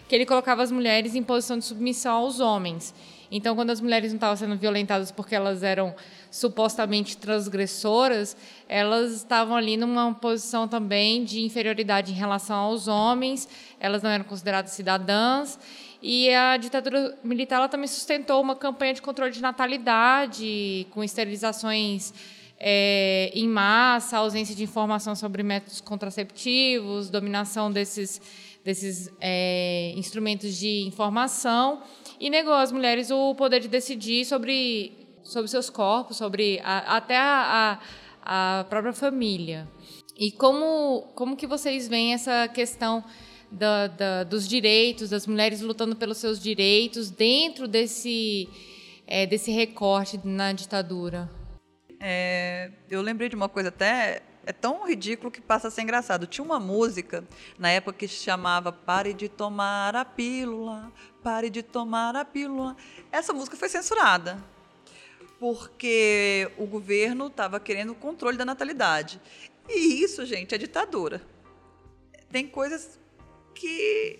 que 0.10 0.14
ele 0.14 0.26
colocava 0.26 0.62
as 0.62 0.74
mulheres 0.74 1.16
em 1.16 1.24
posição 1.24 1.58
de 1.58 1.64
submissão 1.64 2.18
aos 2.18 2.42
homens. 2.42 2.94
Então, 3.32 3.56
quando 3.56 3.70
as 3.70 3.80
mulheres 3.80 4.12
não 4.12 4.18
estavam 4.18 4.36
sendo 4.36 4.58
violentadas 4.58 5.10
porque 5.10 5.34
elas 5.34 5.64
eram 5.64 5.96
supostamente 6.30 7.16
transgressoras, 7.16 8.36
elas 8.68 9.14
estavam 9.14 9.56
ali 9.56 9.78
numa 9.78 10.14
posição 10.14 10.68
também 10.68 11.24
de 11.24 11.40
inferioridade 11.40 12.12
em 12.12 12.16
relação 12.16 12.58
aos 12.58 12.90
homens, 12.90 13.48
elas 13.80 14.04
não 14.04 14.10
eram 14.10 14.26
consideradas 14.26 14.72
cidadãs 14.72 15.58
e 16.02 16.34
a 16.34 16.58
ditadura 16.58 17.18
militar 17.24 17.58
ela 17.58 17.70
também 17.70 17.88
sustentou 17.88 18.42
uma 18.42 18.56
campanha 18.56 18.94
de 18.94 19.02
controle 19.02 19.32
de 19.32 19.42
natalidade, 19.42 20.88
com 20.90 21.04
esterilizações 21.04 22.12
é, 22.64 23.32
em 23.34 23.48
massa, 23.48 24.18
ausência 24.18 24.56
de 24.56 24.64
informação 24.64 25.16
sobre 25.16 25.44
métodos 25.44 25.80
contraceptivos, 25.80 27.10
dominação 27.10 27.72
desses, 27.72 28.22
desses 28.64 29.12
é, 29.20 29.94
instrumentos 29.96 30.56
de 30.56 30.88
informação, 30.88 31.82
e 32.20 32.30
negou 32.30 32.54
às 32.54 32.72
mulheres 32.72 33.12
o 33.12 33.36
poder 33.36 33.60
de 33.60 33.68
decidir 33.68 34.26
sobre, 34.26 34.92
sobre 35.24 35.48
seus 35.50 35.70
corpos, 35.70 36.18
sobre 36.18 36.60
a, 36.64 36.98
até 36.98 37.18
a, 37.18 37.80
a, 38.24 38.60
a 38.60 38.64
própria 38.66 38.94
família. 38.94 39.68
E 40.18 40.32
como, 40.32 41.12
como 41.16 41.36
que 41.36 41.48
vocês 41.48 41.88
veem 41.88 42.14
essa 42.14 42.48
questão 42.48 43.04
da, 43.52 43.88
da, 43.88 44.24
dos 44.24 44.48
direitos, 44.48 45.10
das 45.10 45.28
mulheres 45.28 45.62
lutando 45.62 45.96
pelos 45.96 46.18
seus 46.18 46.40
direitos 46.40 47.10
dentro 47.10 47.68
desse, 47.68 48.48
é, 49.06 49.26
desse 49.26 49.52
recorte 49.52 50.20
na 50.24 50.54
ditadura? 50.54 51.30
É, 52.00 52.72
eu 52.90 53.02
lembrei 53.02 53.30
de 53.30 53.36
uma 53.36 53.50
coisa 53.50 53.70
até 53.70 54.24
é 54.44 54.52
tão 54.52 54.88
ridículo 54.88 55.30
que 55.30 55.40
passa 55.40 55.68
a 55.68 55.72
ser 55.72 55.84
engraçado. 55.84 56.26
Tinha 56.26 56.44
uma 56.44 56.60
música 56.60 57.24
na 57.60 57.70
época 57.70 58.00
que 58.00 58.08
chamava 58.08 58.72
Pare 58.72 59.14
de 59.14 59.30
tomar 59.30 59.96
a 59.96 60.04
pílula, 60.04 60.92
pare 61.22 61.50
de 61.50 61.62
tomar 61.62 62.16
a 62.16 62.26
pílula. 62.26 62.76
Essa 63.12 63.34
música 63.34 63.56
foi 63.56 63.70
censurada 63.70 64.44
porque 65.40 66.52
o 66.58 66.68
governo 66.68 67.28
estava 67.28 67.60
querendo 67.60 67.92
o 67.92 67.96
controle 67.96 68.38
da 68.38 68.46
natalidade. 68.46 69.20
E 69.68 70.04
isso, 70.04 70.24
gente, 70.26 70.54
é 70.54 70.58
ditadura. 70.58 71.22
Tem 72.32 72.48
coisas 72.48 73.00
que. 73.54 74.20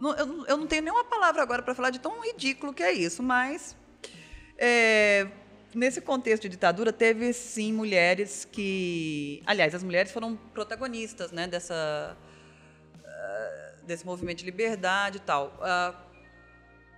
eu, 0.00 0.46
eu, 0.46 0.56
não 0.56 0.66
tenho 0.66 0.82
nenhuma 0.82 1.04
palavra 1.04 1.42
agora 1.42 1.62
para 1.62 1.74
falar 1.74 1.90
de 1.90 1.98
tão 1.98 2.20
ridículo 2.20 2.72
que 2.72 2.82
é 2.82 2.92
isso, 2.92 3.22
mas. 3.22 3.76
É, 4.56 5.28
nesse 5.74 6.00
contexto 6.00 6.42
de 6.42 6.48
ditadura, 6.50 6.92
teve 6.92 7.32
sim 7.32 7.72
mulheres 7.72 8.44
que. 8.44 9.42
Aliás, 9.46 9.74
as 9.74 9.82
mulheres 9.82 10.12
foram 10.12 10.36
protagonistas 10.54 11.32
né, 11.32 11.46
dessa, 11.46 12.16
uh, 12.96 13.86
desse 13.86 14.04
movimento 14.04 14.38
de 14.38 14.44
liberdade 14.44 15.18
e 15.18 15.20
tal. 15.20 15.58
Uh, 15.58 16.08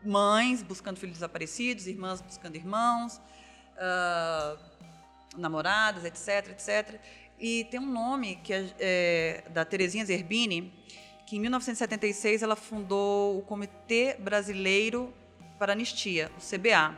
mães 0.03 0.63
buscando 0.63 0.99
filhos 0.99 1.15
desaparecidos, 1.17 1.87
irmãs 1.87 2.21
buscando 2.21 2.57
irmãos, 2.57 3.21
uh, 3.77 4.59
namoradas, 5.37 6.05
etc, 6.05 6.51
etc. 6.51 7.01
E 7.39 7.65
tem 7.71 7.81
um 7.81 7.91
nome 7.91 8.37
que 8.37 8.53
é, 8.53 8.75
é, 8.79 9.45
da 9.51 9.65
Terezinha 9.65 10.05
Zerbini, 10.05 10.73
que 11.31 11.37
em 11.37 11.41
1976 11.43 12.43
ela 12.43 12.57
fundou 12.57 13.39
o 13.39 13.43
Comitê 13.43 14.17
Brasileiro 14.19 15.15
para 15.61 15.75
Anistia, 15.75 16.29
o 16.37 16.41
CBA. 16.41 16.93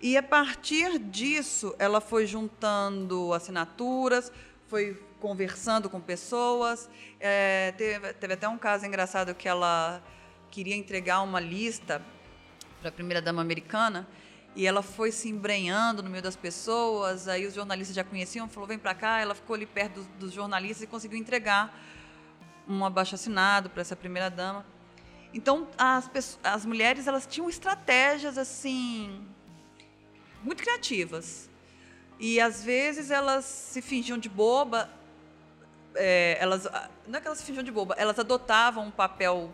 E 0.00 0.16
a 0.16 0.22
partir 0.22 0.98
disso, 0.98 1.72
ela 1.78 2.00
foi 2.00 2.26
juntando 2.26 3.32
assinaturas, 3.32 4.32
foi 4.66 5.00
conversando 5.20 5.88
com 5.88 6.00
pessoas. 6.00 6.90
É, 7.20 7.72
teve, 7.78 8.12
teve 8.14 8.34
até 8.34 8.48
um 8.48 8.58
caso 8.58 8.84
engraçado 8.84 9.32
que 9.32 9.48
ela 9.48 10.02
queria 10.50 10.74
entregar 10.74 11.22
uma 11.22 11.38
lista 11.38 12.02
para 12.80 12.88
a 12.88 12.92
primeira-dama 12.92 13.40
americana, 13.40 14.08
e 14.56 14.66
ela 14.66 14.82
foi 14.82 15.12
se 15.12 15.28
embrenhando 15.28 16.02
no 16.02 16.10
meio 16.10 16.22
das 16.22 16.34
pessoas, 16.34 17.28
aí 17.28 17.46
os 17.46 17.54
jornalistas 17.54 17.94
já 17.94 18.02
conheciam, 18.02 18.48
falou, 18.48 18.66
vem 18.66 18.76
para 18.76 18.92
cá, 18.92 19.20
ela 19.20 19.36
ficou 19.36 19.54
ali 19.54 19.66
perto 19.66 20.00
dos, 20.00 20.06
dos 20.18 20.32
jornalistas 20.32 20.82
e 20.82 20.86
conseguiu 20.88 21.16
entregar 21.16 21.72
um 22.68 22.84
abaixo-assinado 22.84 23.70
para 23.70 23.80
essa 23.80 23.96
primeira-dama. 23.96 24.64
Então, 25.34 25.68
as, 25.78 26.08
pessoas, 26.08 26.44
as 26.44 26.64
mulheres, 26.64 27.06
elas 27.06 27.26
tinham 27.26 27.48
estratégias, 27.48 28.36
assim, 28.36 29.26
muito 30.42 30.62
criativas. 30.62 31.48
E, 32.18 32.40
às 32.40 32.62
vezes, 32.62 33.10
elas 33.10 33.44
se 33.44 33.80
fingiam 33.80 34.18
de 34.18 34.28
boba, 34.28 34.90
é, 35.94 36.36
elas, 36.40 36.68
não 37.06 37.18
é 37.18 37.20
que 37.20 37.26
elas 37.26 37.38
se 37.38 37.44
fingiam 37.44 37.64
de 37.64 37.72
boba, 37.72 37.94
elas 37.96 38.18
adotavam 38.18 38.86
um 38.86 38.90
papel 38.90 39.52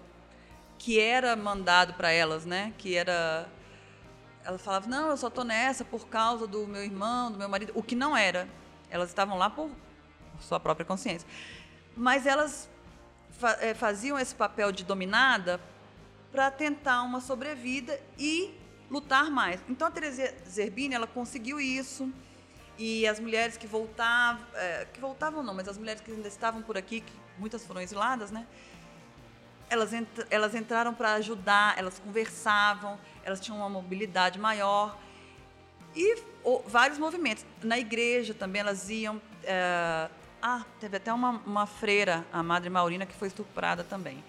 que 0.79 1.01
era 1.01 1.35
mandado 1.35 1.95
para 1.95 2.11
elas, 2.11 2.47
né? 2.47 2.73
Que 2.79 2.95
era 2.95 3.49
ela 4.45 4.57
falava: 4.57 4.87
"Não, 4.89 5.11
eu 5.11 5.17
só 5.17 5.29
tô 5.29 5.45
nessa 5.45 5.85
por 5.85 6.07
causa 6.07 6.47
do 6.47 6.67
meu 6.67 6.83
irmão, 6.83 7.31
do 7.31 7.39
meu 7.39 7.49
marido", 7.49 7.73
o 7.75 7.83
que 7.83 7.95
não 7.95 8.17
era. 8.17 8.49
Elas 8.89 9.11
estavam 9.11 9.37
lá 9.37 9.51
por 9.51 9.71
sua 10.41 10.59
própria 10.61 10.87
consciência. 10.87 11.29
Mas 11.97 12.27
elas 12.27 12.71
faziam 13.77 14.19
esse 14.19 14.35
papel 14.35 14.73
de 14.73 14.85
dominada 14.85 15.61
para 16.33 16.51
tentar 16.51 17.03
uma 17.03 17.21
sobrevida 17.21 18.01
e 18.19 18.55
lutar 18.91 19.31
mais. 19.31 19.61
Então 19.69 19.87
a 19.89 19.91
Teresa 19.91 20.35
Zerbini, 20.49 20.95
ela 20.95 21.07
conseguiu 21.07 21.61
isso. 21.61 22.13
E 22.79 23.07
as 23.09 23.19
mulheres 23.19 23.57
que 23.57 23.67
voltavam, 23.67 24.45
é, 24.55 24.87
que 24.93 25.01
voltavam 25.01 25.43
não, 25.43 25.53
mas 25.53 25.67
as 25.69 25.77
mulheres 25.77 26.01
que 26.01 26.13
ainda 26.13 26.29
estavam 26.29 26.63
por 26.63 26.79
aqui, 26.79 27.01
que 27.01 27.13
muitas 27.37 27.67
foram 27.67 27.81
exiladas, 27.81 28.31
né? 28.31 28.47
elas, 29.71 29.91
elas 30.31 30.55
entraram 30.55 30.95
para 30.95 31.15
ajudar, 31.15 31.79
elas 31.79 31.99
conversavam, 31.99 32.99
elas 33.25 33.41
tinham 33.41 33.59
uma 33.59 33.69
mobilidade 33.69 34.39
maior. 34.39 34.99
E 35.95 36.23
vários 36.67 36.99
movimentos. 36.99 37.45
Na 37.63 37.79
igreja 37.79 38.35
também 38.35 38.61
elas 38.61 38.89
iam. 38.89 39.21
Ah, 40.41 40.65
teve 40.79 40.97
até 40.97 41.13
uma, 41.13 41.43
uma 41.45 41.67
freira, 41.67 42.27
a 42.33 42.43
Madre 42.43 42.71
Maurina, 42.71 43.07
que 43.07 43.15
foi 43.15 43.29
estuprada 43.29 43.83
também. 43.83 44.23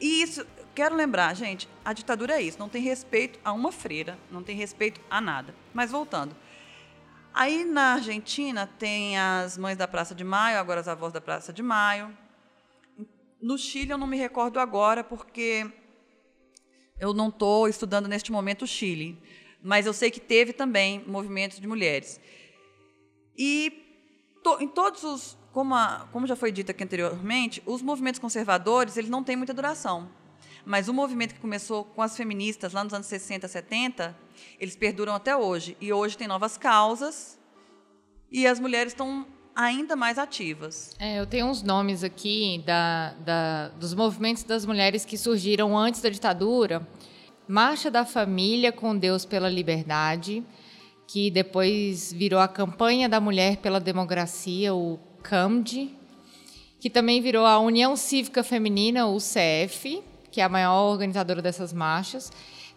E 0.00 0.22
isso, 0.22 0.46
quero 0.74 0.94
lembrar, 0.94 1.34
gente, 1.34 1.68
a 1.84 1.92
ditadura 1.92 2.34
é 2.34 2.42
isso, 2.42 2.58
não 2.58 2.68
tem 2.68 2.82
respeito 2.82 3.38
a 3.44 3.52
uma 3.52 3.72
freira, 3.72 4.18
não 4.30 4.42
tem 4.42 4.56
respeito 4.56 5.00
a 5.10 5.20
nada. 5.20 5.54
Mas 5.72 5.90
voltando. 5.90 6.34
Aí 7.32 7.64
na 7.64 7.94
Argentina 7.94 8.66
tem 8.78 9.18
as 9.18 9.58
mães 9.58 9.76
da 9.76 9.86
Praça 9.86 10.14
de 10.14 10.24
Maio, 10.24 10.58
agora 10.58 10.80
as 10.80 10.88
avós 10.88 11.12
da 11.12 11.20
Praça 11.20 11.52
de 11.52 11.62
Maio, 11.62 12.16
no 13.40 13.58
Chile 13.58 13.90
eu 13.90 13.98
não 13.98 14.06
me 14.06 14.16
recordo 14.16 14.58
agora 14.58 15.04
porque 15.04 15.70
eu 16.98 17.12
não 17.12 17.28
estou 17.28 17.68
estudando 17.68 18.08
neste 18.08 18.32
momento 18.32 18.62
o 18.62 18.66
Chile, 18.66 19.22
mas 19.62 19.86
eu 19.86 19.92
sei 19.92 20.10
que 20.10 20.20
teve 20.20 20.52
também 20.52 21.04
movimentos 21.06 21.60
de 21.60 21.66
mulheres. 21.66 22.20
E 23.36 23.85
to, 24.46 24.62
em 24.62 24.68
todos 24.68 25.02
os, 25.02 25.36
como, 25.52 25.74
a, 25.74 26.06
como 26.12 26.24
já 26.26 26.36
foi 26.36 26.52
dito 26.52 26.70
aqui 26.70 26.84
anteriormente, 26.84 27.60
os 27.66 27.82
movimentos 27.82 28.20
conservadores 28.20 28.96
eles 28.96 29.10
não 29.10 29.24
têm 29.24 29.34
muita 29.34 29.52
duração. 29.52 30.08
Mas 30.64 30.88
o 30.88 30.94
movimento 30.94 31.34
que 31.34 31.40
começou 31.40 31.84
com 31.84 32.02
as 32.02 32.16
feministas 32.16 32.72
lá 32.72 32.84
nos 32.84 32.92
anos 32.92 33.06
60, 33.06 33.48
70, 33.48 34.16
eles 34.60 34.76
perduram 34.76 35.14
até 35.14 35.36
hoje. 35.36 35.76
E 35.80 35.92
hoje 35.92 36.16
tem 36.16 36.28
novas 36.28 36.56
causas 36.56 37.38
e 38.30 38.46
as 38.46 38.60
mulheres 38.60 38.92
estão 38.92 39.26
ainda 39.54 39.96
mais 39.96 40.18
ativas. 40.18 40.94
É, 40.98 41.18
eu 41.18 41.26
tenho 41.26 41.46
uns 41.46 41.62
nomes 41.62 42.04
aqui 42.04 42.62
da, 42.66 43.14
da, 43.24 43.68
dos 43.68 43.94
movimentos 43.94 44.42
das 44.44 44.66
mulheres 44.66 45.04
que 45.04 45.16
surgiram 45.16 45.76
antes 45.76 46.00
da 46.00 46.08
ditadura. 46.08 46.86
Marcha 47.48 47.90
da 47.90 48.04
Família 48.04 48.72
com 48.72 48.96
Deus 48.96 49.24
pela 49.24 49.48
Liberdade, 49.48 50.44
que 51.06 51.30
depois 51.30 52.12
virou 52.12 52.40
a 52.40 52.48
Campanha 52.48 53.08
da 53.08 53.20
Mulher 53.20 53.58
pela 53.58 53.78
Democracia, 53.78 54.74
o 54.74 54.98
CAMD, 55.22 55.90
que 56.80 56.90
também 56.90 57.20
virou 57.20 57.46
a 57.46 57.58
União 57.58 57.96
Cívica 57.96 58.42
Feminina, 58.42 59.06
o 59.06 59.18
CF, 59.18 60.02
que 60.30 60.40
é 60.40 60.44
a 60.44 60.48
maior 60.48 60.90
organizadora 60.90 61.40
dessas 61.40 61.72
marchas. 61.72 62.30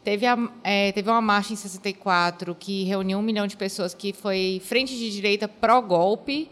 Teve, 0.03 0.25
a, 0.25 0.37
é, 0.63 0.91
teve 0.91 1.09
uma 1.09 1.21
marcha 1.21 1.53
em 1.53 1.55
64 1.55 2.55
que 2.55 2.83
reuniu 2.83 3.17
um 3.17 3.21
milhão 3.21 3.45
de 3.45 3.57
pessoas, 3.57 3.93
que 3.93 4.13
foi 4.13 4.61
Frente 4.63 4.95
de 4.95 5.11
Direita 5.11 5.47
pró-golpe, 5.47 6.49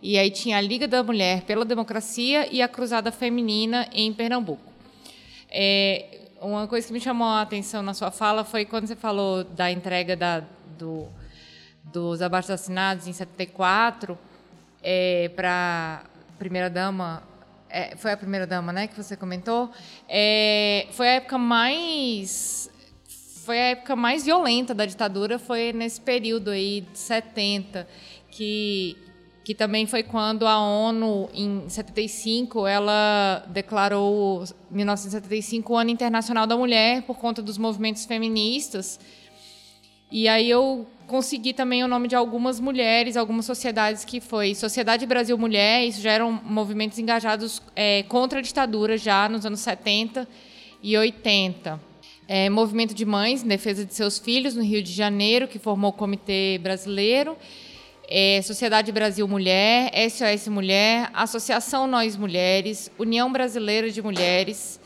e 0.00 0.18
aí 0.18 0.30
tinha 0.30 0.58
a 0.58 0.60
Liga 0.60 0.86
da 0.86 1.02
Mulher 1.02 1.42
pela 1.42 1.64
Democracia 1.64 2.46
e 2.52 2.62
a 2.62 2.68
Cruzada 2.68 3.10
Feminina 3.10 3.88
em 3.92 4.12
Pernambuco. 4.12 4.62
É, 5.50 6.20
uma 6.40 6.66
coisa 6.66 6.86
que 6.86 6.92
me 6.92 7.00
chamou 7.00 7.26
a 7.26 7.40
atenção 7.40 7.82
na 7.82 7.94
sua 7.94 8.10
fala 8.10 8.44
foi 8.44 8.64
quando 8.64 8.86
você 8.86 8.94
falou 8.94 9.42
da 9.42 9.70
entrega 9.72 10.14
da, 10.14 10.44
do, 10.74 11.08
dos 11.84 12.20
abaixo 12.20 12.52
assinados 12.52 13.06
em 13.06 13.12
74 13.12 14.18
é, 14.82 15.30
para 15.34 16.04
primeira 16.38 16.68
dama 16.68 17.22
é, 17.68 17.96
foi 17.96 18.12
a 18.12 18.16
primeira 18.16 18.46
dama 18.46 18.72
né 18.72 18.86
que 18.86 18.96
você 18.96 19.16
comentou 19.16 19.70
é, 20.08 20.86
foi 20.92 21.08
a 21.08 21.12
época 21.12 21.38
mais 21.38 22.70
foi 23.44 23.58
a 23.58 23.64
época 23.70 23.96
mais 23.96 24.24
violenta 24.24 24.74
da 24.74 24.86
ditadura 24.86 25.38
foi 25.38 25.72
nesse 25.72 26.00
período 26.00 26.50
aí 26.50 26.82
de 26.92 26.98
70 26.98 27.86
que 28.30 28.96
que 29.44 29.54
também 29.54 29.86
foi 29.86 30.02
quando 30.02 30.46
a 30.46 30.58
ONU, 30.58 31.28
em 31.34 31.68
75, 31.68 32.66
ela 32.66 33.44
declarou 33.50 34.42
1975 34.70 35.70
o 35.70 35.76
Ano 35.76 35.90
Internacional 35.90 36.46
da 36.46 36.56
Mulher 36.56 37.02
por 37.02 37.18
conta 37.18 37.42
dos 37.42 37.58
movimentos 37.58 38.06
feministas. 38.06 38.98
E 40.10 40.28
aí 40.28 40.48
eu 40.48 40.86
consegui 41.06 41.52
também 41.52 41.84
o 41.84 41.88
nome 41.88 42.08
de 42.08 42.14
algumas 42.14 42.60
mulheres, 42.60 43.16
algumas 43.16 43.44
sociedades 43.44 44.04
que 44.04 44.20
foi 44.20 44.54
Sociedade 44.54 45.06
Brasil 45.06 45.36
Mulher, 45.36 45.84
isso 45.84 46.00
já 46.00 46.12
eram 46.12 46.32
movimentos 46.32 46.98
engajados 46.98 47.60
é, 47.74 48.02
contra 48.04 48.38
a 48.38 48.42
ditadura 48.42 48.96
já 48.96 49.28
nos 49.28 49.44
anos 49.44 49.60
70 49.60 50.26
e 50.82 50.96
80. 50.96 51.80
É, 52.26 52.48
movimento 52.48 52.94
de 52.94 53.04
Mães 53.04 53.42
em 53.42 53.48
Defesa 53.48 53.84
de 53.84 53.94
Seus 53.94 54.18
Filhos, 54.18 54.54
no 54.54 54.62
Rio 54.62 54.82
de 54.82 54.92
Janeiro, 54.92 55.46
que 55.46 55.58
formou 55.58 55.90
o 55.90 55.92
Comitê 55.92 56.58
Brasileiro 56.62 57.36
é, 58.08 58.40
Sociedade 58.42 58.92
Brasil 58.92 59.26
Mulher, 59.26 59.90
SOS 60.10 60.48
Mulher, 60.48 61.10
Associação 61.12 61.86
Nós 61.86 62.16
Mulheres, 62.16 62.90
União 62.98 63.30
Brasileira 63.30 63.90
de 63.90 64.02
Mulheres, 64.02 64.80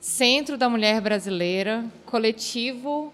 Centro 0.00 0.56
da 0.56 0.68
Mulher 0.68 1.00
Brasileira, 1.00 1.84
Coletivo 2.06 3.12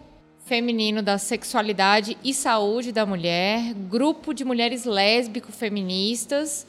Feminino 0.49 1.03
da 1.03 1.18
Sexualidade 1.18 2.16
e 2.24 2.32
Saúde 2.32 2.90
da 2.90 3.05
Mulher, 3.05 3.74
Grupo 3.74 4.32
de 4.32 4.46
Mulheres 4.46 4.86
Lésbico-Feministas 4.86 6.66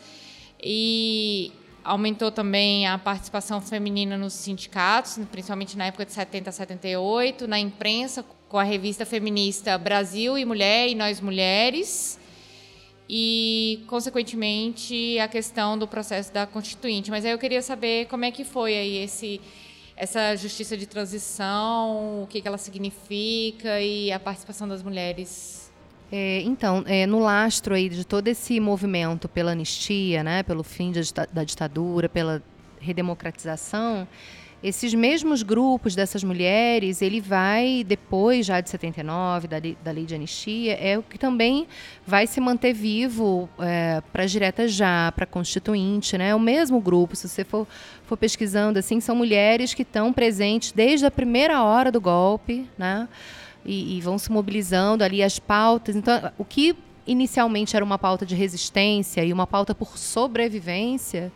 e 0.62 1.54
aumentou 1.82 2.30
também 2.30 2.86
a 2.86 2.98
participação 2.98 3.62
feminina 3.62 4.18
nos 4.18 4.34
sindicatos, 4.34 5.18
principalmente 5.32 5.78
na 5.78 5.86
época 5.86 6.06
de 6.06 6.12
70 6.12 6.50
a 6.50 6.52
78, 6.52 7.48
na 7.48 7.58
imprensa 7.58 8.26
com 8.50 8.58
a 8.58 8.64
revista 8.64 9.06
feminista 9.06 9.78
Brasil 9.78 10.38
e 10.38 10.44
Mulher 10.44 10.90
e 10.90 10.94
Nós 10.94 11.22
Mulheres 11.22 12.20
e, 13.08 13.80
consequentemente, 13.88 15.18
a 15.20 15.28
questão 15.30 15.78
do 15.78 15.88
processo 15.88 16.34
da 16.34 16.46
Constituinte. 16.46 17.10
Mas 17.10 17.24
aí 17.24 17.32
eu 17.32 17.40
queria 17.40 17.62
saber 17.62 18.08
como 18.08 18.26
é 18.26 18.32
que 18.32 18.44
foi 18.44 18.76
aí 18.76 18.98
esse, 18.98 19.40
essa 20.00 20.34
justiça 20.38 20.78
de 20.78 20.88
transição, 20.88 22.24
o 22.24 22.28
que, 22.28 22.42
que 22.42 22.48
ela 22.48 22.58
significa 22.58 23.82
e 23.82 24.12
a 24.14 24.20
participação 24.20 24.66
das 24.66 24.82
mulheres. 24.82 25.70
É, 26.10 26.42
então, 26.42 26.84
é, 26.88 27.06
no 27.06 27.20
lastro 27.20 27.76
aí 27.76 27.90
de 27.90 28.06
todo 28.06 28.30
esse 28.30 28.62
movimento 28.62 29.28
pela 29.28 29.52
anistia, 29.52 30.24
né, 30.24 30.42
pelo 30.42 30.64
fim 30.64 30.94
da 31.34 31.44
ditadura, 31.44 32.08
pela 32.08 32.42
redemocratização, 32.80 34.08
esses 34.62 34.94
mesmos 34.94 35.42
grupos 35.42 35.96
dessas 35.96 36.22
mulheres, 36.22 37.02
ele 37.02 37.22
vai, 37.22 37.84
depois 37.88 38.46
já 38.46 38.60
de 38.60 38.70
79, 38.70 39.48
da, 39.48 39.58
da 39.82 39.92
lei 39.92 40.06
de 40.06 40.14
anistia, 40.14 40.74
é 40.74 40.98
o 40.98 41.04
que 41.04 41.18
também 41.18 41.66
vai 42.06 42.28
se 42.28 42.42
manter 42.42 42.74
vivo 42.74 43.50
é, 43.58 44.02
para 44.12 44.24
as 44.24 44.32
diretas 44.32 44.74
já, 44.74 45.14
para 45.14 45.24
a 45.24 45.28
constituinte, 45.28 46.18
né? 46.18 46.30
É 46.30 46.36
o 46.36 46.40
mesmo 46.40 46.82
grupo, 46.82 47.16
se 47.16 47.30
você 47.30 47.46
for, 47.46 47.66
for 48.04 48.18
pesquisando, 48.18 48.78
assim, 48.78 49.00
são 49.00 49.16
mulheres 49.16 49.74
que 49.74 49.84
estão 49.84 50.12
presentes 50.12 50.74
desde 50.74 51.06
a 51.06 51.12
primeira 51.12 51.64
hora 51.64 51.90
do 51.90 52.02
golpe, 52.02 52.68
né? 52.78 53.08
E, 53.66 53.98
e 53.98 54.02
vão 54.02 54.18
se 54.18 54.30
mobilizando 54.30 55.06
ali 55.06 55.24
as 55.24 55.40
pautas. 55.40 55.96
Então, 55.96 56.32
o 56.38 56.44
que 56.44 56.76
inicialmente 57.08 57.78
era 57.78 57.86
uma 57.86 57.98
pauta 57.98 58.26
de 58.26 58.36
resistência 58.36 59.24
e 59.24 59.32
uma 59.32 59.48
pauta 59.48 59.74
por 59.74 59.98
sobrevivência, 59.98 61.32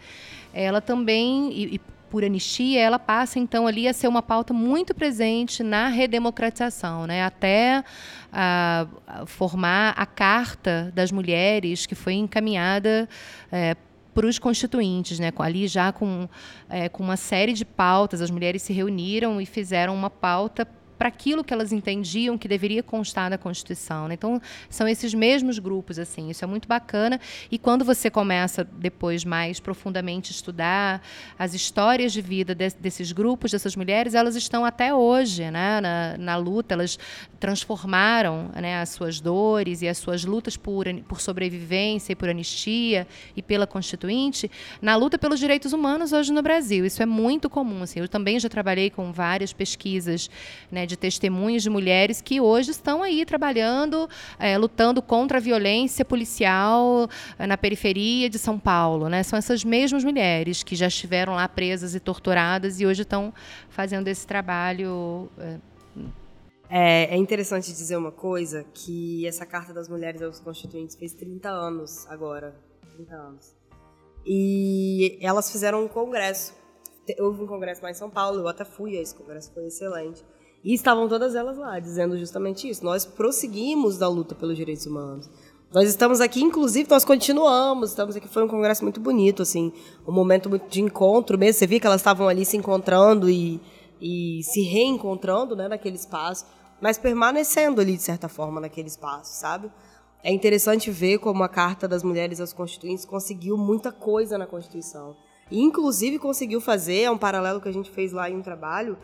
ela 0.54 0.82
também, 0.82 1.52
e, 1.54 1.76
e 1.76 1.93
por 2.14 2.24
anistia, 2.24 2.80
ela 2.80 3.00
passa 3.00 3.40
então 3.40 3.66
ali 3.66 3.88
a 3.88 3.92
ser 3.92 4.08
uma 4.08 4.22
pauta 4.22 4.54
muito 4.54 4.94
presente 4.94 5.64
na 5.64 5.88
redemocratização, 5.88 7.08
né? 7.08 7.24
até 7.24 7.84
a, 8.32 8.86
a 9.08 9.26
formar 9.26 9.96
a 9.98 10.06
Carta 10.06 10.92
das 10.94 11.12
Mulheres, 11.12 11.88
que 11.88 11.96
foi 11.96 12.14
encaminhada 12.14 13.10
é, 13.52 13.76
para 14.14 14.28
os 14.28 14.38
constituintes, 14.38 15.18
né? 15.18 15.34
ali 15.40 15.68
já 15.68 15.92
com, 15.92 16.30
é, 16.70 16.88
com 16.88 17.02
uma 17.02 17.18
série 17.18 17.52
de 17.52 17.66
pautas, 17.66 18.22
as 18.22 18.30
mulheres 18.30 18.62
se 18.62 18.74
reuniram 18.74 19.42
e 19.42 19.46
fizeram 19.48 19.96
uma 19.96 20.12
pauta 20.12 20.68
para 20.98 21.08
aquilo 21.08 21.44
que 21.44 21.54
elas 21.54 21.72
entendiam 21.72 22.38
que 22.38 22.48
deveria 22.48 22.84
constar 22.84 23.30
na 23.30 23.38
Constituição. 23.38 24.08
Né? 24.08 24.14
Então, 24.14 24.42
são 24.70 24.88
esses 24.88 25.14
mesmos 25.14 25.60
grupos, 25.60 26.00
assim, 26.00 26.30
isso 26.30 26.44
é 26.44 26.48
muito 26.48 26.68
bacana. 26.68 27.20
E 27.52 27.58
quando 27.58 27.84
você 27.84 28.10
começa 28.10 28.64
depois 28.64 29.26
mais 29.26 29.60
profundamente 29.60 30.32
estudar 30.32 31.02
as 31.38 31.54
histórias 31.54 32.14
de 32.14 32.22
vida 32.22 32.54
de, 32.56 32.70
desses 32.80 33.12
grupos, 33.12 33.52
dessas 33.52 33.76
mulheres, 33.76 34.14
elas 34.14 34.36
estão 34.36 34.66
até 34.66 34.94
hoje 34.94 35.50
né? 35.52 35.82
na, 35.82 36.18
na 36.18 36.36
luta, 36.36 36.74
elas 36.74 36.98
transformaram 37.40 38.50
né, 38.56 38.80
as 38.80 38.90
suas 38.90 39.20
dores 39.20 39.82
e 39.82 39.88
as 39.88 39.98
suas 39.98 40.24
lutas 40.24 40.56
por, 40.56 40.86
por 41.08 41.20
sobrevivência 41.20 42.14
e 42.14 42.16
por 42.16 42.30
anistia 42.30 43.06
e 43.36 43.42
pela 43.42 43.68
Constituinte 43.68 44.50
na 44.82 44.96
luta 44.96 45.18
pelos 45.18 45.40
direitos 45.40 45.74
humanos 45.74 46.14
hoje 46.14 46.32
no 46.32 46.42
Brasil. 46.42 46.86
Isso 46.86 47.04
é 47.04 47.06
muito 47.06 47.50
comum. 47.50 47.84
Assim. 47.84 48.00
Eu 48.00 48.08
também 48.08 48.40
já 48.40 48.48
trabalhei 48.48 48.90
com 48.90 49.12
várias 49.12 49.52
pesquisas 49.52 50.30
né, 50.72 50.83
de 50.86 50.94
de 50.94 50.98
testemunhos 50.98 51.64
de 51.64 51.70
mulheres 51.70 52.22
que 52.22 52.40
hoje 52.40 52.72
estão 52.72 53.02
aí 53.02 53.26
trabalhando, 53.26 54.08
é, 54.38 54.58
lutando 54.58 55.02
contra 55.02 55.40
a 55.40 55.42
violência 55.42 56.06
policial 56.06 57.10
é, 57.38 57.48
na 57.48 57.58
periferia 57.58 58.30
de 58.30 58.38
São 58.38 58.60
Paulo. 58.60 59.10
Né? 59.10 59.24
São 59.24 59.38
essas 59.38 59.64
mesmas 59.64 60.04
mulheres 60.04 60.62
que 60.62 60.76
já 60.76 60.88
estiveram 60.88 61.34
lá 61.34 61.48
presas 61.48 61.96
e 61.96 62.00
torturadas 62.00 62.80
e 62.80 62.86
hoje 62.86 63.02
estão 63.02 63.34
fazendo 63.70 64.08
esse 64.08 64.26
trabalho. 64.26 65.30
É, 65.40 65.60
é, 66.70 67.16
é, 67.16 67.18
interessante 67.18 67.68
dizer 67.72 67.98
uma 67.98 68.12
coisa, 68.12 68.64
que 68.74 69.28
essa 69.28 69.46
Carta 69.46 69.74
das 69.74 69.90
Mulheres 69.90 70.22
aos 70.22 70.40
Constituintes 70.40 70.96
fez 70.96 71.14
30 71.14 71.50
anos 71.50 72.08
agora. 72.08 72.56
30 72.96 73.16
anos. 73.16 73.56
E 74.26 75.18
elas 75.22 75.52
fizeram 75.52 75.84
um 75.84 75.88
congresso. 75.88 76.54
Houve 77.20 77.44
um 77.44 77.48
congresso 77.48 77.84
lá 77.84 77.92
em 77.92 77.94
São 77.94 78.10
Paulo, 78.10 78.40
eu 78.40 78.48
até 78.48 78.64
fui 78.64 78.98
a 78.98 79.02
esse 79.02 79.14
congresso, 79.14 79.52
foi 79.54 79.66
excelente. 79.66 80.24
E 80.64 80.74
estavam 80.74 81.10
todas 81.10 81.36
elas 81.36 81.58
lá, 81.58 81.78
dizendo 81.80 82.18
justamente 82.18 82.70
isso. 82.70 82.86
Nós 82.86 83.06
prosseguimos 83.06 83.98
da 83.98 84.08
luta 84.08 84.34
pelos 84.34 84.56
direitos 84.56 84.86
humanos. 84.86 85.30
Nós 85.74 85.90
estamos 85.90 86.22
aqui, 86.22 86.42
inclusive, 86.42 86.88
nós 86.90 87.04
continuamos. 87.04 87.90
Estamos 87.90 88.16
aqui, 88.16 88.28
foi 88.28 88.44
um 88.44 88.48
congresso 88.48 88.84
muito 88.84 89.02
bonito, 89.02 89.42
assim, 89.42 89.74
um 90.08 90.12
momento 90.12 90.50
muito 90.50 90.70
de 90.70 90.82
encontro 90.82 91.38
mesmo. 91.38 91.60
Você 91.60 91.68
viu 91.68 91.80
que 91.80 91.88
elas 91.88 92.00
estavam 92.00 92.30
ali 92.30 92.46
se 92.46 92.56
encontrando 92.56 93.30
e, 93.30 93.60
e 94.00 94.42
se 94.44 94.62
reencontrando, 94.62 95.56
né, 95.56 95.68
naquele 95.68 95.96
espaço, 95.96 96.46
mas 96.80 96.98
permanecendo 96.98 97.82
ali, 97.82 97.98
de 97.98 98.04
certa 98.04 98.30
forma, 98.30 98.62
naquele 98.62 98.88
espaço, 98.88 99.40
sabe? 99.40 99.70
É 100.24 100.32
interessante 100.32 100.90
ver 100.90 101.18
como 101.18 101.44
a 101.44 101.50
Carta 101.50 101.88
das 101.88 102.04
Mulheres 102.04 102.40
aos 102.40 102.54
Constituintes 102.54 103.04
conseguiu 103.04 103.58
muita 103.58 103.92
coisa 103.92 104.38
na 104.38 104.46
Constituição. 104.46 105.18
E, 105.52 105.60
inclusive, 105.60 106.20
conseguiu 106.20 106.62
fazer, 106.62 107.02
é 107.02 107.12
um 107.12 107.18
paralelo 107.18 107.60
que 107.60 107.68
a 107.68 107.74
gente 107.74 107.92
fez 107.92 108.14
lá 108.14 108.30
em 108.30 108.38
um 108.38 108.42
trabalho, 108.42 108.98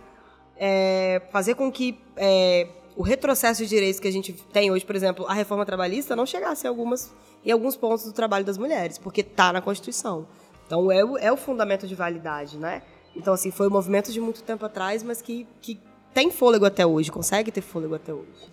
é, 0.60 1.22
fazer 1.32 1.56
com 1.56 1.72
que 1.72 1.98
é, 2.18 2.68
o 2.96 3.02
retrocesso 3.02 3.64
de 3.64 3.70
direitos 3.70 4.00
que 4.00 4.08
a 4.08 4.12
gente 4.12 4.34
tem 4.52 4.70
hoje, 4.70 4.86
por 4.86 4.96
exemplo, 4.96 5.26
a 5.26 5.34
reforma 5.34 5.66
trabalhista, 5.66 6.16
não 6.16 6.26
chegasse 6.26 6.68
em, 6.68 6.70
algumas, 6.70 7.12
em 7.46 7.52
alguns 7.52 7.78
pontos 7.78 8.04
do 8.04 8.12
trabalho 8.12 8.44
das 8.44 8.58
mulheres, 8.58 8.98
porque 8.98 9.22
está 9.22 9.54
na 9.54 9.62
Constituição. 9.62 10.28
Então, 10.68 10.92
é 10.92 11.04
o, 11.04 11.18
é 11.18 11.32
o 11.32 11.38
fundamento 11.38 11.88
de 11.88 11.96
validade, 11.96 12.58
né? 12.58 12.82
Então, 13.16 13.34
assim, 13.34 13.52
foi 13.52 13.68
um 13.68 13.72
movimento 13.72 14.12
de 14.12 14.20
muito 14.20 14.44
tempo 14.44 14.66
atrás, 14.66 15.02
mas 15.02 15.22
que, 15.22 15.48
que 15.62 15.80
tem 16.14 16.30
fôlego 16.30 16.66
até 16.66 16.86
hoje, 16.86 17.10
consegue 17.10 17.52
ter 17.52 17.62
fôlego 17.62 17.96
até 17.96 18.14
hoje. 18.14 18.52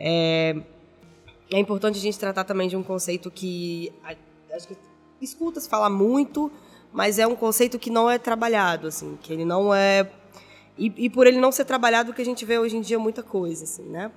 É, 0.00 0.56
é 1.52 1.58
importante 1.58 1.98
a 1.98 2.02
gente 2.02 2.18
tratar 2.18 2.44
também 2.44 2.68
de 2.68 2.76
um 2.76 2.82
conceito 2.82 3.30
que 3.30 3.92
acho 4.50 4.68
que 4.68 4.76
escuta-se 5.20 5.68
falar 5.68 5.90
muito, 5.90 6.50
mas 6.92 7.18
é 7.18 7.26
um 7.26 7.36
conceito 7.36 7.78
que 7.78 7.90
não 7.90 8.10
é 8.10 8.18
trabalhado, 8.18 8.86
assim, 8.86 9.18
que 9.22 9.32
ele 9.32 9.44
não 9.44 9.74
é 9.74 10.10
e, 10.78 10.92
e, 10.96 11.10
por 11.10 11.26
ele 11.26 11.40
não 11.40 11.50
ser 11.50 11.64
trabalhado, 11.64 12.12
que 12.12 12.20
a 12.20 12.24
gente 12.24 12.44
vê 12.44 12.58
hoje 12.58 12.76
em 12.76 12.80
dia 12.80 12.98
muita 12.98 13.22
coisa, 13.22 13.64
assim, 13.64 13.84
né? 13.84 14.10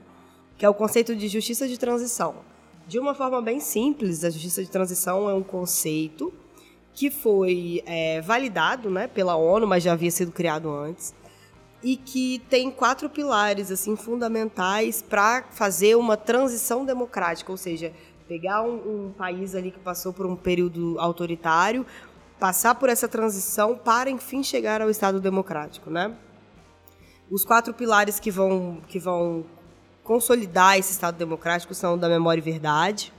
Que 0.57 0.66
é 0.66 0.70
o 0.70 0.74
conceito 0.74 1.16
de 1.16 1.28
justiça 1.28 1.68
de 1.68 1.78
transição. 1.78 2.36
De 2.88 2.99
uma 2.99 3.14
forma 3.14 3.41
bem 3.41 3.60
simples, 3.60 4.24
a 4.24 4.30
justiça 4.30 4.64
de 4.64 4.70
transição 4.70 5.30
é 5.30 5.34
um 5.34 5.43
conceito 5.43 6.34
que 6.93 7.10
foi 7.10 7.82
é, 7.86 8.20
validado 8.20 8.89
né, 8.89 9.07
pela 9.07 9.36
ONU, 9.36 9.66
mas 9.66 9.84
já 9.84 9.93
havia 9.93 10.12
sido 10.12 10.32
criado 10.32 10.70
antes, 10.70 11.14
e 11.82 11.95
que 11.95 12.39
tem 12.49 12.70
quatro 12.70 13.10
pilares 13.10 13.72
assim 13.72 13.95
fundamentais 13.95 15.01
para 15.01 15.43
fazer 15.51 15.95
uma 15.95 16.18
transição 16.18 16.84
democrática, 16.84 17.51
ou 17.51 17.57
seja, 17.57 17.93
pegar 18.28 18.64
um, 18.64 19.07
um 19.07 19.14
país 19.18 19.55
ali 19.55 19.72
que 19.72 19.80
passou 19.80 20.12
por 20.12 20.26
um 20.26 20.36
período 20.36 20.99
autoritário, 20.99 21.86
passar 22.38 22.76
por 22.76 22.89
essa 22.89 23.07
transição 23.07 23.78
para 23.78 24.10
enfim 24.10 24.43
chegar 24.43 24.82
ao 24.82 24.89
Estado 24.89 25.22
democrático, 25.22 25.89
né? 25.89 26.14
Os 27.32 27.46
quatro 27.46 27.74
pilares 27.74 28.20
que 28.20 28.32
vão, 28.32 28.82
que 28.88 29.00
vão 29.00 29.46
consolidar 30.04 30.78
esse 30.78 30.92
Estado 30.92 31.16
democrático 31.16 31.74
são 31.76 31.94
o 31.94 31.98
da 31.98 32.10
memória 32.10 32.40
e 32.40 32.44
verdade, 32.44 33.14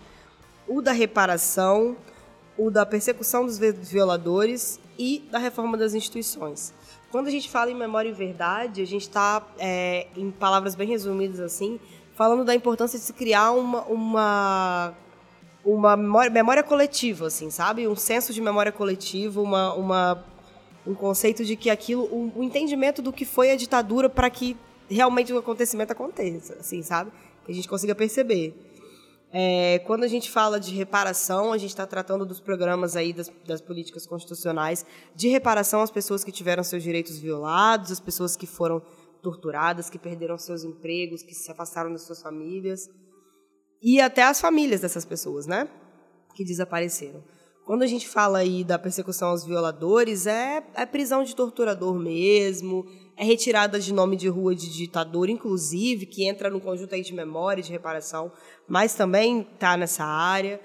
o 0.67 0.83
da 0.83 0.93
reparação, 0.93 1.97
o 2.59 2.71
da 2.71 2.85
persecução 2.85 3.47
dos 3.47 3.59
violadores 3.59 4.81
e 4.99 5.27
da 5.31 5.39
reforma 5.39 5.77
das 5.77 5.95
instituições. 5.95 6.75
Quando 7.11 7.29
a 7.29 7.31
gente 7.31 7.49
fala 7.49 7.71
em 7.71 7.75
memória 7.75 8.09
e 8.09 8.13
verdade, 8.13 8.83
a 8.83 8.87
gente 8.87 9.03
está, 9.03 9.43
é, 9.59 10.09
em 10.17 10.31
palavras 10.31 10.75
bem 10.75 10.89
resumidas 10.89 11.41
assim, 11.41 11.81
falando 12.15 12.45
da 12.45 12.55
importância 12.55 12.99
de 12.99 13.05
se 13.05 13.13
criar 13.13 13.53
uma, 13.53 13.83
uma, 13.85 14.95
uma 15.65 15.97
memória, 15.97 16.31
memória 16.31 16.63
coletiva, 16.63 17.29
assim, 17.29 17.51
sabe? 17.51 17.89
Um 17.89 17.97
senso 17.97 18.33
de 18.33 18.41
memória 18.41 18.71
coletiva, 18.71 19.41
uma, 19.41 19.73
uma 19.75 20.25
um 20.87 20.95
conceito 20.95 21.45
de 21.45 21.57
que 21.57 21.71
aquilo, 21.71 22.05
o 22.05 22.25
um, 22.25 22.41
um 22.41 22.43
entendimento 22.43 23.03
do 23.03 23.13
que 23.13 23.25
foi 23.25 23.51
a 23.51 23.57
ditadura 23.57 24.09
para 24.09 24.29
que 24.31 24.57
realmente 24.89 25.33
o 25.33 25.39
acontecimento 25.39 25.93
aconteça, 25.93 26.55
assim, 26.59 26.83
sabe? 26.83 27.11
Que 27.45 27.53
a 27.53 27.55
gente 27.55 27.69
consiga 27.69 27.95
perceber. 27.95 28.55
É, 29.33 29.79
quando 29.87 30.03
a 30.03 30.09
gente 30.09 30.29
fala 30.29 30.59
de 30.59 30.75
reparação, 30.75 31.53
a 31.53 31.59
gente 31.59 31.71
está 31.71 31.87
tratando 31.87 32.27
dos 32.27 32.41
programas 32.41 32.97
aí 32.97 33.13
das, 33.13 33.31
das, 33.47 33.61
políticas 33.61 34.05
constitucionais 34.05 34.85
de 35.15 35.29
reparação 35.29 35.83
às 35.83 35.91
pessoas 35.91 36.25
que 36.25 36.33
tiveram 36.33 36.65
seus 36.65 36.83
direitos 36.83 37.17
violados, 37.19 37.93
às 37.93 38.01
pessoas 38.01 38.37
que 38.37 38.47
foram 38.47 38.83
torturadas, 39.23 39.89
que 39.89 40.01
perderam 40.01 40.37
seus 40.37 40.65
empregos, 40.65 41.23
que 41.23 41.35
se 41.35 41.51
afastaram 41.53 41.93
das 41.93 42.03
suas 42.03 42.21
famílias 42.21 42.89
e 43.81 44.01
até 44.01 44.25
as 44.25 44.41
famílias 44.41 44.81
dessas 44.81 45.05
pessoas, 45.05 45.47
né? 45.47 45.69
Que 46.35 46.45
desapareceram. 46.45 47.23
Quando 47.65 47.83
a 47.83 47.87
gente 47.87 48.09
fala 48.09 48.39
aí 48.39 48.65
da 48.65 48.79
persecução 48.79 49.29
aos 49.29 49.45
violadores, 49.45 50.27
é, 50.27 50.63
é 50.75 50.87
prisão 50.87 51.23
de 51.23 51.37
torturador 51.37 51.95
mesmo, 51.95 52.87
é 53.17 53.25
retirada 53.25 53.79
de 53.79 53.93
nome 53.93 54.17
de 54.17 54.29
rua 54.29 54.55
de 54.55 54.73
ditador, 54.73 55.29
inclusive, 55.29 56.07
que 56.07 56.27
entra 56.27 56.51
no 56.51 56.61
conjunto 56.61 56.95
aí 56.95 57.03
de 57.03 57.15
memória, 57.15 57.63
de 57.63 57.71
reparação, 57.71 58.33
mas 58.67 58.95
também 58.95 59.47
está 59.53 59.77
nessa 59.77 60.05
área. 60.05 60.61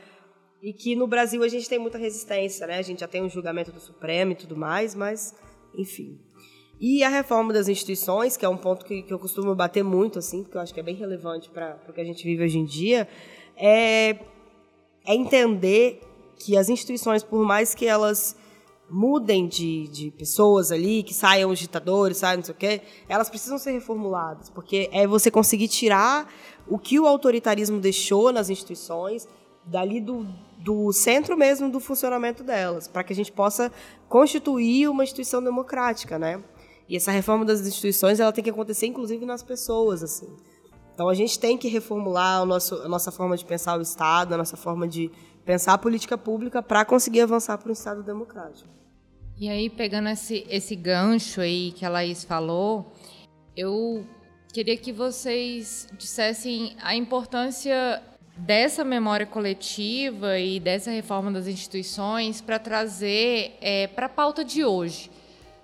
E 0.63 0.73
que 0.73 0.95
no 0.95 1.05
Brasil 1.05 1.43
a 1.43 1.47
gente 1.47 1.69
tem 1.69 1.77
muita 1.77 1.97
resistência, 1.97 2.65
né? 2.65 2.79
A 2.79 2.81
gente 2.81 3.01
já 3.01 3.07
tem 3.07 3.21
um 3.21 3.29
julgamento 3.29 3.71
do 3.71 3.79
Supremo 3.79 4.31
e 4.31 4.35
tudo 4.35 4.57
mais, 4.57 4.95
mas, 4.95 5.35
enfim. 5.77 6.19
E 6.79 7.03
a 7.03 7.09
reforma 7.09 7.53
das 7.53 7.67
instituições, 7.67 8.35
que 8.35 8.45
é 8.45 8.49
um 8.49 8.57
ponto 8.57 8.83
que, 8.83 9.03
que 9.03 9.13
eu 9.13 9.19
costumo 9.19 9.53
bater 9.53 9.83
muito, 9.83 10.17
assim, 10.17 10.41
porque 10.41 10.57
eu 10.57 10.61
acho 10.61 10.73
que 10.73 10.79
é 10.79 10.83
bem 10.83 10.95
relevante 10.95 11.49
para 11.49 11.79
o 11.87 11.93
que 11.93 12.01
a 12.01 12.05
gente 12.05 12.23
vive 12.23 12.43
hoje 12.43 12.57
em 12.57 12.65
dia, 12.65 13.07
é 13.55 14.17
é 15.05 15.13
entender 15.13 16.01
que 16.37 16.57
as 16.57 16.69
instituições, 16.69 17.23
por 17.23 17.43
mais 17.43 17.73
que 17.73 17.85
elas 17.85 18.35
mudem 18.89 19.47
de, 19.47 19.87
de 19.87 20.11
pessoas 20.11 20.71
ali, 20.71 21.01
que 21.01 21.13
saiam 21.13 21.49
os 21.49 21.59
ditadores, 21.59 22.17
saiam 22.17 22.37
não 22.37 22.43
sei 22.43 22.53
o 22.53 22.57
quê, 22.57 22.81
elas 23.09 23.29
precisam 23.29 23.57
ser 23.57 23.71
reformuladas, 23.71 24.49
porque 24.49 24.89
é 24.91 25.07
você 25.07 25.31
conseguir 25.31 25.67
tirar 25.67 26.31
o 26.67 26.77
que 26.77 26.99
o 26.99 27.07
autoritarismo 27.07 27.79
deixou 27.79 28.31
nas 28.31 28.49
instituições, 28.49 29.27
dali 29.65 29.99
do, 29.99 30.27
do 30.59 30.91
centro 30.93 31.35
mesmo 31.35 31.69
do 31.69 31.79
funcionamento 31.79 32.43
delas, 32.43 32.87
para 32.87 33.03
que 33.03 33.11
a 33.11 33.15
gente 33.15 33.31
possa 33.31 33.71
constituir 34.07 34.87
uma 34.87 35.03
instituição 35.03 35.43
democrática, 35.43 36.19
né? 36.19 36.43
E 36.87 36.95
essa 36.95 37.11
reforma 37.11 37.43
das 37.43 37.61
instituições 37.61 38.19
ela 38.19 38.31
tem 38.31 38.43
que 38.43 38.49
acontecer, 38.51 38.85
inclusive, 38.85 39.25
nas 39.25 39.41
pessoas, 39.41 40.03
assim. 40.03 40.27
Então, 40.93 41.09
a 41.09 41.15
gente 41.15 41.39
tem 41.39 41.57
que 41.57 41.67
reformular 41.67 42.43
o 42.43 42.45
nosso, 42.45 42.75
a 42.75 42.87
nossa 42.87 43.11
forma 43.11 43.35
de 43.35 43.43
pensar 43.43 43.77
o 43.77 43.81
Estado, 43.81 44.33
a 44.33 44.37
nossa 44.37 44.55
forma 44.55 44.87
de 44.87 45.11
pensar 45.45 45.73
a 45.73 45.77
política 45.77 46.17
pública 46.17 46.61
para 46.61 46.83
conseguir 46.83 47.21
avançar 47.21 47.57
para 47.57 47.69
um 47.69 47.73
Estado 47.73 48.01
democrático. 48.01 48.67
E 49.37 49.49
aí, 49.49 49.69
pegando 49.69 50.09
esse, 50.09 50.45
esse 50.49 50.75
gancho 50.75 51.41
aí 51.41 51.71
que 51.73 51.85
a 51.85 51.89
Laís 51.89 52.23
falou, 52.23 52.91
eu 53.55 54.05
queria 54.53 54.77
que 54.77 54.91
vocês 54.91 55.87
dissessem 55.97 56.75
a 56.81 56.95
importância 56.95 58.01
dessa 58.37 58.83
memória 58.83 59.25
coletiva 59.25 60.39
e 60.39 60.59
dessa 60.59 60.91
reforma 60.91 61.31
das 61.31 61.47
instituições 61.47 62.41
para 62.41 62.57
trazer 62.57 63.57
é, 63.61 63.87
para 63.87 64.07
a 64.07 64.09
pauta 64.09 64.43
de 64.43 64.63
hoje. 64.63 65.11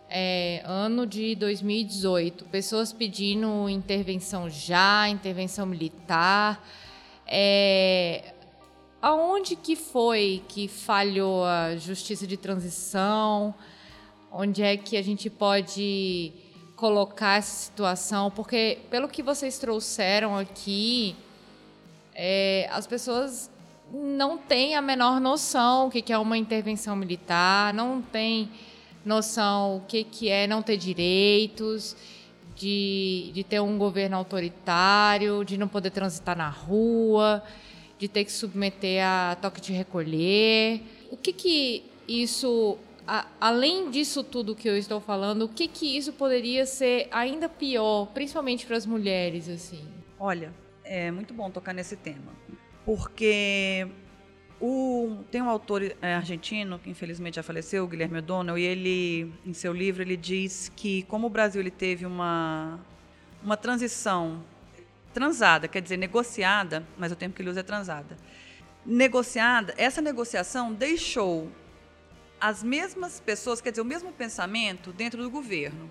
É, 0.09 0.61
ano 0.65 1.07
de 1.07 1.35
2018, 1.35 2.43
pessoas 2.45 2.91
pedindo 2.91 3.69
intervenção 3.69 4.49
já, 4.49 5.07
intervenção 5.07 5.65
militar. 5.65 6.61
É, 7.25 8.33
aonde 9.01 9.55
que 9.55 9.75
foi 9.75 10.43
que 10.47 10.67
falhou 10.67 11.43
a 11.43 11.75
justiça 11.75 12.27
de 12.27 12.37
transição? 12.37 13.53
Onde 14.31 14.61
é 14.61 14.77
que 14.77 14.95
a 14.95 15.01
gente 15.01 15.29
pode 15.29 16.31
colocar 16.75 17.37
essa 17.37 17.65
situação? 17.65 18.29
Porque, 18.31 18.79
pelo 18.89 19.07
que 19.07 19.23
vocês 19.23 19.57
trouxeram 19.57 20.37
aqui, 20.37 21.15
é, 22.13 22.69
as 22.71 22.85
pessoas 22.85 23.49
não 23.91 24.37
têm 24.37 24.75
a 24.75 24.81
menor 24.81 25.19
noção 25.19 25.87
o 25.87 25.91
que 25.91 26.13
é 26.13 26.17
uma 26.17 26.37
intervenção 26.37 26.95
militar, 26.95 27.73
não 27.73 28.01
têm 28.01 28.49
noção 29.03 29.77
o 29.77 29.81
que 29.81 30.29
é 30.29 30.47
não 30.47 30.61
ter 30.61 30.77
direitos, 30.77 31.95
de, 32.55 33.31
de 33.33 33.43
ter 33.43 33.59
um 33.59 33.77
governo 33.77 34.15
autoritário, 34.15 35.43
de 35.43 35.57
não 35.57 35.67
poder 35.67 35.89
transitar 35.89 36.37
na 36.37 36.47
rua, 36.47 37.43
de 38.01 38.07
ter 38.07 38.25
que 38.25 38.31
submeter 38.31 39.05
a 39.05 39.37
toque 39.39 39.61
de 39.61 39.71
recolher. 39.71 40.81
O 41.11 41.15
que 41.15 41.31
que 41.31 41.83
isso, 42.07 42.79
a, 43.05 43.27
além 43.39 43.91
disso 43.91 44.23
tudo 44.23 44.55
que 44.55 44.67
eu 44.67 44.75
estou 44.75 44.99
falando, 44.99 45.43
o 45.43 45.47
que 45.47 45.67
que 45.67 45.95
isso 45.95 46.11
poderia 46.11 46.65
ser 46.65 47.07
ainda 47.11 47.47
pior, 47.47 48.07
principalmente 48.07 48.65
para 48.65 48.75
as 48.75 48.87
mulheres, 48.87 49.47
assim? 49.47 49.87
Olha, 50.19 50.51
é 50.83 51.11
muito 51.11 51.31
bom 51.31 51.51
tocar 51.51 51.73
nesse 51.75 51.95
tema, 51.95 52.33
porque 52.83 53.87
o, 54.59 55.17
tem 55.29 55.43
um 55.43 55.49
autor 55.49 55.83
é, 56.01 56.15
argentino 56.15 56.79
que 56.79 56.89
infelizmente 56.89 57.35
já 57.35 57.43
faleceu, 57.43 57.87
Guilherme 57.87 58.17
O'Donnell, 58.17 58.57
e 58.57 58.63
ele, 58.63 59.31
em 59.45 59.53
seu 59.53 59.71
livro, 59.71 60.01
ele 60.01 60.17
diz 60.17 60.71
que 60.75 61.03
como 61.03 61.27
o 61.27 61.29
Brasil 61.29 61.61
ele 61.61 61.69
teve 61.69 62.03
uma, 62.03 62.79
uma 63.43 63.55
transição 63.55 64.41
transada, 65.13 65.67
quer 65.67 65.81
dizer, 65.81 65.97
negociada, 65.97 66.85
mas 66.97 67.11
o 67.11 67.15
termo 67.15 67.33
que 67.33 67.41
ele 67.41 67.49
usa 67.49 67.59
é 67.59 67.63
transada. 67.63 68.17
Negociada, 68.85 69.73
essa 69.77 70.01
negociação 70.01 70.73
deixou 70.73 71.51
as 72.39 72.63
mesmas 72.63 73.19
pessoas, 73.19 73.61
quer 73.61 73.69
dizer, 73.69 73.81
o 73.81 73.85
mesmo 73.85 74.11
pensamento 74.11 74.91
dentro 74.91 75.21
do 75.21 75.29
governo. 75.29 75.89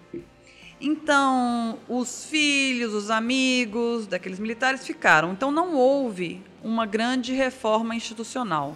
Então, 0.81 1.79
os 1.89 2.25
filhos, 2.25 2.95
os 2.95 3.11
amigos 3.11 4.07
daqueles 4.07 4.39
militares 4.39 4.85
ficaram. 4.85 5.33
Então, 5.33 5.53
não 5.53 5.75
houve 5.75 6.43
uma 6.63 6.87
grande 6.87 7.33
reforma 7.33 7.95
institucional. 7.95 8.75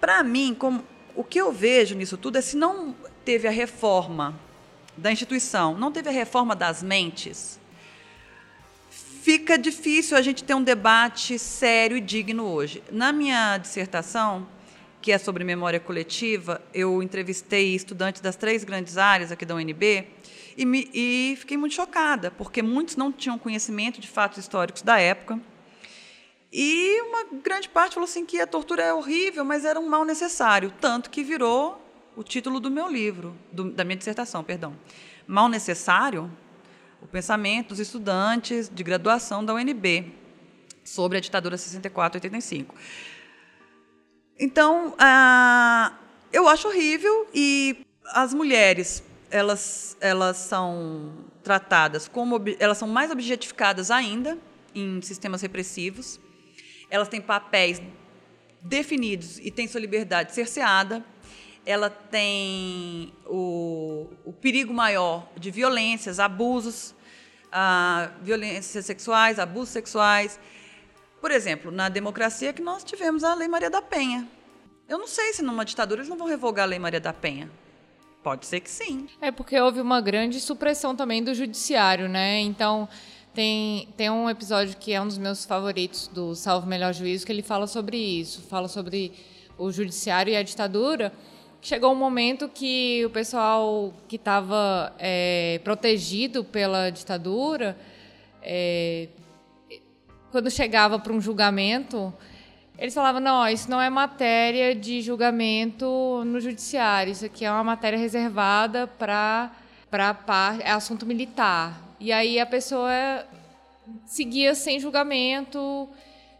Para 0.00 0.22
mim, 0.24 0.56
como, 0.58 0.84
o 1.14 1.22
que 1.22 1.40
eu 1.40 1.52
vejo 1.52 1.94
nisso 1.94 2.16
tudo 2.16 2.38
é 2.38 2.40
se 2.40 2.56
não 2.56 2.94
teve 3.24 3.46
a 3.46 3.50
reforma 3.50 4.34
da 4.96 5.12
instituição, 5.12 5.76
não 5.76 5.92
teve 5.92 6.08
a 6.08 6.12
reforma 6.12 6.56
das 6.56 6.82
mentes, 6.82 7.60
fica 9.24 9.56
difícil 9.56 10.18
a 10.18 10.20
gente 10.20 10.44
ter 10.44 10.52
um 10.52 10.62
debate 10.62 11.38
sério 11.38 11.96
e 11.96 12.00
digno 12.00 12.44
hoje. 12.44 12.82
Na 12.92 13.10
minha 13.10 13.56
dissertação, 13.56 14.46
que 15.00 15.10
é 15.10 15.16
sobre 15.16 15.42
memória 15.42 15.80
coletiva, 15.80 16.60
eu 16.74 17.02
entrevistei 17.02 17.74
estudantes 17.74 18.20
das 18.20 18.36
três 18.36 18.64
grandes 18.64 18.98
áreas 18.98 19.32
aqui 19.32 19.46
da 19.46 19.54
UNB 19.54 20.06
e, 20.58 20.66
me, 20.66 20.90
e 20.92 21.36
fiquei 21.38 21.56
muito 21.56 21.74
chocada, 21.74 22.30
porque 22.32 22.60
muitos 22.60 22.96
não 22.96 23.10
tinham 23.10 23.38
conhecimento 23.38 23.98
de 23.98 24.08
fatos 24.08 24.36
históricos 24.36 24.82
da 24.82 25.00
época. 25.00 25.40
E 26.52 27.00
uma 27.00 27.40
grande 27.42 27.70
parte 27.70 27.94
falou 27.94 28.06
assim 28.06 28.26
que 28.26 28.38
a 28.38 28.46
tortura 28.46 28.82
é 28.82 28.92
horrível, 28.92 29.42
mas 29.42 29.64
era 29.64 29.80
um 29.80 29.88
mal 29.88 30.04
necessário, 30.04 30.70
tanto 30.82 31.08
que 31.08 31.24
virou 31.24 31.82
o 32.14 32.22
título 32.22 32.60
do 32.60 32.70
meu 32.70 32.88
livro, 32.90 33.34
do, 33.50 33.70
da 33.70 33.84
minha 33.84 33.96
dissertação, 33.96 34.44
perdão. 34.44 34.76
Mal 35.26 35.48
necessário, 35.48 36.30
o 37.04 37.08
pensamento 37.08 37.68
dos 37.68 37.78
estudantes 37.78 38.68
de 38.68 38.82
graduação 38.82 39.44
da 39.44 39.54
UNB 39.54 40.12
sobre 40.82 41.18
a 41.18 41.20
ditadura 41.20 41.56
64-85. 41.56 42.66
Então, 44.40 44.96
eu 46.32 46.48
acho 46.48 46.66
horrível 46.68 47.28
e 47.32 47.76
as 48.06 48.34
mulheres 48.34 49.04
elas, 49.30 49.96
elas 50.00 50.36
são 50.38 51.12
tratadas 51.42 52.08
como 52.08 52.40
elas 52.58 52.78
são 52.78 52.88
mais 52.88 53.10
objetificadas 53.10 53.90
ainda 53.90 54.38
em 54.74 55.00
sistemas 55.02 55.42
repressivos. 55.42 56.18
Elas 56.90 57.08
têm 57.08 57.20
papéis 57.20 57.82
definidos 58.62 59.38
e 59.38 59.50
têm 59.50 59.68
sua 59.68 59.80
liberdade 59.80 60.34
cerceada. 60.34 61.04
Ela 61.66 61.88
tem 61.88 63.12
o, 63.26 64.08
o 64.24 64.32
perigo 64.32 64.72
maior 64.72 65.26
de 65.36 65.50
violências, 65.50 66.20
abusos, 66.20 66.94
ah, 67.50 68.10
violências 68.22 68.84
sexuais, 68.84 69.38
abusos 69.38 69.70
sexuais. 69.70 70.38
Por 71.20 71.30
exemplo, 71.30 71.70
na 71.70 71.88
democracia 71.88 72.52
que 72.52 72.60
nós 72.60 72.84
tivemos 72.84 73.24
a 73.24 73.34
Lei 73.34 73.48
Maria 73.48 73.70
da 73.70 73.80
Penha. 73.80 74.28
Eu 74.88 74.98
não 74.98 75.06
sei 75.06 75.32
se 75.32 75.42
numa 75.42 75.64
ditadura 75.64 76.00
eles 76.00 76.08
não 76.08 76.18
vão 76.18 76.26
revogar 76.26 76.64
a 76.64 76.68
Lei 76.68 76.78
Maria 76.78 77.00
da 77.00 77.12
Penha. 77.12 77.50
Pode 78.22 78.46
ser 78.46 78.60
que 78.60 78.70
sim. 78.70 79.08
É 79.20 79.30
porque 79.30 79.58
houve 79.58 79.80
uma 79.80 80.00
grande 80.00 80.40
supressão 80.40 80.94
também 80.96 81.22
do 81.22 81.34
judiciário, 81.34 82.08
né? 82.08 82.40
Então, 82.40 82.88
tem, 83.34 83.88
tem 83.96 84.08
um 84.10 84.30
episódio 84.30 84.76
que 84.76 84.92
é 84.92 85.00
um 85.00 85.06
dos 85.06 85.18
meus 85.18 85.44
favoritos 85.44 86.08
do 86.08 86.34
Salvo 86.34 86.66
Melhor 86.66 86.94
Juízo, 86.94 87.26
que 87.26 87.32
ele 87.32 87.42
fala 87.42 87.66
sobre 87.66 87.96
isso, 87.96 88.42
fala 88.42 88.68
sobre 88.68 89.12
o 89.58 89.70
judiciário 89.72 90.32
e 90.32 90.36
a 90.36 90.42
ditadura. 90.42 91.12
Chegou 91.64 91.92
um 91.92 91.96
momento 91.96 92.46
que 92.46 93.02
o 93.06 93.08
pessoal 93.08 93.90
que 94.06 94.16
estava 94.16 94.94
é, 94.98 95.58
protegido 95.64 96.44
pela 96.44 96.90
ditadura 96.90 97.74
é, 98.42 99.08
quando 100.30 100.50
chegava 100.50 100.98
para 100.98 101.10
um 101.10 101.22
julgamento, 101.22 102.12
eles 102.78 102.92
falavam: 102.92 103.18
não, 103.18 103.48
isso 103.48 103.70
não 103.70 103.80
é 103.80 103.88
matéria 103.88 104.74
de 104.74 105.00
julgamento 105.00 106.22
no 106.26 106.38
judiciário, 106.38 107.10
isso 107.10 107.24
aqui 107.24 107.46
é 107.46 107.50
uma 107.50 107.64
matéria 107.64 107.98
reservada 107.98 108.86
para 108.86 109.50
para 109.90 110.58
é 110.60 110.70
assunto 110.70 111.06
militar. 111.06 111.96
E 111.98 112.12
aí 112.12 112.38
a 112.38 112.44
pessoa 112.44 112.92
seguia 114.04 114.54
sem 114.54 114.78
julgamento, 114.78 115.88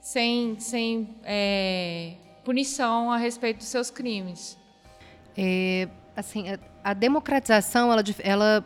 sem, 0.03 0.61
sem 0.61 1.17
é, 1.25 2.13
punição 2.45 3.11
a 3.11 3.17
respeito 3.17 3.61
dos 3.61 3.69
seus 3.69 3.89
crimes. 3.89 4.63
É, 5.37 5.89
assim, 6.17 6.51
a, 6.51 6.59
a 6.83 6.95
democratização, 6.95 7.93
ela, 7.93 8.03
ela 8.21 8.65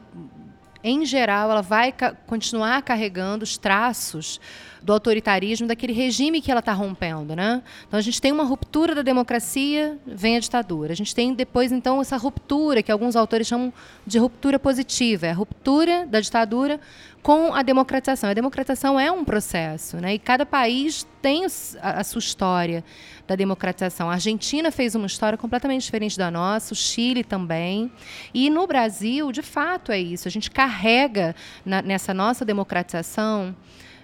em 0.83 1.05
geral, 1.05 1.51
ela 1.51 1.63
vai 1.63 1.93
continuar 2.27 2.83
carregando 2.83 3.43
os 3.43 3.59
traços 3.59 4.41
do 4.83 4.93
autoritarismo 4.93 5.67
daquele 5.67 5.93
regime 5.93 6.41
que 6.41 6.51
ela 6.51 6.61
está 6.61 6.73
rompendo, 6.73 7.35
né? 7.35 7.63
Então 7.87 7.99
a 7.99 8.03
gente 8.03 8.21
tem 8.21 8.33
uma 8.33 8.45
ruptura 8.45 8.95
da 8.95 9.03
democracia, 9.03 9.99
vem 10.07 10.37
a 10.37 10.41
ditadura. 10.41 10.93
A 10.93 10.97
gente 10.97 11.15
tem 11.15 11.35
depois 11.35 11.73
então 11.73 12.01
essa 12.01 12.17
ruptura 12.17 12.83
que 12.83 12.91
alguns 12.91 13.17
autores 13.17 13.47
chamam 13.47 13.73
de 14.07 14.19
ruptura 14.19 14.59
positiva, 14.59 15.27
é 15.27 15.31
a 15.31 15.35
ruptura 15.35 16.07
da 16.07 16.21
ditadura 16.21 16.81
com 17.23 17.53
a 17.53 17.63
democratização. 17.63 18.31
A 18.31 18.35
democratização 18.35 18.99
é 18.99 19.11
um 19.11 19.25
processo, 19.25 19.99
né? 19.99 20.15
E 20.15 20.19
cada 20.19 20.47
país 20.47 21.07
tem 21.21 21.45
a, 21.45 22.05
sua 22.05 22.21
história 22.21 22.85
da 23.27 23.35
democratização. 23.35 24.09
A 24.09 24.15
Argentina 24.15 24.71
fez 24.71 24.95
uma 24.95 25.07
história 25.07 25.37
completamente 25.37 25.83
diferente 25.83 26.17
da 26.17 26.31
nossa, 26.31 26.73
o 26.73 26.77
Chile 26.77 27.25
também. 27.25 27.91
E 28.33 28.49
no 28.49 28.67
Brasil, 28.67 29.31
de 29.33 29.43
fato, 29.43 29.93
é 29.93 29.99
isso. 29.99 30.29
A 30.29 30.31
gente 30.31 30.51
carrega 30.51 31.35
na, 31.65 31.83
nessa 31.83 32.15
nossa 32.15 32.45
democratização 32.45 33.55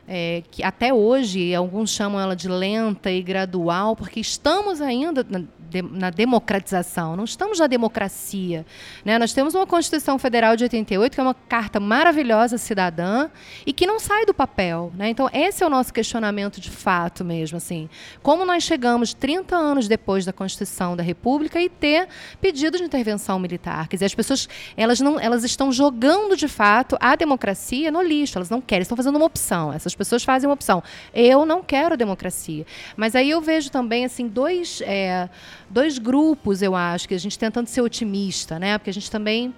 é, 0.07 0.43
que 0.51 0.63
até 0.63 0.93
hoje 0.93 1.55
alguns 1.55 1.91
chamam 1.91 2.21
ela 2.21 2.37
de 2.37 2.49
lenta 2.49 3.11
e 3.11 3.23
gradual, 3.23 3.97
porque 3.97 4.21
estamos 4.21 4.81
ainda 4.81 5.25
na, 5.29 5.43
de, 5.75 5.83
na 5.83 6.11
democratização, 6.11 7.17
não 7.17 7.25
estamos 7.25 7.59
na 7.59 7.67
democracia. 7.67 8.65
Né? 9.05 9.19
Nós 9.19 9.33
temos 9.33 9.55
uma 9.55 9.67
Constituição 9.67 10.19
Federal 10.19 10.57
de 10.57 10.65
88, 10.65 11.15
que 11.15 11.21
é 11.21 11.23
uma 11.23 11.35
carta 11.35 11.81
maravilhosa 11.81 12.57
cidadã 12.59 13.29
e 13.67 13.73
que 13.73 13.87
não 13.87 13.99
sai 13.99 14.25
do 14.25 14.33
papel. 14.33 14.93
Né? 14.95 15.09
Então, 15.09 15.29
esse 15.33 15.65
é 15.65 15.67
o 15.67 15.71
nosso 15.71 15.93
questionamento 15.93 16.61
de 16.61 16.71
fato 16.71 17.25
mesmo. 17.25 17.57
assim 17.57 17.89
Como 18.23 18.45
nós 18.45 18.63
chegamos 18.63 19.13
30 19.13 19.57
anos 19.57 19.89
depois 19.89 20.25
da 20.25 20.33
Constituição 20.33 20.97
da 20.97 21.03
República 21.03 21.61
e 21.61 21.69
ter 21.69 22.09
pedido 22.41 22.79
de 22.79 22.85
intervenção 22.85 23.39
militar? 23.39 23.89
Quer 23.89 23.97
dizer, 23.97 24.07
as 24.07 24.15
pessoas 24.15 24.49
elas 24.77 25.01
não, 25.01 25.19
elas 25.19 25.43
estão 25.43 25.73
jogando 25.73 26.37
de 26.37 26.47
fato 26.47 26.97
a 27.01 27.17
democracia 27.17 27.91
no 27.91 28.03
lixo, 28.03 28.39
elas 28.39 28.51
não 28.51 28.61
querem, 28.61 28.83
estão 28.83 28.97
fazendo 28.97 29.17
uma 29.17 29.27
opção. 29.27 29.73
Essas 29.73 29.94
pessoas 29.95 30.25
fazem 30.25 30.49
uma 30.49 30.55
opção. 30.55 30.83
Eu 31.13 31.45
não 31.45 31.63
quero 31.63 31.97
democracia. 31.97 32.67
Mas 32.97 33.15
aí 33.15 33.31
eu 33.31 33.41
vejo 33.41 33.71
também 33.71 34.05
assim 34.05 34.29
dois, 34.29 34.81
é, 34.85 35.29
dois 35.69 35.99
grupos, 35.99 36.63
eu 36.63 36.75
acho, 36.75 37.09
que 37.09 37.15
a 37.15 37.19
gente 37.19 37.39
tentando 37.39 37.67
ser 37.67 37.81
otimista, 37.81 38.59
né? 38.59 38.79
Porque 38.79 38.91
a 38.91 38.95
gente 38.95 39.11
também 39.11 39.55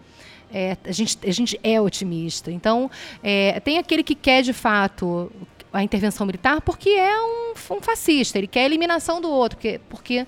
é, 0.53 0.77
a, 0.85 0.93
gente, 0.93 1.19
a 1.23 1.33
gente 1.33 1.59
é 1.63 1.81
otimista. 1.81 2.51
Então, 2.51 2.91
é, 3.23 3.61
tem 3.61 3.79
aquele 3.79 4.03
que 4.03 4.15
quer 4.15 4.43
de 4.43 4.53
fato 4.53 5.31
a 5.73 5.83
intervenção 5.83 6.27
militar 6.27 6.61
porque 6.63 6.91
é 6.91 7.21
um, 7.21 7.53
um 7.71 7.81
fascista, 7.83 8.39
ele 8.39 8.47
quer 8.47 8.61
a 8.61 8.65
eliminação 8.65 9.21
do 9.21 9.29
outro, 9.29 9.59
porque, 9.59 9.81
porque 9.91 10.27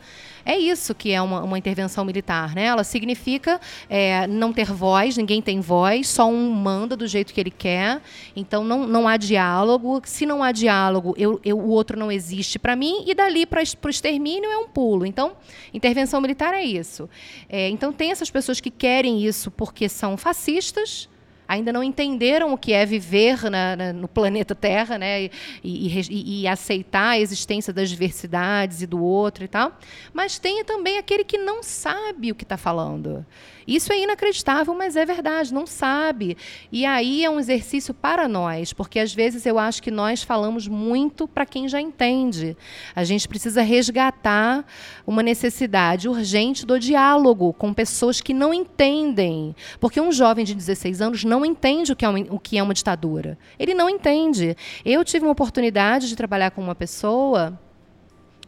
é 0.48 0.58
isso 0.58 0.94
que 0.94 1.12
é 1.12 1.20
uma, 1.20 1.42
uma 1.42 1.58
intervenção 1.58 2.06
militar, 2.06 2.54
né? 2.54 2.64
Ela 2.64 2.82
significa 2.82 3.60
é, 3.86 4.26
não 4.26 4.50
ter 4.50 4.72
voz, 4.72 5.14
ninguém 5.14 5.42
tem 5.42 5.60
voz, 5.60 6.08
só 6.08 6.26
um 6.26 6.50
manda 6.50 6.96
do 6.96 7.06
jeito 7.06 7.34
que 7.34 7.40
ele 7.40 7.50
quer. 7.50 8.00
Então 8.34 8.64
não, 8.64 8.86
não 8.86 9.06
há 9.06 9.18
diálogo. 9.18 10.00
Se 10.06 10.24
não 10.24 10.42
há 10.42 10.50
diálogo, 10.50 11.14
eu, 11.18 11.38
eu 11.44 11.58
o 11.58 11.68
outro 11.68 11.98
não 11.98 12.10
existe 12.10 12.58
para 12.58 12.74
mim 12.74 13.04
e 13.06 13.14
dali 13.14 13.44
para 13.44 13.60
o 13.60 13.90
extermínio 13.90 14.50
é 14.50 14.56
um 14.56 14.66
pulo. 14.66 15.04
Então 15.04 15.32
intervenção 15.74 16.18
militar 16.18 16.54
é 16.54 16.64
isso. 16.64 17.10
É, 17.46 17.68
então 17.68 17.92
tem 17.92 18.10
essas 18.10 18.30
pessoas 18.30 18.58
que 18.58 18.70
querem 18.70 19.22
isso 19.22 19.50
porque 19.50 19.86
são 19.86 20.16
fascistas 20.16 21.10
ainda 21.48 21.72
não 21.72 21.82
entenderam 21.82 22.52
o 22.52 22.58
que 22.58 22.74
é 22.74 22.84
viver 22.84 23.50
na, 23.50 23.74
na, 23.74 23.92
no 23.92 24.06
planeta 24.06 24.54
Terra, 24.54 24.98
né? 24.98 25.24
E, 25.24 25.30
e, 25.64 26.42
e, 26.42 26.46
aceitar 26.46 27.08
a 27.08 27.18
existência 27.18 27.72
das 27.72 27.88
diversidades 27.88 28.82
e 28.82 28.86
do 28.86 29.02
outro 29.02 29.42
e 29.42 29.48
tal. 29.48 29.72
Mas 30.12 30.38
tem 30.38 30.62
também 30.62 30.98
aquele 30.98 31.24
que 31.24 31.38
não 31.38 31.62
sabe 31.62 32.30
o 32.30 32.34
que 32.34 32.44
está 32.44 32.58
falando. 32.58 33.24
Isso 33.68 33.92
é 33.92 34.00
inacreditável, 34.00 34.72
mas 34.72 34.96
é 34.96 35.04
verdade, 35.04 35.52
não 35.52 35.66
sabe. 35.66 36.38
E 36.72 36.86
aí 36.86 37.22
é 37.22 37.28
um 37.28 37.38
exercício 37.38 37.92
para 37.92 38.26
nós, 38.26 38.72
porque 38.72 38.98
às 38.98 39.12
vezes 39.12 39.44
eu 39.44 39.58
acho 39.58 39.82
que 39.82 39.90
nós 39.90 40.22
falamos 40.22 40.66
muito 40.66 41.28
para 41.28 41.44
quem 41.44 41.68
já 41.68 41.78
entende. 41.78 42.56
A 42.96 43.04
gente 43.04 43.28
precisa 43.28 43.60
resgatar 43.60 44.64
uma 45.06 45.22
necessidade 45.22 46.08
urgente 46.08 46.64
do 46.64 46.80
diálogo 46.80 47.52
com 47.52 47.74
pessoas 47.74 48.22
que 48.22 48.32
não 48.32 48.54
entendem. 48.54 49.54
Porque 49.78 50.00
um 50.00 50.10
jovem 50.10 50.46
de 50.46 50.54
16 50.54 51.02
anos 51.02 51.24
não 51.24 51.44
entende 51.44 51.92
o 51.92 51.96
que 51.96 52.06
é 52.06 52.08
uma, 52.08 52.20
o 52.30 52.38
que 52.38 52.56
é 52.56 52.62
uma 52.62 52.72
ditadura. 52.72 53.36
Ele 53.58 53.74
não 53.74 53.90
entende. 53.90 54.56
Eu 54.82 55.04
tive 55.04 55.26
uma 55.26 55.32
oportunidade 55.32 56.08
de 56.08 56.16
trabalhar 56.16 56.52
com 56.52 56.62
uma 56.62 56.74
pessoa 56.74 57.60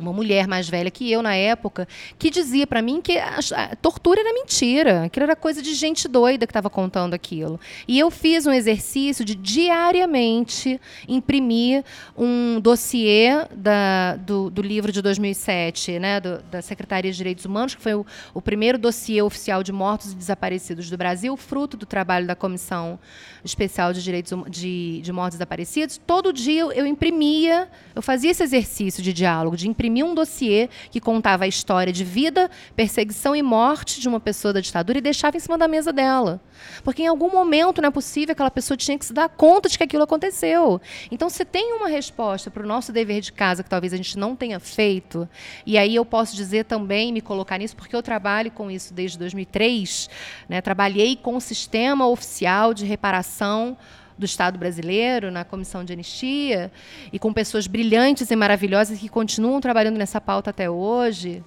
uma 0.00 0.12
mulher 0.12 0.46
mais 0.48 0.68
velha 0.68 0.90
que 0.90 1.10
eu 1.10 1.22
na 1.22 1.34
época, 1.34 1.86
que 2.18 2.30
dizia 2.30 2.66
para 2.66 2.82
mim 2.82 3.00
que 3.00 3.18
a, 3.18 3.76
tortura 3.80 4.20
era 4.20 4.32
mentira, 4.32 5.04
aquilo 5.04 5.24
era 5.24 5.36
coisa 5.36 5.62
de 5.62 5.74
gente 5.74 6.08
doida 6.08 6.46
que 6.46 6.50
estava 6.50 6.70
contando 6.70 7.14
aquilo. 7.14 7.60
E 7.86 7.98
eu 7.98 8.10
fiz 8.10 8.46
um 8.46 8.52
exercício 8.52 9.24
de 9.24 9.34
diariamente 9.34 10.80
imprimir 11.06 11.84
um 12.16 12.60
dossiê 12.60 13.46
da, 13.54 14.16
do, 14.16 14.50
do 14.50 14.62
livro 14.62 14.90
de 14.90 15.02
2007, 15.02 15.98
né, 15.98 16.20
do, 16.20 16.42
da 16.50 16.62
Secretaria 16.62 17.10
de 17.10 17.16
Direitos 17.16 17.44
Humanos, 17.44 17.74
que 17.74 17.82
foi 17.82 17.94
o, 17.94 18.06
o 18.34 18.40
primeiro 18.40 18.78
dossiê 18.78 19.22
oficial 19.22 19.62
de 19.62 19.72
mortos 19.72 20.12
e 20.12 20.14
desaparecidos 20.14 20.88
do 20.88 20.96
Brasil, 20.96 21.36
fruto 21.36 21.76
do 21.76 21.86
trabalho 21.86 22.26
da 22.26 22.34
Comissão 22.34 22.98
Especial 23.44 23.92
de 23.92 24.02
Direitos 24.02 24.32
de, 24.48 25.00
de 25.02 25.12
Mortos 25.12 25.34
e 25.34 25.38
Desaparecidos. 25.38 26.00
Todo 26.06 26.32
dia 26.32 26.62
eu 26.62 26.86
imprimia, 26.86 27.68
eu 27.94 28.02
fazia 28.02 28.30
esse 28.30 28.42
exercício 28.42 29.02
de 29.02 29.12
diálogo, 29.12 29.56
de 29.56 29.68
imprimir 29.68 29.89
imprimi 29.90 30.04
um 30.04 30.14
dossiê 30.14 30.68
que 30.90 31.00
contava 31.00 31.44
a 31.44 31.48
história 31.48 31.92
de 31.92 32.04
vida, 32.04 32.50
perseguição 32.76 33.34
e 33.34 33.42
morte 33.42 34.00
de 34.00 34.08
uma 34.08 34.20
pessoa 34.20 34.54
da 34.54 34.60
ditadura 34.60 34.98
e 34.98 35.00
deixava 35.00 35.36
em 35.36 35.40
cima 35.40 35.58
da 35.58 35.66
mesa 35.66 35.92
dela. 35.92 36.40
Porque 36.84 37.02
em 37.02 37.06
algum 37.06 37.30
momento 37.30 37.82
não 37.82 37.88
é 37.88 37.90
possível 37.90 38.32
aquela 38.32 38.50
pessoa 38.50 38.76
tinha 38.76 38.98
que 38.98 39.04
se 39.04 39.12
dar 39.12 39.28
conta 39.28 39.68
de 39.68 39.76
que 39.76 39.84
aquilo 39.84 40.04
aconteceu. 40.04 40.80
Então, 41.10 41.28
se 41.28 41.44
tem 41.44 41.72
uma 41.74 41.88
resposta 41.88 42.50
para 42.50 42.62
o 42.62 42.66
nosso 42.66 42.92
dever 42.92 43.20
de 43.20 43.32
casa 43.32 43.62
que 43.62 43.70
talvez 43.70 43.92
a 43.92 43.96
gente 43.96 44.16
não 44.16 44.36
tenha 44.36 44.60
feito, 44.60 45.28
e 45.66 45.76
aí 45.76 45.94
eu 45.94 46.04
posso 46.04 46.36
dizer 46.36 46.64
também, 46.64 47.12
me 47.12 47.20
colocar 47.20 47.58
nisso, 47.58 47.76
porque 47.76 47.96
eu 47.96 48.02
trabalho 48.02 48.50
com 48.50 48.70
isso 48.70 48.94
desde 48.94 49.18
2003, 49.18 50.08
né, 50.48 50.60
trabalhei 50.60 51.16
com 51.16 51.36
o 51.36 51.40
sistema 51.40 52.06
oficial 52.06 52.72
de 52.72 52.84
reparação 52.84 53.76
do 54.20 54.26
Estado 54.26 54.58
brasileiro, 54.58 55.30
na 55.30 55.44
comissão 55.44 55.84
de 55.84 55.92
anistia, 55.92 56.70
e 57.12 57.18
com 57.18 57.32
pessoas 57.32 57.66
brilhantes 57.66 58.30
e 58.30 58.36
maravilhosas 58.36 58.98
que 58.98 59.08
continuam 59.08 59.60
trabalhando 59.60 59.96
nessa 59.96 60.20
pauta 60.20 60.50
até 60.50 60.70
hoje. 60.70 61.42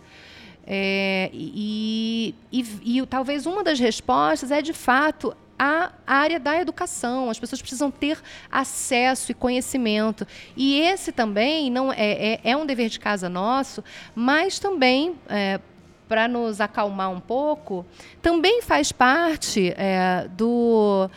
É, 0.65 1.30
e, 1.34 2.36
e, 2.51 2.65
e, 2.84 3.05
talvez 3.05 3.45
uma 3.45 3.63
das 3.63 3.80
respostas 3.80 4.49
é, 4.49 4.61
de 4.61 4.74
fato, 4.74 5.36
a 5.57 5.91
área 6.05 6.39
da 6.39 6.59
educação. 6.59 7.30
As 7.30 7.39
pessoas 7.39 7.61
precisam 7.61 7.91
ter 7.91 8.17
acesso 8.51 9.32
e 9.32 9.36
conhecimento. 9.36 10.26
E 10.55 10.80
esse 10.80 11.11
também 11.11 11.69
não 11.69 11.91
é, 11.91 12.34
é, 12.34 12.39
é 12.43 12.57
um 12.57 12.65
dever 12.65 12.89
de 12.89 12.99
casa 12.99 13.30
nosso, 13.30 13.84
mas 14.15 14.59
também. 14.59 15.15
É, 15.30 15.59
para 16.05 16.28
nos 16.28 16.61
acalmar 16.61 17.09
um 17.09 17.19
pouco, 17.19 17.84
também 18.21 18.61
faz 18.61 18.91
parte 18.91 19.74
é, 19.76 20.28
do, 20.38 21.09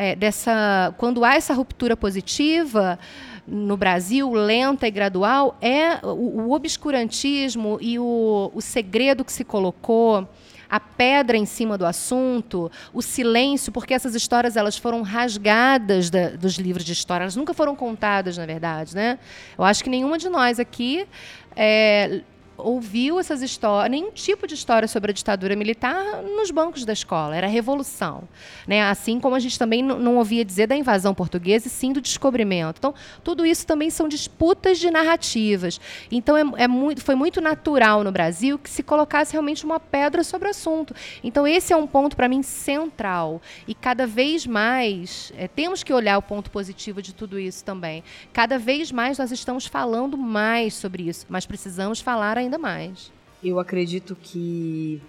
é, 0.00 0.16
dessa. 0.16 0.94
Quando 0.96 1.22
há 1.22 1.34
essa 1.34 1.52
ruptura 1.52 1.94
positiva 1.94 2.98
no 3.46 3.76
Brasil, 3.76 4.32
lenta 4.32 4.88
e 4.88 4.90
gradual, 4.90 5.58
é 5.60 5.98
o, 6.02 6.46
o 6.46 6.52
obscurantismo 6.52 7.76
e 7.82 7.98
o, 7.98 8.50
o 8.54 8.62
segredo 8.62 9.22
que 9.22 9.32
se 9.32 9.44
colocou 9.44 10.26
a 10.70 10.80
pedra 10.80 11.36
em 11.36 11.44
cima 11.44 11.76
do 11.76 11.84
assunto, 11.84 12.70
o 12.94 13.02
silêncio, 13.02 13.70
porque 13.72 13.92
essas 13.92 14.14
histórias 14.14 14.56
elas 14.56 14.78
foram 14.78 15.02
rasgadas 15.02 16.08
da, 16.08 16.30
dos 16.30 16.54
livros 16.54 16.84
de 16.84 16.92
história, 16.92 17.24
elas 17.24 17.36
nunca 17.36 17.52
foram 17.52 17.76
contadas, 17.76 18.38
na 18.38 18.46
verdade, 18.46 18.94
né? 18.94 19.18
Eu 19.58 19.64
acho 19.64 19.84
que 19.84 19.90
nenhuma 19.90 20.16
de 20.16 20.30
nós 20.30 20.58
aqui 20.58 21.06
é, 21.54 22.22
ouviu 22.64 23.18
essas 23.18 23.42
histórias, 23.42 23.90
nenhum 23.90 24.10
tipo 24.10 24.46
de 24.46 24.54
história 24.54 24.86
sobre 24.88 25.10
a 25.10 25.14
ditadura 25.14 25.56
militar 25.56 26.22
nos 26.22 26.50
bancos 26.50 26.84
da 26.84 26.92
escola. 26.92 27.36
Era 27.36 27.46
revolução. 27.46 28.28
Né? 28.66 28.82
Assim 28.82 29.18
como 29.20 29.34
a 29.34 29.40
gente 29.40 29.58
também 29.58 29.82
não 29.82 30.16
ouvia 30.16 30.44
dizer 30.44 30.66
da 30.66 30.76
invasão 30.76 31.14
portuguesa 31.14 31.66
e 31.66 31.70
sim 31.70 31.92
do 31.92 32.00
descobrimento. 32.00 32.78
Então, 32.78 32.94
tudo 33.22 33.44
isso 33.44 33.66
também 33.66 33.90
são 33.90 34.08
disputas 34.08 34.78
de 34.78 34.90
narrativas. 34.90 35.80
Então, 36.10 36.36
é, 36.36 36.64
é 36.64 36.68
muito, 36.68 37.02
foi 37.02 37.14
muito 37.14 37.40
natural 37.40 38.04
no 38.04 38.12
Brasil 38.12 38.58
que 38.58 38.70
se 38.70 38.82
colocasse 38.82 39.32
realmente 39.32 39.64
uma 39.64 39.80
pedra 39.80 40.22
sobre 40.22 40.48
o 40.48 40.50
assunto. 40.50 40.94
Então, 41.22 41.46
esse 41.46 41.72
é 41.72 41.76
um 41.76 41.86
ponto, 41.86 42.16
para 42.16 42.28
mim, 42.28 42.42
central. 42.42 43.40
E 43.66 43.74
cada 43.74 44.06
vez 44.06 44.46
mais, 44.46 45.32
é, 45.36 45.48
temos 45.48 45.82
que 45.82 45.92
olhar 45.92 46.18
o 46.18 46.22
ponto 46.22 46.50
positivo 46.50 47.02
de 47.02 47.14
tudo 47.14 47.38
isso 47.38 47.64
também. 47.64 48.02
Cada 48.32 48.58
vez 48.58 48.92
mais 48.92 49.18
nós 49.18 49.30
estamos 49.30 49.66
falando 49.66 50.16
mais 50.16 50.74
sobre 50.74 51.08
isso, 51.08 51.26
mas 51.28 51.46
precisamos 51.46 52.00
falar 52.00 52.38
ainda 52.38 52.49
ainda 52.50 52.58
mais. 52.58 53.12
Eu 53.42 53.60
acredito 53.60 54.16
que, 54.16 55.00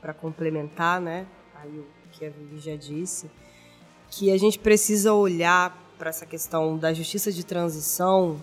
para 0.00 0.14
complementar, 0.14 1.00
né, 1.00 1.26
aí 1.56 1.78
o 1.78 1.84
que 2.12 2.24
a 2.24 2.30
Vivi 2.30 2.58
já 2.58 2.76
disse, 2.76 3.28
que 4.08 4.30
a 4.30 4.38
gente 4.38 4.58
precisa 4.58 5.12
olhar 5.12 5.76
para 5.98 6.10
essa 6.10 6.24
questão 6.24 6.78
da 6.78 6.92
justiça 6.92 7.32
de 7.32 7.44
transição 7.44 8.40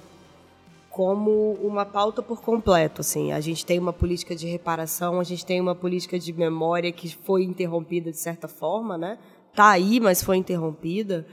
como 0.89 1.53
uma 1.53 1.85
pauta 1.85 2.21
por 2.21 2.41
completo, 2.41 3.01
assim. 3.01 3.31
A 3.31 3.39
gente 3.39 3.65
tem 3.65 3.79
uma 3.79 3.93
política 3.93 4.35
de 4.35 4.45
reparação, 4.45 5.19
a 5.19 5.23
gente 5.23 5.43
tem 5.43 5.59
uma 5.59 5.73
política 5.73 6.19
de 6.19 6.31
memória 6.31 6.91
que 6.91 7.09
foi 7.15 7.43
interrompida 7.43 8.11
de 8.11 8.17
certa 8.17 8.47
forma, 8.47 8.97
né? 8.97 9.17
Tá 9.55 9.69
aí, 9.69 9.99
mas 9.99 10.21
foi 10.21 10.37
interrompida 10.37 11.25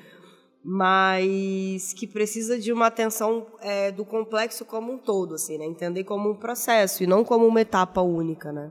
mas 0.65 1.93
que 1.95 2.07
precisa 2.07 2.59
de 2.59 2.73
uma 2.73 2.87
atenção 2.87 3.47
é, 3.61 3.91
do 3.91 4.05
complexo 4.05 4.65
como 4.65 4.93
um 4.93 4.99
todo, 4.99 5.35
assim, 5.35 5.57
né? 5.59 5.65
Entender 5.65 6.05
como 6.05 6.31
um 6.31 6.37
processo 6.37 7.03
e 7.03 7.07
não 7.07 7.25
como 7.25 7.47
uma 7.47 7.61
etapa 7.61 8.03
única, 8.03 8.53
né? 8.53 8.71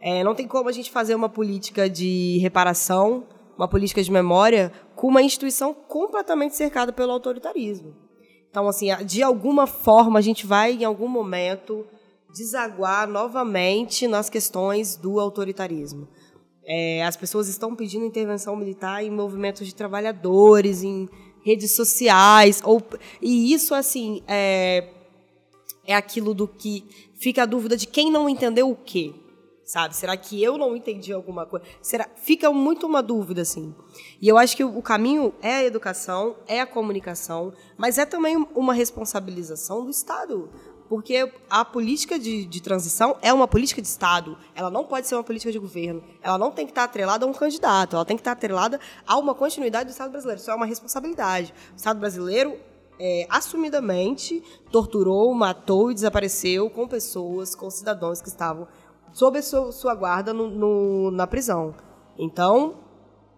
É, 0.00 0.24
não 0.24 0.34
tem 0.34 0.46
como 0.46 0.68
a 0.68 0.72
gente 0.72 0.90
fazer 0.90 1.14
uma 1.14 1.28
política 1.28 1.88
de 1.88 2.38
reparação, 2.38 3.26
uma 3.56 3.68
política 3.68 4.02
de 4.02 4.10
memória, 4.10 4.72
com 4.94 5.08
uma 5.08 5.20
instituição 5.20 5.74
completamente 5.74 6.54
cercada 6.54 6.92
pelo 6.92 7.12
autoritarismo. 7.12 7.94
Então, 8.48 8.68
assim, 8.68 8.88
de 9.04 9.22
alguma 9.22 9.66
forma 9.66 10.18
a 10.18 10.22
gente 10.22 10.46
vai, 10.46 10.72
em 10.72 10.84
algum 10.84 11.08
momento, 11.08 11.84
desaguar 12.32 13.06
novamente 13.08 14.06
nas 14.06 14.30
questões 14.30 14.96
do 14.96 15.20
autoritarismo. 15.20 16.08
É, 16.70 17.02
as 17.02 17.16
pessoas 17.16 17.48
estão 17.48 17.74
pedindo 17.74 18.04
intervenção 18.04 18.54
militar 18.54 19.02
em 19.02 19.10
movimentos 19.10 19.66
de 19.66 19.74
trabalhadores, 19.74 20.82
em 20.82 21.08
redes 21.42 21.72
sociais, 21.72 22.60
ou 22.62 22.82
e 23.22 23.54
isso 23.54 23.74
assim 23.74 24.22
é, 24.28 24.86
é 25.86 25.94
aquilo 25.94 26.34
do 26.34 26.46
que 26.46 26.84
fica 27.14 27.44
a 27.44 27.46
dúvida 27.46 27.74
de 27.74 27.86
quem 27.86 28.12
não 28.12 28.28
entendeu 28.28 28.70
o 28.70 28.76
quê, 28.76 29.14
sabe? 29.64 29.96
Será 29.96 30.14
que 30.14 30.42
eu 30.42 30.58
não 30.58 30.76
entendi 30.76 31.10
alguma 31.10 31.46
coisa? 31.46 31.64
Será? 31.80 32.06
Fica 32.16 32.52
muito 32.52 32.86
uma 32.86 33.02
dúvida 33.02 33.40
assim. 33.40 33.74
E 34.20 34.28
eu 34.28 34.36
acho 34.36 34.54
que 34.54 34.62
o 34.62 34.82
caminho 34.82 35.32
é 35.40 35.54
a 35.54 35.64
educação, 35.64 36.36
é 36.46 36.60
a 36.60 36.66
comunicação, 36.66 37.50
mas 37.78 37.96
é 37.96 38.04
também 38.04 38.36
uma 38.54 38.74
responsabilização 38.74 39.84
do 39.84 39.90
Estado. 39.90 40.50
Porque 40.88 41.30
a 41.50 41.64
política 41.64 42.18
de, 42.18 42.46
de, 42.46 42.62
transição 42.62 43.16
é 43.20 43.32
uma 43.32 43.46
política 43.46 43.82
de 43.82 43.88
Estado. 43.88 44.38
Ela 44.54 44.70
não 44.70 44.84
pode 44.84 45.06
ser 45.06 45.16
uma 45.16 45.24
política 45.24 45.52
de 45.52 45.58
governo. 45.58 46.02
Ela 46.22 46.38
não 46.38 46.50
tem 46.50 46.64
que 46.64 46.70
estar 46.72 46.84
atrelada 46.84 47.26
a 47.26 47.28
um 47.28 47.32
candidato. 47.32 47.96
Ela 47.96 48.04
tem 48.06 48.16
que 48.16 48.22
estar 48.22 48.32
atrelada 48.32 48.80
a 49.06 49.18
uma 49.18 49.34
continuidade 49.34 49.90
do 49.90 49.92
Estado 49.92 50.10
brasileiro. 50.10 50.40
Isso 50.40 50.50
é 50.50 50.54
uma 50.54 50.64
responsabilidade. 50.64 51.52
O 51.74 51.76
Estado 51.76 52.00
brasileiro, 52.00 52.56
é, 52.98 53.26
assumidamente, 53.28 54.42
torturou, 54.72 55.34
matou 55.34 55.90
e 55.90 55.94
desapareceu 55.94 56.70
com 56.70 56.88
pessoas, 56.88 57.54
com 57.54 57.68
cidadãos 57.68 58.22
que 58.22 58.28
estavam 58.28 58.66
sob 59.12 59.40
sua, 59.42 59.72
sua 59.72 59.94
guarda 59.94 60.32
no, 60.32 60.48
no, 60.48 61.10
na 61.10 61.26
prisão. 61.26 61.74
Então, 62.18 62.76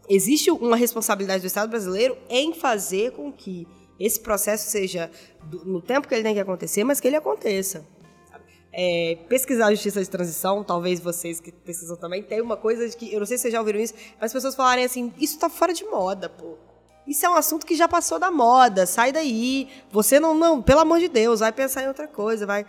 existe 0.09 0.51
uma 0.51 0.77
responsabilidade 0.77 1.41
do 1.41 1.47
Estado 1.47 1.69
brasileiro 1.69 2.17
em 2.29 2.53
fazer 2.53 3.13
com 3.13 3.33
que 3.33 3.67
esse 4.01 4.19
processo 4.19 4.71
seja 4.71 5.11
no 5.65 5.83
tempo 5.83 6.09
que 6.09 6.15
ele 6.15 6.23
tem 6.23 6.33
que 6.33 6.41
acontecer, 6.41 6.83
mas 6.83 6.99
que 6.99 7.07
ele 7.07 7.17
aconteça. 7.17 7.85
É, 8.73 9.19
pesquisar 9.29 9.67
a 9.67 9.71
justiça 9.73 10.01
de 10.01 10.09
transição, 10.09 10.65
talvez 10.65 11.01
vocês 11.01 11.39
que 11.39 11.53
pesquisam 11.53 11.97
também, 11.97 12.23
tem 12.23 12.41
uma 12.41 12.57
coisa 12.57 12.89
de 12.89 12.97
que, 12.97 13.13
eu 13.13 13.19
não 13.19 13.27
sei 13.27 13.37
se 13.37 13.43
vocês 13.43 13.53
já 13.53 13.59
ouviram 13.59 13.81
isso, 13.81 13.95
mas 14.15 14.27
as 14.27 14.33
pessoas 14.33 14.55
falarem 14.55 14.85
assim, 14.85 15.13
isso 15.19 15.35
está 15.35 15.51
fora 15.51 15.75
de 15.75 15.85
moda, 15.85 16.31
pô. 16.31 16.57
Isso 17.07 17.27
é 17.27 17.29
um 17.29 17.35
assunto 17.35 17.67
que 17.67 17.75
já 17.75 17.89
passou 17.89 18.19
da 18.19 18.31
moda, 18.31 18.87
sai 18.87 19.11
daí. 19.11 19.69
Você 19.91 20.21
não, 20.21 20.33
não, 20.33 20.63
pelo 20.63 20.81
amor 20.81 21.01
de 21.01 21.09
Deus, 21.09 21.41
vai 21.41 21.51
pensar 21.51 21.83
em 21.83 21.89
outra 21.89 22.07
coisa, 22.07 22.47
vai. 22.47 22.65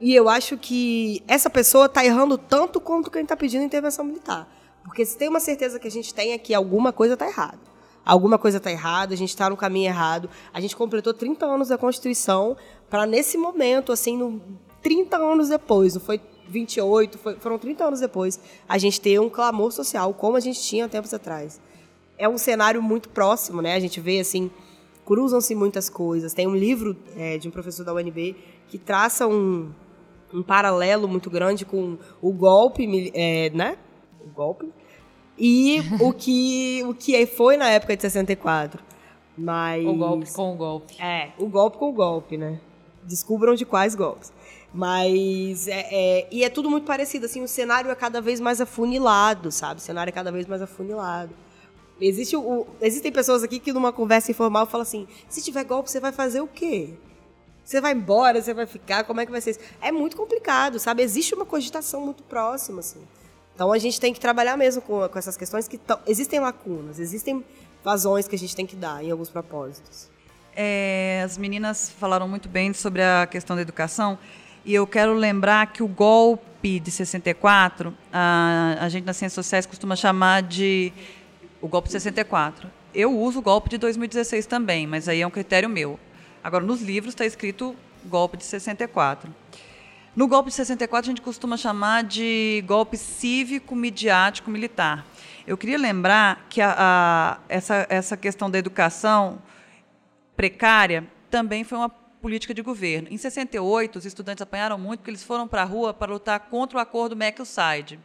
E 0.00 0.14
eu 0.14 0.28
acho 0.28 0.56
que 0.56 1.22
essa 1.28 1.50
pessoa 1.50 1.86
está 1.86 2.04
errando 2.04 2.38
tanto 2.38 2.80
quanto 2.80 3.10
quem 3.10 3.22
está 3.22 3.36
pedindo 3.36 3.62
intervenção 3.62 4.04
militar. 4.04 4.48
Porque 4.82 5.04
se 5.04 5.18
tem 5.18 5.28
uma 5.28 5.40
certeza 5.40 5.78
que 5.78 5.86
a 5.86 5.90
gente 5.90 6.14
tem 6.14 6.32
é 6.32 6.38
que 6.38 6.54
alguma 6.54 6.92
coisa 6.92 7.14
está 7.14 7.26
errada 7.26 7.75
alguma 8.06 8.38
coisa 8.38 8.58
está 8.58 8.70
errada, 8.70 9.12
a 9.12 9.16
gente 9.16 9.30
está 9.30 9.50
no 9.50 9.56
caminho 9.56 9.88
errado. 9.88 10.30
A 10.54 10.60
gente 10.60 10.76
completou 10.76 11.12
30 11.12 11.44
anos 11.44 11.68
da 11.68 11.76
Constituição 11.76 12.56
para, 12.88 13.04
nesse 13.04 13.36
momento, 13.36 13.90
assim, 13.90 14.16
no, 14.16 14.40
30 14.80 15.16
anos 15.16 15.48
depois, 15.48 15.94
não 15.94 16.00
foi 16.00 16.20
28, 16.48 17.18
foi, 17.18 17.34
foram 17.34 17.58
30 17.58 17.84
anos 17.84 18.00
depois, 18.00 18.38
a 18.68 18.78
gente 18.78 19.00
ter 19.00 19.20
um 19.20 19.28
clamor 19.28 19.72
social 19.72 20.14
como 20.14 20.36
a 20.36 20.40
gente 20.40 20.62
tinha 20.62 20.88
tempos 20.88 21.12
atrás. 21.12 21.60
É 22.16 22.28
um 22.28 22.38
cenário 22.38 22.80
muito 22.80 23.08
próximo, 23.08 23.60
né? 23.60 23.74
A 23.74 23.80
gente 23.80 24.00
vê, 24.00 24.20
assim, 24.20 24.48
cruzam-se 25.04 25.54
muitas 25.54 25.90
coisas. 25.90 26.32
Tem 26.32 26.46
um 26.46 26.54
livro 26.54 26.96
é, 27.16 27.36
de 27.36 27.48
um 27.48 27.50
professor 27.50 27.84
da 27.84 27.92
UNB 27.92 28.36
que 28.68 28.78
traça 28.78 29.26
um, 29.26 29.70
um 30.32 30.42
paralelo 30.42 31.08
muito 31.08 31.28
grande 31.28 31.64
com 31.64 31.98
o 32.22 32.32
golpe, 32.32 33.10
é, 33.12 33.50
né? 33.50 33.76
O 34.24 34.28
golpe 34.30 34.72
e 35.38 35.82
o 36.00 36.12
que, 36.12 36.82
o 36.84 36.94
que 36.94 37.26
foi 37.26 37.56
na 37.56 37.68
época 37.70 37.96
de 37.96 38.02
64. 38.02 38.82
Mas... 39.36 39.84
O 39.84 39.94
golpe 39.94 40.32
com 40.32 40.52
o 40.52 40.56
golpe. 40.56 41.02
É, 41.02 41.30
o 41.38 41.46
golpe 41.46 41.78
com 41.78 41.90
o 41.90 41.92
golpe, 41.92 42.36
né? 42.36 42.58
Descubram 43.02 43.54
de 43.54 43.64
quais 43.64 43.94
golpes. 43.94 44.32
Mas 44.72 45.68
é, 45.68 45.86
é, 45.90 46.28
e 46.30 46.44
é 46.44 46.48
tudo 46.48 46.70
muito 46.70 46.84
parecido, 46.84 47.26
assim, 47.26 47.42
o 47.42 47.48
cenário 47.48 47.90
é 47.90 47.94
cada 47.94 48.20
vez 48.20 48.40
mais 48.40 48.60
afunilado, 48.60 49.50
sabe? 49.50 49.80
O 49.80 49.82
cenário 49.82 50.10
é 50.10 50.12
cada 50.12 50.32
vez 50.32 50.46
mais 50.46 50.60
afunilado. 50.60 51.34
Existe 52.00 52.36
o, 52.36 52.66
existem 52.80 53.10
pessoas 53.10 53.42
aqui 53.42 53.58
que 53.58 53.72
numa 53.72 53.92
conversa 53.92 54.30
informal 54.30 54.66
falam 54.66 54.82
assim: 54.82 55.06
se 55.28 55.42
tiver 55.42 55.64
golpe, 55.64 55.90
você 55.90 55.98
vai 55.98 56.12
fazer 56.12 56.40
o 56.40 56.46
quê? 56.46 56.90
Você 57.64 57.80
vai 57.80 57.92
embora, 57.92 58.40
você 58.40 58.52
vai 58.52 58.66
ficar, 58.66 59.04
como 59.04 59.20
é 59.20 59.26
que 59.26 59.32
vai 59.32 59.40
ser 59.40 59.52
isso? 59.52 59.60
É 59.80 59.90
muito 59.90 60.16
complicado, 60.16 60.78
sabe? 60.78 61.02
Existe 61.02 61.34
uma 61.34 61.44
cogitação 61.44 62.00
muito 62.00 62.22
próxima, 62.22 62.80
assim. 62.80 63.00
Então 63.56 63.72
a 63.72 63.78
gente 63.78 63.98
tem 63.98 64.12
que 64.12 64.20
trabalhar 64.20 64.54
mesmo 64.54 64.82
com, 64.82 65.08
com 65.08 65.18
essas 65.18 65.34
questões 65.34 65.66
que 65.66 65.80
existem 66.06 66.38
lacunas, 66.38 66.98
existem 66.98 67.42
vazões 67.82 68.28
que 68.28 68.36
a 68.36 68.38
gente 68.38 68.54
tem 68.54 68.66
que 68.66 68.76
dar 68.76 69.02
em 69.02 69.10
alguns 69.10 69.30
propósitos. 69.30 70.10
É, 70.54 71.22
as 71.24 71.38
meninas 71.38 71.90
falaram 71.90 72.28
muito 72.28 72.50
bem 72.50 72.74
sobre 72.74 73.02
a 73.02 73.26
questão 73.26 73.56
da 73.56 73.62
educação 73.62 74.18
e 74.62 74.74
eu 74.74 74.86
quero 74.86 75.14
lembrar 75.14 75.72
que 75.72 75.82
o 75.82 75.88
golpe 75.88 76.78
de 76.78 76.90
64, 76.90 77.94
a, 78.12 78.76
a 78.78 78.88
gente 78.90 79.04
nas 79.04 79.16
ciências 79.16 79.34
sociais 79.34 79.64
costuma 79.64 79.96
chamar 79.96 80.42
de 80.42 80.92
o 81.62 81.66
golpe 81.66 81.88
de 81.88 81.92
64. 81.92 82.70
Eu 82.94 83.18
uso 83.18 83.38
o 83.38 83.42
golpe 83.42 83.70
de 83.70 83.78
2016 83.78 84.44
também, 84.44 84.86
mas 84.86 85.08
aí 85.08 85.22
é 85.22 85.26
um 85.26 85.30
critério 85.30 85.68
meu. 85.68 85.98
Agora, 86.44 86.62
nos 86.62 86.82
livros 86.82 87.14
está 87.14 87.24
escrito 87.24 87.74
golpe 88.04 88.36
de 88.36 88.44
64. 88.44 89.32
No 90.16 90.26
golpe 90.26 90.48
de 90.48 90.54
64, 90.54 91.10
a 91.10 91.12
gente 91.12 91.20
costuma 91.20 91.58
chamar 91.58 92.02
de 92.02 92.64
golpe 92.66 92.96
cívico-midiático 92.96 94.50
militar. 94.50 95.06
Eu 95.46 95.58
queria 95.58 95.76
lembrar 95.76 96.46
que 96.48 96.62
a, 96.62 96.74
a, 96.74 97.38
essa, 97.50 97.86
essa 97.90 98.16
questão 98.16 98.50
da 98.50 98.58
educação 98.58 99.42
precária 100.34 101.06
também 101.30 101.64
foi 101.64 101.76
uma 101.76 101.90
política 101.90 102.54
de 102.54 102.62
governo. 102.62 103.08
Em 103.10 103.18
68, 103.18 103.98
os 103.98 104.06
estudantes 104.06 104.40
apanharam 104.40 104.78
muito 104.78 105.00
porque 105.00 105.10
eles 105.10 105.22
foram 105.22 105.46
para 105.46 105.60
a 105.60 105.66
rua 105.66 105.92
para 105.92 106.10
lutar 106.10 106.40
contra 106.48 106.78
o 106.78 106.80
acordo 106.80 107.14
MEC-USAID. 107.14 108.00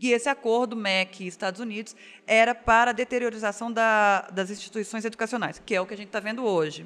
E 0.00 0.10
esse 0.10 0.28
acordo 0.28 0.74
MEC 0.74 1.24
Estados 1.24 1.60
Unidos 1.60 1.94
era 2.26 2.52
para 2.52 2.90
a 2.90 2.92
deteriorização 2.92 3.70
da, 3.70 4.22
das 4.22 4.50
instituições 4.50 5.04
educacionais, 5.04 5.62
que 5.64 5.72
é 5.72 5.80
o 5.80 5.86
que 5.86 5.94
a 5.94 5.96
gente 5.96 6.08
está 6.08 6.18
vendo 6.18 6.44
hoje. 6.44 6.84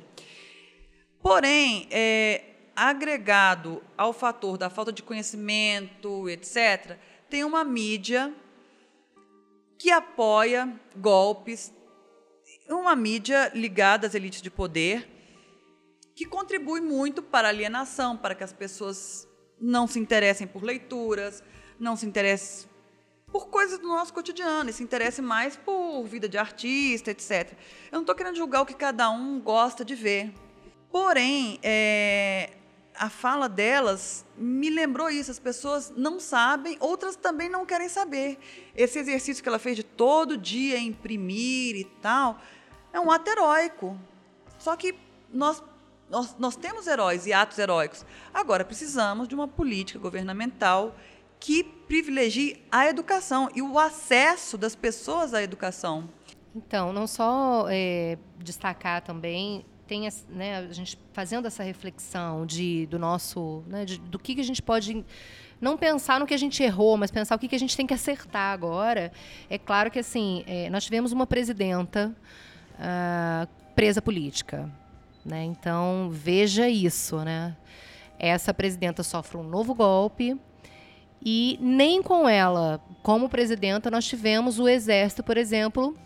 Porém, 1.23 1.89
é, 1.91 2.56
agregado 2.77 3.83
ao 3.97 4.13
fator 4.13 4.59
da 4.59 4.69
falta 4.69 4.93
de 4.93 5.03
conhecimento, 5.03 6.29
etc., 6.29 6.99
tem 7.29 7.43
uma 7.43 7.65
mídia 7.65 8.33
que 9.79 9.91
apoia 9.91 10.73
golpes, 10.95 11.73
uma 12.69 12.95
mídia 12.95 13.51
ligada 13.55 14.07
às 14.07 14.15
elites 14.15 14.43
de 14.43 14.51
poder, 14.51 15.09
que 16.15 16.27
contribui 16.27 16.81
muito 16.81 17.23
para 17.23 17.49
a 17.49 17.51
alienação, 17.51 18.17
para 18.17 18.35
que 18.35 18.45
as 18.45 18.53
pessoas 18.53 19.27
não 19.61 19.87
se 19.87 19.99
interessem 19.99 20.47
por 20.47 20.63
leituras, 20.63 21.43
não 21.79 21.97
se 21.97 22.07
interessem 22.07 22.69
por 23.27 23.49
coisas 23.49 23.79
do 23.79 23.89
nosso 23.89 24.15
cotidiano 24.15 24.71
e 24.71 24.73
se 24.73 24.83
interessem 24.83 25.25
mais 25.25 25.57
por 25.57 26.05
vida 26.05 26.29
de 26.29 26.39
artista, 26.39 27.11
etc. 27.11 27.53
Eu 27.91 27.97
não 27.97 28.01
estou 28.01 28.15
querendo 28.15 28.37
julgar 28.37 28.63
o 28.63 28.67
que 28.67 28.75
cada 28.75 29.11
um 29.11 29.41
gosta 29.41 29.85
de 29.85 29.95
ver. 29.95 30.33
Porém, 30.91 31.59
é, 31.63 32.51
a 32.99 33.09
fala 33.09 33.49
delas 33.49 34.25
me 34.37 34.71
lembrou 34.71 35.09
isso. 35.09 35.31
As 35.31 35.39
pessoas 35.39 35.93
não 35.97 36.19
sabem, 36.19 36.77
outras 36.81 37.17
também 37.17 37.49
não 37.49 37.65
querem 37.65 37.89
saber. 37.89 38.39
Esse 38.75 38.99
exercício 38.99 39.43
que 39.43 39.49
ela 39.49 39.59
fez 39.59 39.77
de 39.77 39.83
todo 39.83 40.37
dia 40.37 40.79
imprimir 40.79 41.77
e 41.77 41.85
tal, 42.01 42.39
é 42.93 43.01
um 43.01 43.11
ato 43.11 43.31
heróico. 43.31 43.99
Só 44.59 44.77
que 44.77 44.95
nós, 45.33 45.63
nós, 46.11 46.37
nós 46.39 46.57
temos 46.57 46.87
heróis 46.87 47.27
e 47.27 47.33
atos 47.33 47.59
heróicos. 47.59 48.05
Agora, 48.33 48.65
precisamos 48.65 49.29
de 49.29 49.35
uma 49.35 49.49
política 49.49 49.99
governamental 49.99 50.95
que 51.39 51.63
privilegie 51.63 52.65
a 52.71 52.87
educação 52.87 53.51
e 53.55 53.61
o 53.61 53.79
acesso 53.79 54.57
das 54.57 54.75
pessoas 54.75 55.35
à 55.35 55.43
educação. 55.43 56.09
Então, 56.55 56.93
não 56.93 57.07
só 57.07 57.67
é, 57.69 58.19
destacar 58.39 59.03
também 59.03 59.65
tem 59.87 60.09
né, 60.29 60.59
a 60.59 60.73
gente 60.73 60.99
fazendo 61.13 61.47
essa 61.47 61.63
reflexão 61.63 62.45
de 62.45 62.87
do 62.87 62.99
nosso 62.99 63.63
né, 63.67 63.85
de, 63.85 63.99
do 63.99 64.19
que, 64.19 64.35
que 64.35 64.41
a 64.41 64.45
gente 64.45 64.63
pode 64.63 65.05
não 65.61 65.77
pensar 65.77 66.21
no 66.21 66.27
que 66.27 66.35
a 66.35 66.39
gente 66.39 66.63
errou, 66.63 66.97
mas 66.97 67.11
pensar 67.11 67.35
o 67.35 67.39
que, 67.39 67.49
que 67.49 67.57
a 67.57 67.59
gente 67.59 67.77
tem 67.77 67.87
que 67.87 67.95
acertar 67.95 68.53
agora. 68.53 69.13
É 69.49 69.57
claro 69.57 69.91
que 69.91 69.99
assim 69.99 70.45
é, 70.47 70.69
nós 70.69 70.85
tivemos 70.85 71.13
uma 71.13 71.27
presidenta 71.27 72.15
uh, 72.75 73.49
presa 73.75 74.03
política, 74.03 74.71
né? 75.25 75.45
Então 75.45 76.09
veja 76.11 76.69
isso, 76.69 77.19
né? 77.25 77.57
Essa 78.19 78.53
presidenta 78.53 79.03
sofre 79.03 79.37
um 79.37 79.43
novo 79.43 79.75
golpe 79.75 80.39
e 81.25 81.59
nem 81.61 82.03
com 82.03 82.29
ela 82.29 82.81
como 83.03 83.29
presidenta 83.29 83.91
nós 83.91 84.05
tivemos 84.07 84.59
o 84.59 84.69
exército, 84.69 85.23
por 85.23 85.37
exemplo, 85.37 85.97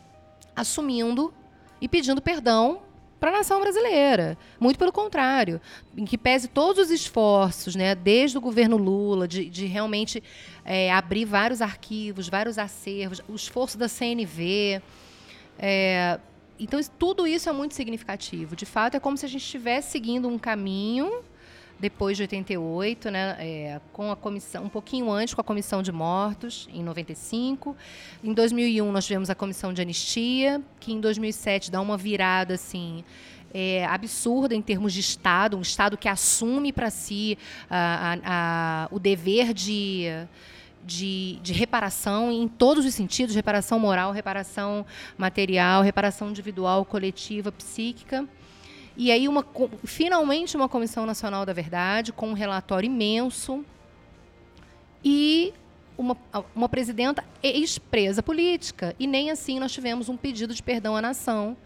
assumindo 0.55 1.33
e 1.81 1.89
pedindo 1.89 2.21
perdão 2.21 2.83
para 3.21 3.31
a 3.31 3.33
nação 3.35 3.61
brasileira. 3.61 4.37
Muito 4.59 4.79
pelo 4.79 4.91
contrário, 4.91 5.61
em 5.97 6.07
que 6.07 6.17
pese 6.17 6.49
todos 6.49 6.87
os 6.87 6.91
esforços, 6.91 7.77
né, 7.77 7.95
desde 7.95 8.39
o 8.39 8.41
governo 8.41 8.79
Lula, 8.79 9.29
de, 9.29 9.49
de 9.49 9.67
realmente 9.67 10.23
é, 10.65 10.91
abrir 10.91 11.27
vários 11.27 11.61
arquivos, 11.61 12.29
vários 12.29 12.59
acervos, 12.59 13.21
o 13.29 13.35
esforço 13.35 13.77
da 13.77 13.89
CNV. 13.89 14.81
É, 15.59 16.19
então, 16.59 16.81
tudo 16.99 17.27
isso 17.27 17.49
é 17.49 17.53
muito 17.53 17.75
significativo. 17.75 18.57
De 18.57 18.67
fato, 18.67 18.97
é 18.97 19.01
como 19.01 19.17
se 19.17 19.27
a 19.27 19.29
gente 19.29 19.45
estivesse 19.45 19.93
seguindo 19.93 20.27
um 20.27 20.39
caminho 20.39 21.23
depois 21.81 22.17
de 22.17 22.25
88, 22.25 23.11
né, 23.11 23.37
é, 23.39 23.81
com 23.93 24.13
a 24.13 24.17
comissão, 24.17 24.65
um 24.65 24.69
pouquinho 24.69 25.11
antes 25.11 25.33
com 25.33 25.41
a 25.41 25.45
comissão 25.45 25.83
de 25.83 25.91
mortos 25.91 26.69
em 26.73 26.83
95. 26.83 27.75
Em 28.23 28.35
2001 28.35 28.93
nós 28.93 29.07
tivemos 29.07 29.31
a 29.31 29.35
comissão 29.35 29.73
de 29.73 29.81
anistia, 29.81 30.61
que 30.79 30.93
em 30.93 31.01
2007 31.01 31.71
dá 31.71 31.81
uma 31.81 31.97
virada 31.97 32.55
assim 32.55 33.03
é, 33.53 33.85
absurda 33.87 34.55
em 34.55 34.63
termos 34.63 34.93
de 34.93 35.01
Estado, 35.01 35.57
um 35.57 35.63
Estado 35.63 35.97
que 35.97 36.09
assume 36.09 36.73
para 36.73 36.91
si 36.91 37.37
a, 37.69 38.13
a, 38.13 38.85
a, 38.85 38.89
o 38.91 38.99
dever 38.99 39.53
de, 39.53 40.05
de, 40.85 41.39
de, 41.43 41.53
reparação 41.53 42.31
em 42.31 42.47
todos 42.47 42.85
os 42.85 42.95
sentidos 42.95 43.35
reparação 43.35 43.79
moral, 43.79 44.13
reparação 44.13 44.87
material, 45.19 45.83
reparação 45.83 46.31
individual, 46.31 46.85
coletiva, 46.85 47.51
psíquica. 47.51 48.27
E 49.03 49.11
aí, 49.11 49.27
uma, 49.27 49.43
finalmente, 49.83 50.55
uma 50.55 50.69
Comissão 50.69 51.07
Nacional 51.07 51.47
da 51.47 51.55
Verdade, 51.55 52.13
com 52.13 52.29
um 52.29 52.33
relatório 52.35 52.87
imenso 52.87 53.65
e 55.03 55.55
uma, 55.97 56.15
uma 56.55 56.69
presidenta 56.69 57.25
ex-presa 57.43 58.23
política. 58.23 58.95
E 58.99 59.07
nem 59.07 59.31
assim 59.31 59.59
nós 59.59 59.73
tivemos 59.73 60.11
um 60.11 60.19
pedido 60.19 60.53
de 60.53 60.63
perdão 60.63 60.95
à 60.95 61.01
nação 61.01 61.57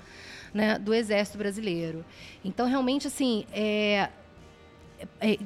né, 0.55 0.79
do 0.79 0.95
Exército 0.95 1.37
Brasileiro. 1.37 2.05
Então, 2.45 2.69
realmente, 2.69 3.09
assim, 3.09 3.45
é, 3.53 4.11
é, 5.21 5.37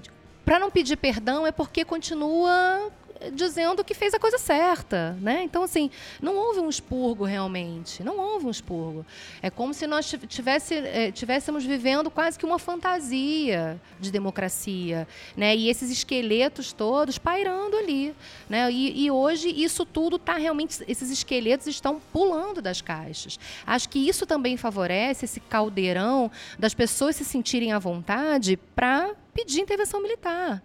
para 0.45 0.59
não 0.59 0.71
pedir 0.71 0.99
perdão 0.99 1.47
é 1.47 1.53
porque 1.53 1.87
continua 1.87 2.93
dizendo 3.33 3.85
que 3.85 3.95
fez 3.95 4.15
a 4.15 4.19
coisa 4.19 4.39
certa, 4.39 5.17
né? 5.21 5.43
Então 5.43 5.63
assim, 5.63 5.91
não 6.21 6.37
houve 6.37 6.61
um 6.61 6.69
expurgo 6.69 7.25
realmente, 7.25 8.03
não 8.03 8.19
houve 8.19 8.47
um 8.47 8.51
expurgo. 8.51 9.05
É 9.43 9.51
como 9.51 9.75
se 9.75 9.87
nós 9.87 10.15
tivesse, 10.29 10.75
é, 10.75 11.11
tivéssemos 11.11 11.65
vivendo 11.65 12.11
quase 12.11 12.39
que 12.39 12.47
uma 12.47 12.59
fantasia 12.59 13.81
de 13.99 14.11
democracia, 14.11 15.07
né? 15.37 15.57
E 15.57 15.69
esses 15.69 15.91
esqueletos 15.91 16.73
todos 16.73 17.19
pairando 17.19 17.77
ali, 17.77 18.15
né? 18.49 18.71
E, 18.71 19.05
e 19.05 19.11
hoje 19.11 19.49
isso 19.49 19.85
tudo 19.85 20.17
está 20.17 20.37
realmente, 20.37 20.83
esses 20.87 21.11
esqueletos 21.11 21.67
estão 21.67 22.01
pulando 22.13 22.63
das 22.63 22.81
caixas. 22.81 23.39
Acho 23.67 23.89
que 23.89 23.99
isso 23.99 24.27
também 24.27 24.57
favorece 24.57 25.25
esse 25.25 25.41
caldeirão 25.41 26.31
das 26.59 26.75
pessoas 26.75 27.17
se 27.17 27.25
sentirem 27.25 27.73
à 27.73 27.79
vontade 27.79 28.57
para 28.75 29.15
pedir 29.35 29.61
intervenção 29.61 30.03
militar 30.03 30.63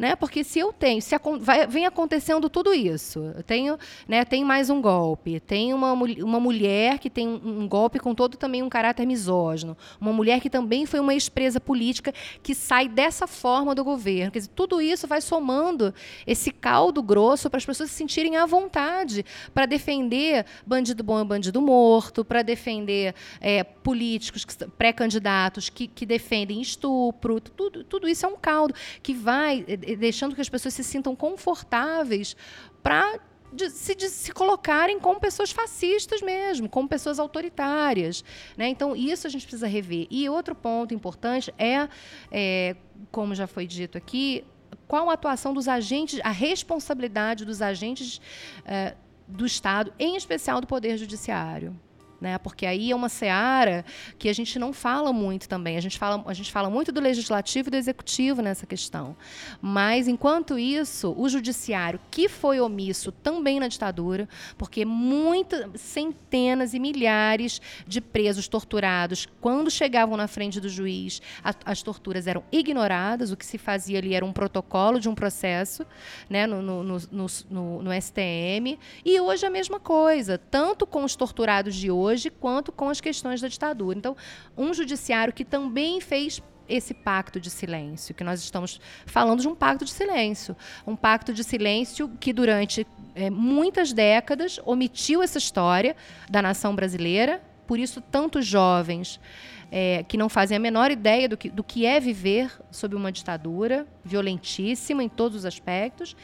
né? 0.00 0.16
Porque 0.16 0.42
se 0.42 0.58
eu 0.58 0.72
tenho, 0.72 1.02
se 1.02 1.14
vai, 1.40 1.66
vem 1.66 1.84
acontecendo 1.84 2.48
tudo 2.48 2.72
isso, 2.72 3.18
eu 3.36 3.42
tenho, 3.42 3.78
né, 4.08 4.24
tem 4.24 4.42
mais 4.42 4.70
um 4.70 4.80
golpe, 4.80 5.38
tem 5.40 5.74
uma, 5.74 5.92
uma 5.92 6.40
mulher 6.40 6.98
que 6.98 7.10
tem 7.10 7.28
um, 7.28 7.60
um 7.60 7.68
golpe 7.68 7.98
com 7.98 8.14
todo 8.14 8.38
também 8.38 8.62
um 8.62 8.68
caráter 8.70 9.04
misógino, 9.04 9.76
uma 10.00 10.10
mulher 10.10 10.40
que 10.40 10.48
também 10.48 10.86
foi 10.86 11.00
uma 11.00 11.12
ex-presa 11.12 11.60
política 11.60 12.14
que 12.42 12.54
sai 12.54 12.88
dessa 12.88 13.26
forma 13.26 13.74
do 13.74 13.84
governo. 13.84 14.32
Quer 14.32 14.38
dizer, 14.38 14.52
tudo 14.54 14.80
isso 14.80 15.06
vai 15.06 15.20
somando 15.20 15.92
esse 16.26 16.50
caldo 16.50 17.02
grosso 17.02 17.50
para 17.50 17.58
as 17.58 17.66
pessoas 17.66 17.90
se 17.90 17.96
sentirem 17.96 18.38
à 18.38 18.46
vontade 18.46 19.22
para 19.52 19.66
defender 19.66 20.46
bandido 20.66 21.04
bom 21.04 21.20
e 21.20 21.24
bandido 21.26 21.60
morto, 21.60 22.24
para 22.24 22.40
defender 22.40 23.14
é, 23.38 23.62
políticos, 23.62 24.46
pré-candidatos 24.78 25.68
que, 25.68 25.86
que 25.86 26.06
defendem 26.06 26.62
estupro. 26.62 27.38
Tudo, 27.38 27.84
tudo 27.84 28.08
isso 28.08 28.24
é 28.24 28.28
um 28.30 28.36
caldo 28.36 28.74
que 29.02 29.12
vai 29.12 29.62
deixando 29.96 30.34
que 30.34 30.40
as 30.40 30.48
pessoas 30.48 30.74
se 30.74 30.84
sintam 30.84 31.14
confortáveis 31.14 32.36
para 32.82 33.20
de, 33.52 33.68
se, 33.70 33.94
de, 33.94 34.08
se 34.08 34.32
colocarem 34.32 35.00
como 35.00 35.18
pessoas 35.18 35.50
fascistas 35.50 36.22
mesmo, 36.22 36.68
como 36.68 36.88
pessoas 36.88 37.18
autoritárias. 37.18 38.24
Né? 38.56 38.68
Então, 38.68 38.94
isso 38.94 39.26
a 39.26 39.30
gente 39.30 39.42
precisa 39.42 39.66
rever. 39.66 40.06
E 40.10 40.28
outro 40.28 40.54
ponto 40.54 40.94
importante 40.94 41.52
é, 41.58 41.88
é 42.30 42.76
como 43.10 43.34
já 43.34 43.46
foi 43.46 43.66
dito 43.66 43.98
aqui, 43.98 44.44
qual 44.86 45.10
a 45.10 45.14
atuação 45.14 45.52
dos 45.52 45.68
agentes, 45.68 46.20
a 46.22 46.30
responsabilidade 46.30 47.44
dos 47.44 47.60
agentes 47.60 48.20
é, 48.64 48.94
do 49.26 49.46
Estado, 49.46 49.92
em 49.98 50.16
especial 50.16 50.60
do 50.60 50.66
Poder 50.66 50.96
Judiciário 50.96 51.76
né? 52.20 52.38
Porque 52.38 52.66
aí 52.66 52.90
é 52.90 52.96
uma 52.96 53.08
seara 53.08 53.84
que 54.18 54.28
a 54.28 54.32
gente 54.32 54.58
não 54.58 54.72
fala 54.72 55.12
muito 55.12 55.48
também. 55.48 55.76
A 55.76 55.80
gente 55.80 55.98
fala, 55.98 56.22
a 56.26 56.34
gente 56.34 56.52
fala 56.52 56.68
muito 56.68 56.92
do 56.92 57.00
legislativo 57.00 57.68
e 57.68 57.70
do 57.70 57.76
executivo 57.76 58.42
nessa 58.42 58.66
questão. 58.66 59.16
Mas, 59.60 60.08
enquanto 60.08 60.58
isso, 60.58 61.14
o 61.16 61.28
judiciário, 61.28 62.00
que 62.10 62.28
foi 62.28 62.60
omisso 62.60 63.10
também 63.10 63.58
na 63.60 63.68
ditadura, 63.68 64.28
porque 64.58 64.84
muitas, 64.84 65.80
centenas 65.80 66.74
e 66.74 66.78
milhares 66.78 67.60
de 67.86 68.00
presos 68.00 68.48
torturados, 68.48 69.28
quando 69.40 69.70
chegavam 69.70 70.16
na 70.16 70.28
frente 70.28 70.60
do 70.60 70.68
juiz, 70.68 71.22
a, 71.42 71.54
as 71.64 71.82
torturas 71.82 72.26
eram 72.26 72.42
ignoradas, 72.52 73.30
o 73.30 73.36
que 73.36 73.46
se 73.46 73.58
fazia 73.58 73.98
ali 73.98 74.14
era 74.14 74.24
um 74.24 74.32
protocolo 74.32 74.98
de 74.98 75.08
um 75.08 75.14
processo 75.14 75.86
né, 76.28 76.46
no, 76.46 76.62
no, 76.62 76.82
no, 76.82 77.82
no, 77.82 77.92
STM. 78.00 78.78
E 79.04 79.20
hoje 79.20 79.46
a 79.46 79.50
mesma 79.50 79.80
coisa, 79.80 80.38
tanto 80.38 80.86
com 80.86 81.04
os 81.04 81.16
torturados 81.16 81.74
de 81.74 81.90
hoje, 81.90 82.09
hoje 82.10 82.30
quanto 82.30 82.70
com 82.70 82.88
as 82.88 83.00
questões 83.00 83.40
da 83.40 83.48
ditadura. 83.48 83.98
Então, 83.98 84.16
um 84.56 84.72
judiciário 84.74 85.32
que 85.32 85.44
também 85.44 86.00
fez 86.00 86.42
esse 86.68 86.94
pacto 86.94 87.40
de 87.40 87.50
silêncio, 87.50 88.14
que 88.14 88.22
nós 88.22 88.40
estamos 88.40 88.80
falando 89.04 89.40
de 89.40 89.48
um 89.48 89.54
pacto 89.54 89.84
de 89.84 89.90
silêncio. 89.90 90.56
Um 90.86 90.94
pacto 90.94 91.32
de 91.32 91.42
silêncio 91.42 92.08
que, 92.20 92.32
durante 92.32 92.86
é, 93.14 93.28
muitas 93.28 93.92
décadas, 93.92 94.60
omitiu 94.64 95.22
essa 95.22 95.38
história 95.38 95.96
da 96.30 96.40
nação 96.40 96.74
brasileira, 96.74 97.42
por 97.66 97.78
isso, 97.78 98.00
tantos 98.00 98.46
jovens 98.46 99.20
é, 99.70 100.02
que 100.02 100.16
não 100.16 100.28
fazem 100.28 100.56
a 100.56 100.60
menor 100.60 100.90
ideia 100.90 101.28
do 101.28 101.36
que, 101.36 101.48
do 101.48 101.62
que 101.62 101.86
é 101.86 102.00
viver 102.00 102.50
sob 102.70 102.96
uma 102.96 103.12
ditadura 103.12 103.86
violentíssima 104.04 105.02
em 105.02 105.08
todos 105.08 105.38
os 105.38 105.44
aspectos, 105.44 106.16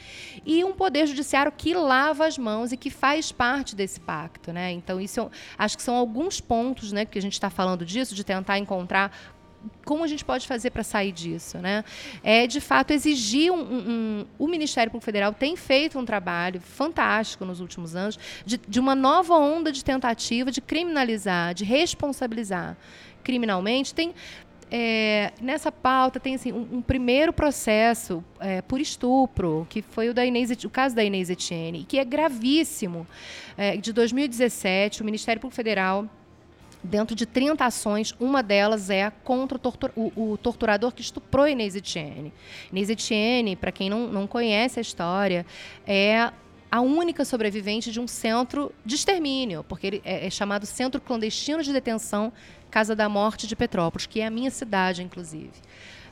e 0.45 0.65
um 0.65 0.73
poder 0.73 1.07
judiciário 1.07 1.53
que 1.53 1.75
lava 1.75 2.27
as 2.27 2.37
mãos 2.37 2.73
e 2.73 2.77
que 2.77 2.91
faz 2.91 3.31
parte 3.31 3.77
desse 3.77 4.01
pacto. 4.01 4.53
Né? 4.53 4.73
Então, 4.73 5.01
isso 5.01 5.21
é 5.21 5.29
acho 5.59 5.77
que 5.77 5.83
são 5.83 5.95
alguns 5.95 6.41
pontos 6.41 6.93
né, 6.93 7.05
que 7.05 7.19
a 7.19 7.23
gente 7.23 7.35
está 7.35 7.51
falando 7.51 7.85
disso, 7.85 8.15
de 8.15 8.25
tentar 8.25 8.59
encontrar 8.59 9.13
como 9.85 10.05
a 10.05 10.07
gente 10.07 10.25
pode 10.25 10.47
fazer 10.47 10.71
para 10.71 10.83
sair 10.83 11.13
disso, 11.13 11.59
né? 11.59 11.85
É 12.23 12.47
de 12.47 12.61
fato 12.61 12.93
exigir 12.93 13.53
um, 13.53 13.59
um, 13.59 13.91
um, 13.91 14.27
o 14.39 14.47
Ministério 14.47 14.91
Público 14.91 15.05
Federal 15.05 15.33
tem 15.33 15.57
feito 15.57 15.99
um 15.99 16.05
trabalho 16.05 16.61
fantástico 16.61 17.45
nos 17.45 17.61
últimos 17.61 17.97
anos 17.97 18.19
de, 18.45 18.59
de 18.59 18.81
uma 18.81 18.95
nova 18.95 19.35
onda 19.35 19.73
de 19.73 19.85
tentativa 19.85 20.51
de 20.51 20.61
criminalizar, 20.61 21.55
de 21.55 21.65
responsabilizar 21.65 22.77
criminalmente, 23.27 23.93
tem 23.93 24.15
é, 24.71 25.33
nessa 25.41 25.71
pauta 25.71 26.19
tem 26.19 26.35
assim, 26.35 26.53
um, 26.53 26.79
um 26.79 26.83
primeiro 26.83 27.33
processo 27.33 28.25
é, 28.41 28.63
por 28.63 28.81
estupro, 28.81 29.67
que 29.69 29.83
foi 29.83 30.09
o, 30.09 30.15
da 30.15 30.25
Inês, 30.25 30.51
o 30.65 30.71
caso 30.71 30.95
da 30.95 31.05
Inês 31.05 31.29
Etienne, 31.29 31.85
que 31.85 31.99
é 31.99 32.05
gravíssimo. 32.05 33.07
É, 33.57 33.77
de 33.77 33.93
2017, 33.93 35.03
o 35.03 35.05
Ministério 35.05 35.41
Público 35.41 35.57
Federal, 35.57 36.09
dentro 36.83 37.15
de 37.15 37.27
30 37.27 37.65
ações, 37.65 38.15
uma 38.19 38.43
delas 38.43 38.91
é 38.91 39.11
contra 39.25 39.57
o, 39.57 40.11
o, 40.17 40.33
o 40.33 40.37
torturador 40.37 40.93
que 40.93 41.01
estuprou 41.01 41.49
Inês 41.49 41.77
Etienne. 41.77 42.33
Inês 42.71 42.91
Etienne, 42.91 43.57
para 43.57 43.73
quem 43.73 43.89
não, 43.89 44.09
não 44.09 44.27
conhece 44.27 44.79
a 44.81 44.83
história, 44.83 45.47
é 45.87 46.33
a 46.71 46.81
única 46.81 47.25
sobrevivente 47.25 47.93
de 47.93 48.01
um 48.01 48.07
centro 48.07 48.73
de 48.85 48.97
extermínio, 48.97 49.65
porque 49.69 49.87
ele 49.87 50.03
é, 50.05 50.27
é 50.27 50.31
chamado 50.31 50.67
Centro 50.67 51.01
Clandestino 51.01 51.63
de 51.63 51.73
Detenção 51.73 52.33
Casa 52.77 52.95
da 52.95 53.09
Morte 53.09 53.47
de 53.47 53.57
Petrópolis, 53.57 54.05
que 54.05 54.21
é 54.21 54.27
a 54.27 54.31
minha 54.31 54.51
cidade, 54.51 55.03
inclusive. 55.03 55.51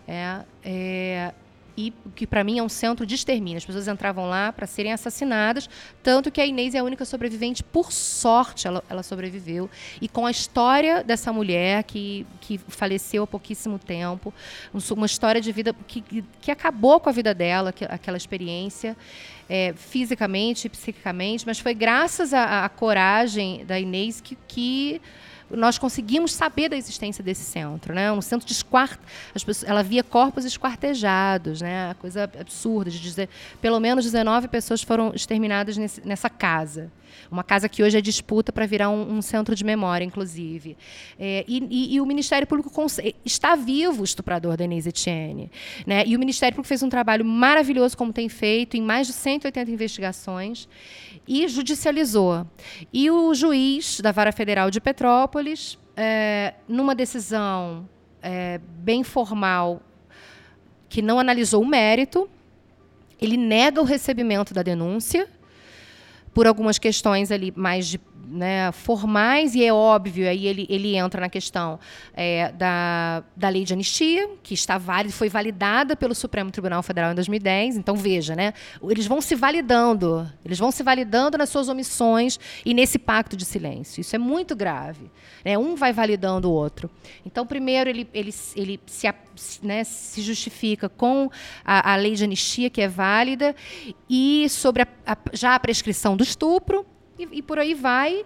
É, 0.09 0.41
é, 0.65 1.35
e 1.77 1.93
que 2.15 2.27
para 2.27 2.43
mim 2.43 2.59
é 2.59 2.63
um 2.63 2.71
centro 2.71 3.05
de 3.05 3.15
extermínio. 3.15 3.59
As 3.59 3.67
pessoas 3.67 3.87
entravam 3.87 4.31
lá 4.31 4.51
para 4.51 4.67
serem 4.67 4.91
assassinadas, 4.91 5.69
tanto 6.03 6.33
que 6.33 6.41
a 6.41 6.47
Inês 6.47 6.75
é 6.75 6.79
a 6.79 6.83
única 6.83 7.05
sobrevivente. 7.05 7.63
Por 7.63 7.93
sorte, 7.93 8.67
ela, 8.67 8.83
ela 8.89 9.03
sobreviveu. 9.03 9.69
E 10.01 10.09
com 10.09 10.25
a 10.25 10.31
história 10.31 11.05
dessa 11.05 11.31
mulher 11.35 11.83
que, 11.83 12.27
que 12.41 12.57
faleceu 12.57 13.25
há 13.25 13.27
pouquíssimo 13.27 13.79
tempo, 13.79 14.33
uma 14.97 15.05
história 15.05 15.43
de 15.43 15.53
vida 15.53 15.77
que, 15.87 16.25
que 16.41 16.51
acabou 16.51 16.99
com 16.99 17.11
a 17.11 17.13
vida 17.13 17.35
dela, 17.35 17.75
que, 17.75 17.85
aquela 17.85 18.17
experiência. 18.17 18.97
É, 19.47 19.75
fisicamente 19.77 20.71
psiquicamente, 20.71 21.47
mas 21.47 21.59
foi 21.59 21.75
graças 21.75 22.33
à 22.33 22.67
coragem 22.67 23.63
da 23.67 23.79
Inês 23.79 24.19
que, 24.19 24.39
que 24.49 25.03
nós 25.57 25.79
conseguimos 25.79 26.33
saber 26.33 26.69
da 26.69 26.77
existência 26.77 27.23
desse 27.23 27.43
centro, 27.43 27.95
né? 27.95 28.13
Um 28.13 28.21
centro 28.21 28.47
de 28.47 28.53
esquart... 28.53 28.99
Pessoas... 29.33 29.65
ela 29.65 29.83
via 29.83 30.03
corpos 30.03 30.45
esquartejados, 30.45 31.61
né? 31.61 31.95
Coisa 32.01 32.25
absurda 32.25 32.91
de 32.91 33.01
dizer, 33.01 33.29
pelo 33.61 33.81
menos 33.81 34.05
19 34.05 34.49
pessoas 34.49 34.83
foram 34.83 35.13
exterminadas 35.15 35.77
nesse... 35.77 36.07
nessa 36.07 36.29
casa. 36.31 36.91
Uma 37.31 37.45
casa 37.45 37.69
que 37.69 37.83
hoje 37.83 37.97
é 37.97 38.01
disputa 38.01 38.53
para 38.53 38.67
virar 38.67 38.91
um, 38.91 39.17
um, 39.17 39.23
centro 39.23 39.55
de 39.55 39.65
memória, 39.65 40.05
inclusive. 40.05 40.77
É, 41.19 41.45
e, 41.47 41.67
e, 41.71 41.95
e, 41.95 42.01
o 42.01 42.07
Ministério 42.07 42.47
Público 42.47 42.71
está 43.25 43.57
vivo 43.57 44.03
o 44.03 44.05
estuprador 44.05 44.57
Denise 44.57 44.89
Etienne. 44.89 45.51
Né? 45.87 46.05
E 46.07 46.17
o 46.17 46.19
Ministério 46.19 46.55
Público 46.55 46.69
fez 46.69 46.83
um 46.83 46.89
trabalho 46.89 47.25
maravilhoso, 47.25 47.97
como 47.97 48.13
tem 48.13 48.29
feito, 48.29 48.77
em 48.77 48.83
mais 48.83 49.07
de 49.07 49.13
180 49.13 49.71
investigações 49.71 50.69
e 51.27 51.49
judicializou. 51.49 52.47
E 52.93 53.11
o 53.11 53.35
juiz 53.35 54.01
da 54.01 54.13
Vara 54.13 54.33
Federal 54.33 54.71
de 54.71 54.81
Petrópolis, 54.81 55.79
é, 55.97 56.55
numa 56.69 56.95
decisão 56.95 57.89
é, 58.23 58.61
bem 58.79 59.03
formal, 59.03 59.81
que 60.89 61.03
não 61.03 61.19
analisou 61.19 61.63
o 61.63 61.67
mérito, 61.67 62.29
ele 63.21 63.37
nega 63.37 63.81
o 63.81 63.85
recebimento 63.85 64.53
da 64.53 64.63
denúncia 64.63 65.29
por 66.33 66.47
algumas 66.47 66.79
questões 66.79 67.31
ali 67.31 67.53
mais 67.57 67.87
de 67.87 68.01
né, 68.29 68.73
formais, 68.73 69.55
e 69.55 69.65
é 69.65 69.73
óbvio, 69.73 70.29
aí 70.29 70.47
ele, 70.47 70.67
ele 70.69 70.97
entra 70.97 71.21
na 71.21 71.29
questão 71.29 71.79
é, 72.15 72.53
da, 72.53 73.23
da 73.37 73.49
lei 73.49 73.65
de 73.65 73.73
anistia, 73.73 74.29
que 74.43 74.55
está 74.55 74.79
válida, 74.79 75.15
foi 75.15 75.29
validada 75.29 75.97
pelo 75.97 76.15
Supremo 76.15 76.51
Tribunal 76.51 76.83
Federal 76.83 77.13
em 77.13 77.15
2010. 77.15 77.77
Então, 77.77 77.97
veja, 77.97 78.35
né, 78.35 78.53
eles 78.83 79.07
vão 79.07 79.21
se 79.21 79.35
validando, 79.35 80.31
eles 80.45 80.59
vão 80.59 80.71
se 80.71 80.83
validando 80.83 81.39
nas 81.39 81.49
suas 81.49 81.69
omissões 81.69 82.39
e 82.65 82.75
nesse 82.75 82.99
pacto 82.99 83.37
de 83.37 83.45
silêncio. 83.45 84.01
Isso 84.01 84.15
é 84.15 84.19
muito 84.19 84.55
grave. 84.55 85.11
Né? 85.45 85.59
Um 85.59 85.75
vai 85.75 85.93
validando 85.93 86.51
o 86.51 86.53
outro. 86.53 86.91
Então, 87.25 87.47
primeiro, 87.47 87.91
ele, 87.91 88.09
ele, 88.13 88.35
ele 88.57 88.81
se, 88.87 89.07
né, 89.63 89.85
se 89.85 90.23
justifica 90.23 90.89
com 90.89 91.31
a, 91.65 91.93
a 91.93 91.97
lei 91.97 92.15
de 92.15 92.25
anistia, 92.25 92.71
que 92.71 92.81
é 92.81 92.89
válida, 92.89 93.55
e 94.09 94.47
sobre 94.49 94.83
a, 94.83 94.89
a, 95.07 95.17
já 95.33 95.55
a 95.55 95.61
prescrição 95.61 96.17
do 96.17 96.23
estupro, 96.23 96.87
e, 97.19 97.29
e, 97.39 97.43
por 97.43 97.59
aí 97.59 97.75
vai. 97.75 98.25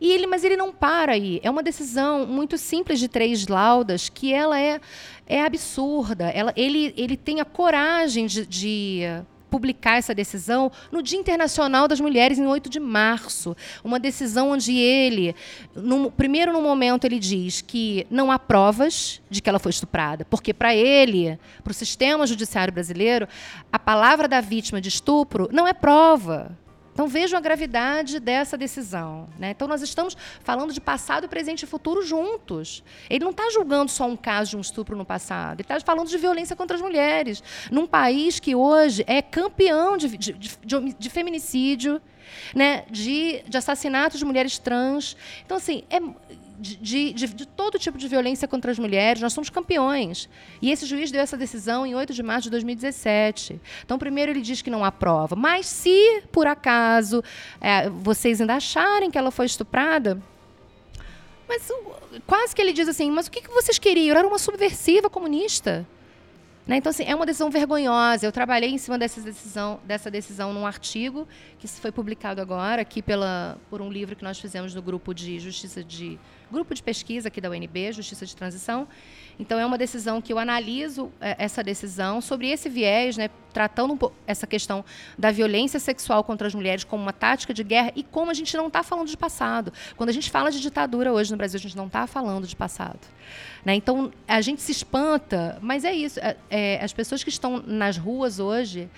E 0.00 0.10
ele, 0.12 0.26
mas 0.26 0.44
ele 0.44 0.56
não 0.56 0.72
para 0.72 1.12
aí. 1.12 1.40
É 1.42 1.50
uma 1.50 1.62
decisão 1.62 2.26
muito 2.26 2.56
simples 2.56 2.98
de 2.98 3.08
três 3.08 3.46
laudas 3.46 4.08
que 4.08 4.32
ela 4.32 4.60
é, 4.60 4.80
é 5.26 5.42
absurda. 5.42 6.28
Ela, 6.30 6.52
ele, 6.56 6.94
ele 6.96 7.16
tem 7.16 7.40
a 7.40 7.44
coragem 7.44 8.26
de, 8.26 8.46
de 8.46 9.02
publicar 9.50 9.96
essa 9.96 10.14
decisão 10.14 10.70
no 10.92 11.02
Dia 11.02 11.18
Internacional 11.18 11.88
das 11.88 12.00
Mulheres, 12.00 12.38
em 12.38 12.46
8 12.46 12.68
de 12.68 12.78
março. 12.78 13.56
Uma 13.82 13.98
decisão 13.98 14.50
onde 14.50 14.76
ele, 14.76 15.34
no, 15.74 16.10
primeiro 16.10 16.52
no 16.52 16.62
momento, 16.62 17.04
ele 17.04 17.18
diz 17.18 17.60
que 17.60 18.06
não 18.10 18.30
há 18.30 18.38
provas 18.38 19.20
de 19.28 19.40
que 19.40 19.48
ela 19.48 19.58
foi 19.58 19.70
estuprada, 19.70 20.24
porque 20.24 20.54
para 20.54 20.74
ele, 20.74 21.38
para 21.62 21.70
o 21.70 21.74
sistema 21.74 22.26
judiciário 22.26 22.72
brasileiro, 22.72 23.26
a 23.72 23.78
palavra 23.78 24.28
da 24.28 24.40
vítima 24.40 24.80
de 24.80 24.88
estupro 24.88 25.48
não 25.52 25.66
é 25.66 25.72
prova. 25.72 26.56
Então 26.98 27.06
vejam 27.06 27.38
a 27.38 27.40
gravidade 27.40 28.18
dessa 28.18 28.58
decisão. 28.58 29.28
Né? 29.38 29.50
Então 29.50 29.68
nós 29.68 29.82
estamos 29.82 30.16
falando 30.42 30.72
de 30.72 30.80
passado, 30.80 31.28
presente 31.28 31.62
e 31.62 31.66
futuro 31.66 32.04
juntos. 32.04 32.82
Ele 33.08 33.22
não 33.22 33.30
está 33.30 33.48
julgando 33.50 33.88
só 33.88 34.04
um 34.04 34.16
caso 34.16 34.50
de 34.50 34.56
um 34.56 34.60
estupro 34.60 34.96
no 34.96 35.04
passado, 35.04 35.60
ele 35.60 35.62
está 35.62 35.78
falando 35.78 36.08
de 36.08 36.18
violência 36.18 36.56
contra 36.56 36.76
as 36.76 36.82
mulheres. 36.82 37.40
Num 37.70 37.86
país 37.86 38.40
que 38.40 38.52
hoje 38.52 39.04
é 39.06 39.22
campeão 39.22 39.96
de, 39.96 40.08
de, 40.08 40.32
de, 40.32 40.58
de 40.98 41.08
feminicídio, 41.08 42.02
né? 42.52 42.84
de, 42.90 43.44
de 43.46 43.56
assassinato 43.56 44.18
de 44.18 44.24
mulheres 44.24 44.58
trans. 44.58 45.16
Então, 45.46 45.56
assim, 45.56 45.84
é 45.88 46.00
de, 46.58 47.12
de, 47.12 47.26
de, 47.28 47.46
todo 47.46 47.78
tipo 47.78 47.96
de 47.96 48.08
violência 48.08 48.48
contra 48.48 48.70
as 48.70 48.78
mulheres, 48.78 49.22
nós 49.22 49.32
somos 49.32 49.48
campeões. 49.48 50.28
E 50.60 50.70
esse 50.70 50.84
juiz 50.84 51.10
deu 51.10 51.20
essa 51.20 51.36
decisão 51.36 51.86
em 51.86 51.94
8 51.94 52.12
de 52.12 52.22
março 52.22 52.44
de 52.44 52.50
2017. 52.50 53.60
Então, 53.84 53.98
primeiro 53.98 54.32
ele 54.32 54.40
diz 54.40 54.60
que 54.60 54.70
não 54.70 54.84
há 54.84 54.90
prova, 54.90 55.36
mas 55.36 55.66
se 55.66 56.22
por 56.32 56.46
acaso 56.46 57.22
é, 57.60 57.88
vocês 57.88 58.40
ainda 58.40 58.56
acharem 58.56 59.10
que 59.10 59.16
ela 59.16 59.30
foi 59.30 59.46
estuprada, 59.46 60.20
mas 61.48 61.70
quase 62.26 62.54
que 62.54 62.60
ele 62.60 62.72
diz 62.72 62.88
assim: 62.88 63.10
mas 63.10 63.26
o 63.26 63.30
que, 63.30 63.40
que 63.40 63.50
vocês 63.50 63.78
queriam? 63.78 64.16
Era 64.16 64.26
uma 64.26 64.38
subversiva 64.38 65.08
comunista. 65.08 65.86
Né? 66.68 66.76
Então, 66.76 66.90
assim, 66.90 67.04
é 67.04 67.14
uma 67.14 67.24
decisão 67.24 67.48
vergonhosa. 67.50 68.26
Eu 68.26 68.30
trabalhei 68.30 68.68
em 68.68 68.76
cima 68.76 68.98
dessa 68.98 69.22
decisão, 69.22 69.80
dessa 69.84 70.10
decisão 70.10 70.52
num 70.52 70.66
artigo 70.66 71.26
que 71.58 71.66
foi 71.66 71.90
publicado 71.90 72.42
agora 72.42 72.82
aqui 72.82 73.00
pela, 73.00 73.56
por 73.70 73.80
um 73.80 73.90
livro 73.90 74.14
que 74.14 74.22
nós 74.22 74.38
fizemos 74.38 74.74
no 74.74 74.82
grupo 74.82 75.14
de 75.14 75.40
justiça 75.40 75.82
de 75.82 76.18
grupo 76.50 76.74
de 76.74 76.82
pesquisa 76.82 77.28
aqui 77.28 77.40
da 77.40 77.50
UNB, 77.50 77.92
Justiça 77.92 78.26
de 78.26 78.34
Transição. 78.34 78.88
Então, 79.38 79.58
é 79.58 79.64
uma 79.64 79.78
decisão 79.78 80.20
que 80.20 80.32
eu 80.32 80.38
analiso 80.38 81.12
é, 81.20 81.36
essa 81.38 81.62
decisão 81.62 82.20
sobre 82.20 82.48
esse 82.48 82.68
viés, 82.68 83.16
né, 83.16 83.30
tratando 83.52 83.94
um 83.94 84.10
essa 84.26 84.46
questão 84.46 84.84
da 85.16 85.30
violência 85.30 85.78
sexual 85.78 86.22
contra 86.24 86.46
as 86.46 86.54
mulheres 86.54 86.84
como 86.84 87.02
uma 87.02 87.12
tática 87.12 87.54
de 87.54 87.62
guerra 87.62 87.92
e 87.94 88.02
como 88.02 88.30
a 88.30 88.34
gente 88.34 88.56
não 88.56 88.66
está 88.66 88.82
falando 88.82 89.08
de 89.08 89.16
passado. 89.16 89.72
Quando 89.96 90.10
a 90.10 90.12
gente 90.12 90.30
fala 90.30 90.50
de 90.50 90.60
ditadura 90.60 91.12
hoje 91.12 91.30
no 91.30 91.36
Brasil, 91.36 91.58
a 91.58 91.60
gente 91.60 91.76
não 91.76 91.86
está 91.86 92.06
falando 92.06 92.46
de 92.46 92.56
passado. 92.56 93.00
Né? 93.64 93.74
Então, 93.74 94.12
a 94.26 94.40
gente 94.40 94.60
se 94.60 94.72
espanta, 94.72 95.58
mas 95.60 95.84
é 95.84 95.92
isso. 95.92 96.18
É, 96.20 96.36
é, 96.50 96.84
as 96.84 96.92
pessoas 96.92 97.22
que 97.22 97.30
estão 97.30 97.62
nas 97.64 97.96
ruas 97.96 98.38
hoje, 98.38 98.88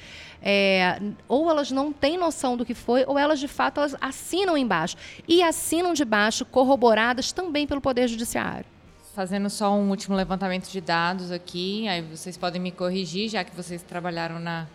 é, 0.43 1.01
ou 1.29 1.51
elas 1.51 1.71
não 1.71 1.93
têm 1.93 2.17
noção 2.17 2.57
do 2.57 2.65
que 2.65 2.75
foi, 2.75 3.05
ou 3.07 3.19
elas, 3.19 3.39
de 3.41 3.49
fato, 3.49 3.79
elas 3.79 3.97
assinam 4.01 4.57
embaixo. 4.57 4.97
E 5.29 5.43
assinam 5.43 5.93
de 5.93 6.05
baixo, 6.05 6.45
corroboradas 6.45 7.33
também 7.33 7.67
pelo 7.67 7.81
Poder 7.81 8.09
Judiciário. 8.09 8.67
Fazendo 9.13 9.51
só 9.51 9.75
um 9.75 9.91
último 9.91 10.15
levantamento 10.15 10.71
de 10.71 10.81
dados 10.81 11.33
aqui, 11.33 11.89
aí 11.89 12.01
vocês 12.01 12.37
podem 12.37 12.63
me 12.63 12.71
corrigir, 12.71 13.29
já 13.29 13.43
que 13.43 13.55
vocês 13.57 13.83
trabalharam 13.83 14.39
na, 14.39 14.69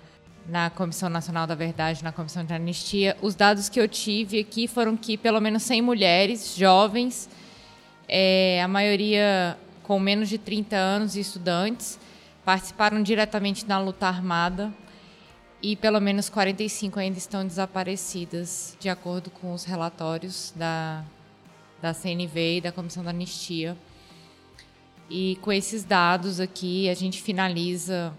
na 0.46 0.70
Comissão 0.70 1.08
Nacional 1.10 1.48
da 1.48 1.56
Verdade, 1.56 2.04
na 2.04 2.12
Comissão 2.12 2.44
de 2.44 2.54
Anistia. 2.54 3.16
Os 3.22 3.34
dados 3.34 3.70
que 3.70 3.80
eu 3.80 3.88
tive 3.88 4.40
aqui 4.42 4.68
foram 4.68 4.98
que 4.98 5.18
pelo 5.18 5.40
menos 5.40 5.64
100 5.64 5.82
mulheres 5.82 6.54
jovens, 6.58 7.30
é, 8.10 8.62
a 8.62 8.68
maioria 8.68 9.58
com 9.84 9.98
menos 10.00 10.28
de 10.28 10.38
30 10.38 10.76
anos 10.76 11.16
e 11.16 11.22
estudantes, 11.22 11.98
participaram 12.44 13.02
diretamente 13.02 13.66
na 13.66 13.80
luta 13.80 14.06
armada 14.06 14.70
e 15.62 15.78
pelo 15.78 16.02
menos 16.02 16.28
45 16.28 17.00
ainda 17.00 17.18
estão 17.18 17.48
desaparecidas, 17.48 18.76
de 18.82 18.90
acordo 18.90 19.30
com 19.30 19.54
os 19.54 19.64
relatórios 19.64 20.52
da, 20.58 21.06
da 21.82 21.94
CNV 21.94 22.58
e 22.58 22.62
da 22.62 22.74
Comissão 22.74 23.02
da 23.02 23.12
Anistia. 23.12 23.78
E 25.10 25.38
com 25.42 25.52
esses 25.52 25.84
dados 25.84 26.40
aqui, 26.40 26.90
a 26.90 26.94
gente 26.94 27.22
finaliza 27.22 28.12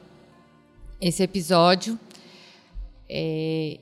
esse 1.01 1.23
episódio. 1.23 1.99
É, 3.09 3.79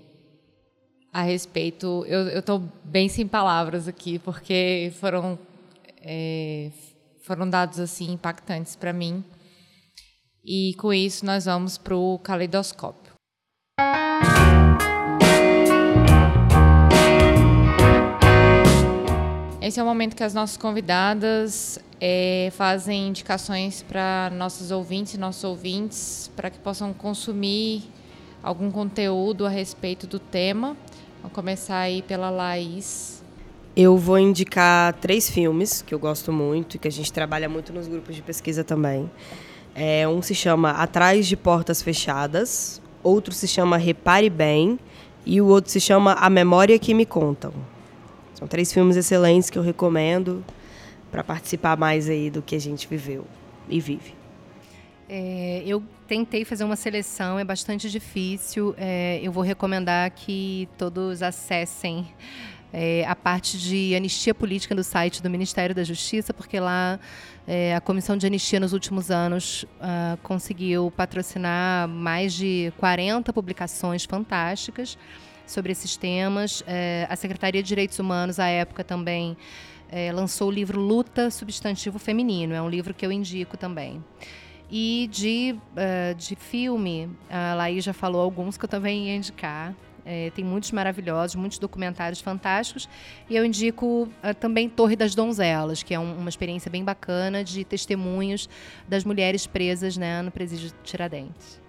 a 1.13 1.23
respeito, 1.23 2.05
eu 2.07 2.39
estou 2.39 2.63
bem 2.83 3.09
sem 3.09 3.27
palavras 3.27 3.87
aqui, 3.87 4.19
porque 4.19 4.93
foram, 4.99 5.39
é, 6.03 6.71
foram 7.23 7.49
dados 7.49 7.79
assim 7.79 8.11
impactantes 8.11 8.75
para 8.75 8.93
mim. 8.93 9.23
E 10.43 10.75
com 10.75 10.93
isso, 10.93 11.25
nós 11.25 11.45
vamos 11.45 11.79
para 11.79 11.95
o 11.95 12.19
caleidoscópio. 12.19 13.13
Esse 19.61 19.81
é 19.81 19.83
o 19.83 19.87
momento 19.87 20.15
que 20.15 20.23
as 20.23 20.35
nossas 20.35 20.59
convidadas 20.59 21.79
é, 22.01 22.51
fazem 22.57 23.09
indicações 23.09 23.83
para 23.83 24.31
nossos 24.35 24.71
ouvintes 24.71 25.15
e 25.15 25.19
nossos 25.19 25.45
ouvintes 25.45 26.31
para 26.37 26.51
que 26.51 26.59
possam 26.59 26.93
consumir 26.93 27.83
algum 28.43 28.71
conteúdo 28.71 29.47
a 29.47 29.49
respeito 29.49 30.07
do 30.07 30.19
tema. 30.19 30.77
Vamos 31.21 31.35
começar 31.35 31.79
aí 31.79 32.03
pela 32.03 32.31
Laís. 32.31 33.23
Eu 33.77 33.97
vou 33.97 34.19
indicar 34.19 34.93
três 34.95 35.29
filmes 35.29 35.83
que 35.83 35.95
eu 35.95 35.99
gosto 35.99 36.33
muito 36.33 36.77
e 36.77 36.79
que 36.79 36.87
a 36.87 36.93
gente 36.93 37.13
trabalha 37.13 37.49
muito 37.49 37.73
nos 37.73 37.89
grupos 37.89 38.15
de 38.15 38.23
pesquisa 38.23 38.63
também. 38.63 39.11
É, 39.75 40.07
um 40.07 40.23
se 40.23 40.35
chama 40.35 40.71
Atrás 40.71 41.27
de 41.27 41.37
Portas 41.37 41.83
Fechadas, 41.83 42.81
outro 43.03 43.35
se 43.35 43.49
chama 43.49 43.77
Repare 43.77 44.31
Bem 44.31 44.79
e 45.27 45.41
o 45.41 45.47
outro 45.47 45.73
se 45.73 45.81
chama 45.81 46.13
A 46.13 46.31
Memória 46.31 46.79
que 46.79 46.95
Me 46.95 47.05
Contam. 47.05 47.53
São 48.35 48.47
três 48.47 48.73
filmes 48.73 48.97
excelentes 48.97 49.51
que 49.51 49.59
eu 49.59 49.63
recomendo 49.63 50.45
para 51.15 51.23
participar 51.23 51.77
mais 51.77 52.09
aí 52.09 52.29
do 52.29 52.43
que 52.43 52.57
a 52.57 52.59
gente 52.59 52.89
viveu 52.89 53.25
e 53.69 53.79
vive. 53.79 54.17
É, 55.09 55.63
eu 55.65 55.81
tentei 56.09 56.45
fazer 56.45 56.65
uma 56.65 56.75
seleção, 56.75 57.39
é 57.39 57.45
bastante 57.45 57.89
difícil. 57.89 58.75
É, 58.77 59.21
eu 59.23 59.31
vou 59.31 59.45
recomendar 59.45 60.11
que 60.11 60.69
todos 60.77 61.23
acessem 61.23 62.05
é, 62.73 63.05
a 63.07 63.15
parte 63.15 63.57
de 63.57 63.95
anistia 63.95 64.35
política 64.35 64.75
do 64.75 64.83
site 64.83 65.23
do 65.23 65.31
Ministério 65.31 65.73
da 65.73 65.85
Justiça, 65.85 66.35
porque 66.35 66.59
lá 66.59 66.99
é, 67.47 67.77
a 67.77 67.81
Comissão 67.81 68.17
de 68.17 68.27
Anistia 68.27 68.59
nos 68.59 68.73
últimos 68.73 69.13
anos 69.13 69.63
uh, 69.63 70.17
conseguiu 70.21 70.93
patrocinar 70.97 71.87
mais 71.87 72.35
de 72.35 72.73
40 72.79 73.33
publicações 73.33 74.05
fantásticas 74.05 74.99
sobre 75.47 75.71
esses 75.71 75.97
temas. 75.97 76.65
É, 76.67 77.07
a 77.09 77.15
Secretaria 77.15 77.63
de 77.63 77.69
Direitos 77.69 78.01
Humanos, 78.01 78.41
à 78.41 78.49
época, 78.49 78.83
também 78.83 79.37
é, 79.95 80.11
lançou 80.11 80.49
o 80.49 80.51
livro 80.51 80.81
Luta 80.81 81.31
Substantivo 81.31 82.01
Feminino. 82.01 82.53
É 82.53 82.61
um 82.61 82.69
livro 82.69 82.93
que 82.93 83.07
eu 83.07 83.13
indico 83.13 83.57
também. 83.57 84.03
E 84.69 85.09
de, 85.13 85.55
uh, 85.57 86.15
de 86.17 86.35
filme, 86.35 87.09
a 87.31 87.55
Laís 87.55 87.85
já 87.85 87.93
falou 87.93 88.21
alguns 88.21 88.57
que 88.57 88.65
eu 88.65 88.69
também 88.69 89.07
ia 89.07 89.15
indicar. 89.15 89.73
É, 90.05 90.31
tem 90.31 90.45
muitos 90.45 90.73
maravilhosos, 90.73 91.37
muitos 91.37 91.61
documentários 91.61 92.21
fantásticos. 92.21 92.89
E 93.31 93.37
eu 93.37 93.45
indico 93.45 94.03
uh, 94.03 94.35
também 94.41 94.69
Torre 94.69 94.97
das 94.97 95.15
Donzelas, 95.15 95.85
que 95.85 95.95
é 95.95 96.01
um, 96.01 96.19
uma 96.19 96.29
experiência 96.29 96.69
bem 96.69 96.83
bacana 96.83 97.45
de 97.45 97.65
testemunhos 97.65 98.49
das 98.89 99.05
mulheres 99.05 99.47
presas 99.47 99.97
né, 99.97 100.23
no 100.23 100.33
presídio 100.33 100.71
de 100.71 100.75
Tiradentes. 100.83 101.63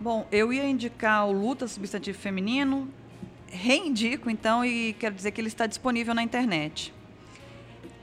Bom, 0.00 0.26
eu 0.32 0.52
ia 0.52 0.68
indicar 0.68 1.28
o 1.28 1.32
Luta 1.32 1.68
Substantivo 1.68 2.18
Feminino, 2.18 2.88
reindico 3.50 4.30
então 4.30 4.64
e 4.64 4.94
quero 4.94 5.14
dizer 5.14 5.32
que 5.32 5.40
ele 5.40 5.48
está 5.48 5.66
disponível 5.66 6.14
na 6.14 6.22
internet. 6.22 6.94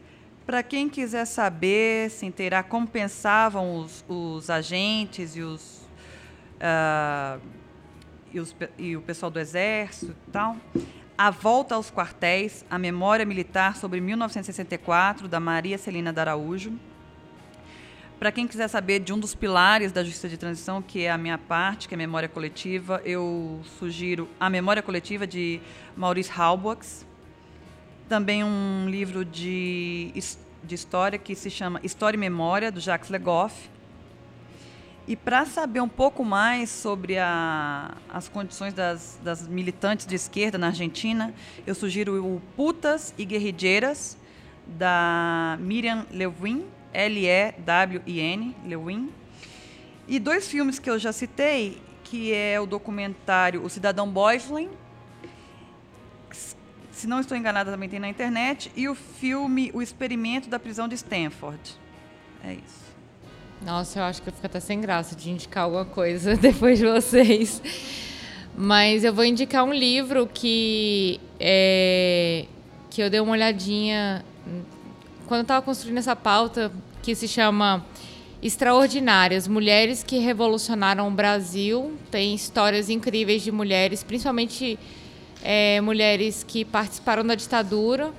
Para 0.47 0.63
quem 0.63 0.87
quiser 0.87 1.25
saber, 1.25 2.09
se 2.09 2.25
inteirar 2.25 2.63
como 2.63 2.87
pensavam 2.87 3.79
os, 3.79 4.05
os 4.07 4.49
agentes 4.49 5.35
e 5.35 5.41
os, 5.41 5.85
uh, 6.55 7.41
e, 8.33 8.39
os, 8.39 8.55
e 8.77 8.95
o 8.95 9.01
pessoal 9.01 9.29
do 9.29 9.41
Exército 9.41 10.15
e 10.25 10.31
tal, 10.31 10.55
a 11.17 11.29
Volta 11.29 11.75
aos 11.75 11.91
Quartéis, 11.91 12.63
a 12.69 12.79
Memória 12.79 13.25
Militar 13.25 13.75
sobre 13.75 13.99
1964, 13.99 15.27
da 15.27 15.37
Maria 15.37 15.77
Celina 15.77 16.13
da 16.13 16.21
Araújo. 16.21 16.71
Para 18.17 18.31
quem 18.31 18.47
quiser 18.47 18.69
saber 18.69 18.99
de 18.99 19.11
um 19.11 19.19
dos 19.19 19.35
pilares 19.35 19.91
da 19.91 20.01
justiça 20.01 20.29
de 20.29 20.37
transição, 20.37 20.81
que 20.81 21.03
é 21.03 21.11
a 21.11 21.17
minha 21.17 21.37
parte, 21.37 21.89
que 21.89 21.93
é 21.93 21.97
a 21.97 21.99
memória 21.99 22.29
coletiva, 22.29 23.01
eu 23.03 23.59
sugiro 23.77 24.29
A 24.39 24.49
Memória 24.49 24.81
Coletiva, 24.81 25.27
de 25.27 25.59
Maurice 25.93 26.31
Halbwachs. 26.31 27.06
Também 28.09 28.41
um 28.41 28.87
livro 28.87 29.25
de, 29.25 30.13
de 30.63 30.75
história 30.75 31.19
que 31.19 31.35
se 31.35 31.49
chama 31.49 31.81
História 31.83 32.15
e 32.15 32.19
Memória, 32.19 32.71
do 32.71 32.79
Jacques 32.79 33.09
Legoff. 33.09 33.69
E 35.05 35.15
para 35.15 35.45
saber 35.45 35.81
um 35.81 35.89
pouco 35.89 36.23
mais 36.23 36.69
sobre 36.69 37.17
a, 37.17 37.95
as 38.09 38.29
condições 38.29 38.73
das, 38.73 39.19
das, 39.21 39.45
militantes 39.45 40.05
de 40.05 40.15
esquerda 40.15 40.57
na 40.57 40.67
Argentina, 40.67 41.33
eu 41.65 41.75
sugiro 41.75 42.23
o 42.25 42.41
Putas 42.55 43.13
e 43.17 43.25
Guerrilheiras, 43.25 44.17
da 44.65 45.57
Miriam 45.59 46.05
Lewin, 46.09 46.65
L-E-W-I-N, 46.93 48.55
Lewin. 48.65 49.09
E 50.07 50.17
dois 50.17 50.47
filmes 50.47 50.79
que 50.79 50.89
eu 50.89 50.97
já 50.97 51.11
citei, 51.11 51.81
que 52.05 52.33
é 52.33 52.59
o 52.59 52.65
documentário 52.65 53.63
O 53.63 53.69
Cidadão 53.69 54.09
Boysley, 54.09 54.69
se 56.97 57.05
não 57.05 57.19
estou 57.19 57.37
enganada 57.37 57.69
também 57.69 57.87
tem 57.87 57.99
na 57.99 58.09
internet, 58.09 58.71
e 58.75 58.89
o 58.89 58.95
filme 58.95 59.69
O 59.71 59.83
Experimento 59.83 60.49
da 60.49 60.57
Prisão 60.57 60.87
de 60.87 60.95
Stanford. 60.95 61.59
É 62.43 62.53
isso. 62.53 62.87
Nossa, 63.63 63.99
eu 63.99 64.03
acho 64.03 64.19
que 64.19 64.29
eu 64.29 64.33
fico 64.33 64.47
até 64.47 64.59
sem 64.59 64.81
graça 64.81 65.15
de 65.15 65.29
indicar 65.29 65.65
alguma 65.65 65.85
coisa 65.85 66.35
depois 66.37 66.79
de 66.79 66.87
vocês. 66.87 67.61
Mas 68.57 69.03
eu 69.03 69.13
vou 69.13 69.23
indicar 69.23 69.63
um 69.63 69.73
livro 69.73 70.27
que, 70.33 71.19
é, 71.39 72.47
que 72.89 72.99
eu 73.03 73.11
dei 73.11 73.19
uma 73.19 73.33
olhadinha 73.33 74.25
quando 75.27 75.43
estava 75.43 75.63
construindo 75.63 75.99
essa 75.99 76.15
pauta, 76.15 76.71
que 77.03 77.13
se 77.13 77.27
chama 77.27 77.85
Extraordinárias 78.41 79.47
Mulheres 79.47 80.03
que 80.03 80.17
Revolucionaram 80.17 81.07
o 81.07 81.11
Brasil. 81.11 81.95
Tem 82.09 82.33
histórias 82.33 82.89
incríveis 82.89 83.43
de 83.43 83.51
mulheres, 83.51 84.03
principalmente 84.03 84.79
é, 85.43 85.79
mulheres 85.81 86.43
que 86.43 86.65
participaram 86.65 87.25
da 87.25 87.35
ditadura. 87.35 88.13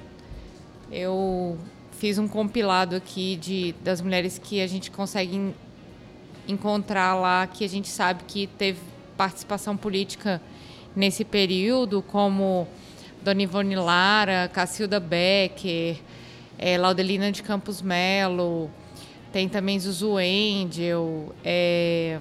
Eu 0.90 1.58
fiz 1.92 2.18
um 2.18 2.28
compilado 2.28 2.96
aqui 2.96 3.36
de, 3.36 3.74
das 3.82 4.00
mulheres 4.00 4.38
que 4.38 4.60
a 4.60 4.66
gente 4.66 4.90
consegue 4.90 5.54
encontrar 6.46 7.14
lá, 7.14 7.46
que 7.46 7.64
a 7.64 7.68
gente 7.68 7.88
sabe 7.88 8.22
que 8.26 8.46
teve 8.46 8.80
participação 9.16 9.76
política 9.76 10.40
nesse 10.94 11.24
período, 11.24 12.00
como 12.02 12.66
Dona 13.22 13.42
Ivone 13.42 13.76
Lara, 13.76 14.48
Cacilda 14.52 14.98
Becker, 14.98 15.96
é, 16.56 16.78
Laudelina 16.78 17.30
de 17.30 17.42
Campos 17.42 17.82
Melo, 17.82 18.70
tem 19.32 19.48
também 19.48 19.78
Zuzu 19.78 20.18
Endel, 20.18 21.34
é, 21.44 22.18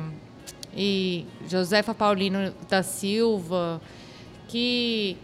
e 0.76 1.26
Josefa 1.48 1.94
Paulino 1.94 2.54
da 2.70 2.84
Silva, 2.84 3.82
que 4.48 5.18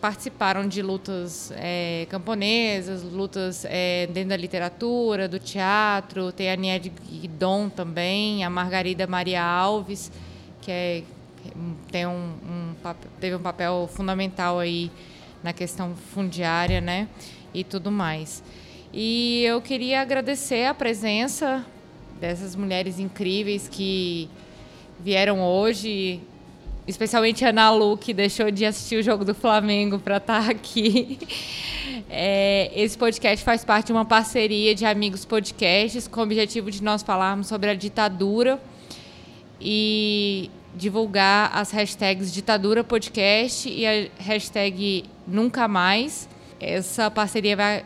participaram 0.00 0.68
de 0.68 0.80
lutas 0.80 1.52
é, 1.56 2.06
camponesas, 2.08 3.02
lutas 3.02 3.64
é, 3.64 4.06
dentro 4.06 4.30
da 4.30 4.36
literatura, 4.36 5.28
do 5.28 5.38
teatro. 5.38 6.30
Tem 6.30 6.50
a 6.50 6.56
Niede 6.56 6.90
Guidon 6.90 7.68
também, 7.68 8.44
a 8.44 8.50
Margarida 8.50 9.06
Maria 9.06 9.42
Alves, 9.42 10.12
que 10.60 10.70
é, 10.70 11.02
tem 11.90 12.06
um, 12.06 12.10
um, 12.10 12.74
teve 13.20 13.34
um 13.34 13.42
papel 13.42 13.88
fundamental 13.92 14.58
aí 14.58 14.90
na 15.42 15.52
questão 15.52 15.94
fundiária, 15.94 16.80
né? 16.80 17.08
E 17.52 17.64
tudo 17.64 17.90
mais. 17.90 18.42
E 18.92 19.42
eu 19.44 19.60
queria 19.60 20.00
agradecer 20.00 20.66
a 20.66 20.74
presença 20.74 21.64
dessas 22.20 22.54
mulheres 22.54 22.98
incríveis 22.98 23.68
que 23.68 24.28
vieram 25.00 25.42
hoje 25.42 26.20
especialmente 26.88 27.44
a 27.44 27.50
Ana 27.50 27.70
Lu, 27.70 27.98
que 27.98 28.14
deixou 28.14 28.50
de 28.50 28.64
assistir 28.64 28.96
o 28.96 29.02
jogo 29.02 29.22
do 29.22 29.34
Flamengo 29.34 29.98
para 29.98 30.16
estar 30.16 30.44
tá 30.46 30.50
aqui. 30.50 31.18
É, 32.08 32.70
esse 32.74 32.96
podcast 32.96 33.44
faz 33.44 33.62
parte 33.62 33.88
de 33.88 33.92
uma 33.92 34.04
parceria 34.04 34.74
de 34.74 34.86
amigos 34.86 35.26
podcasts 35.26 36.08
com 36.08 36.20
o 36.20 36.22
objetivo 36.22 36.70
de 36.70 36.82
nós 36.82 37.02
falarmos 37.02 37.46
sobre 37.46 37.68
a 37.68 37.74
ditadura 37.74 38.58
e 39.60 40.50
divulgar 40.74 41.50
as 41.54 41.70
hashtags 41.70 42.32
ditadura 42.32 42.82
podcast 42.82 43.68
e 43.68 43.86
a 43.86 44.08
hashtag 44.18 45.04
nunca 45.26 45.68
mais. 45.68 46.26
Essa 46.58 47.10
parceria 47.10 47.56
vai 47.56 47.84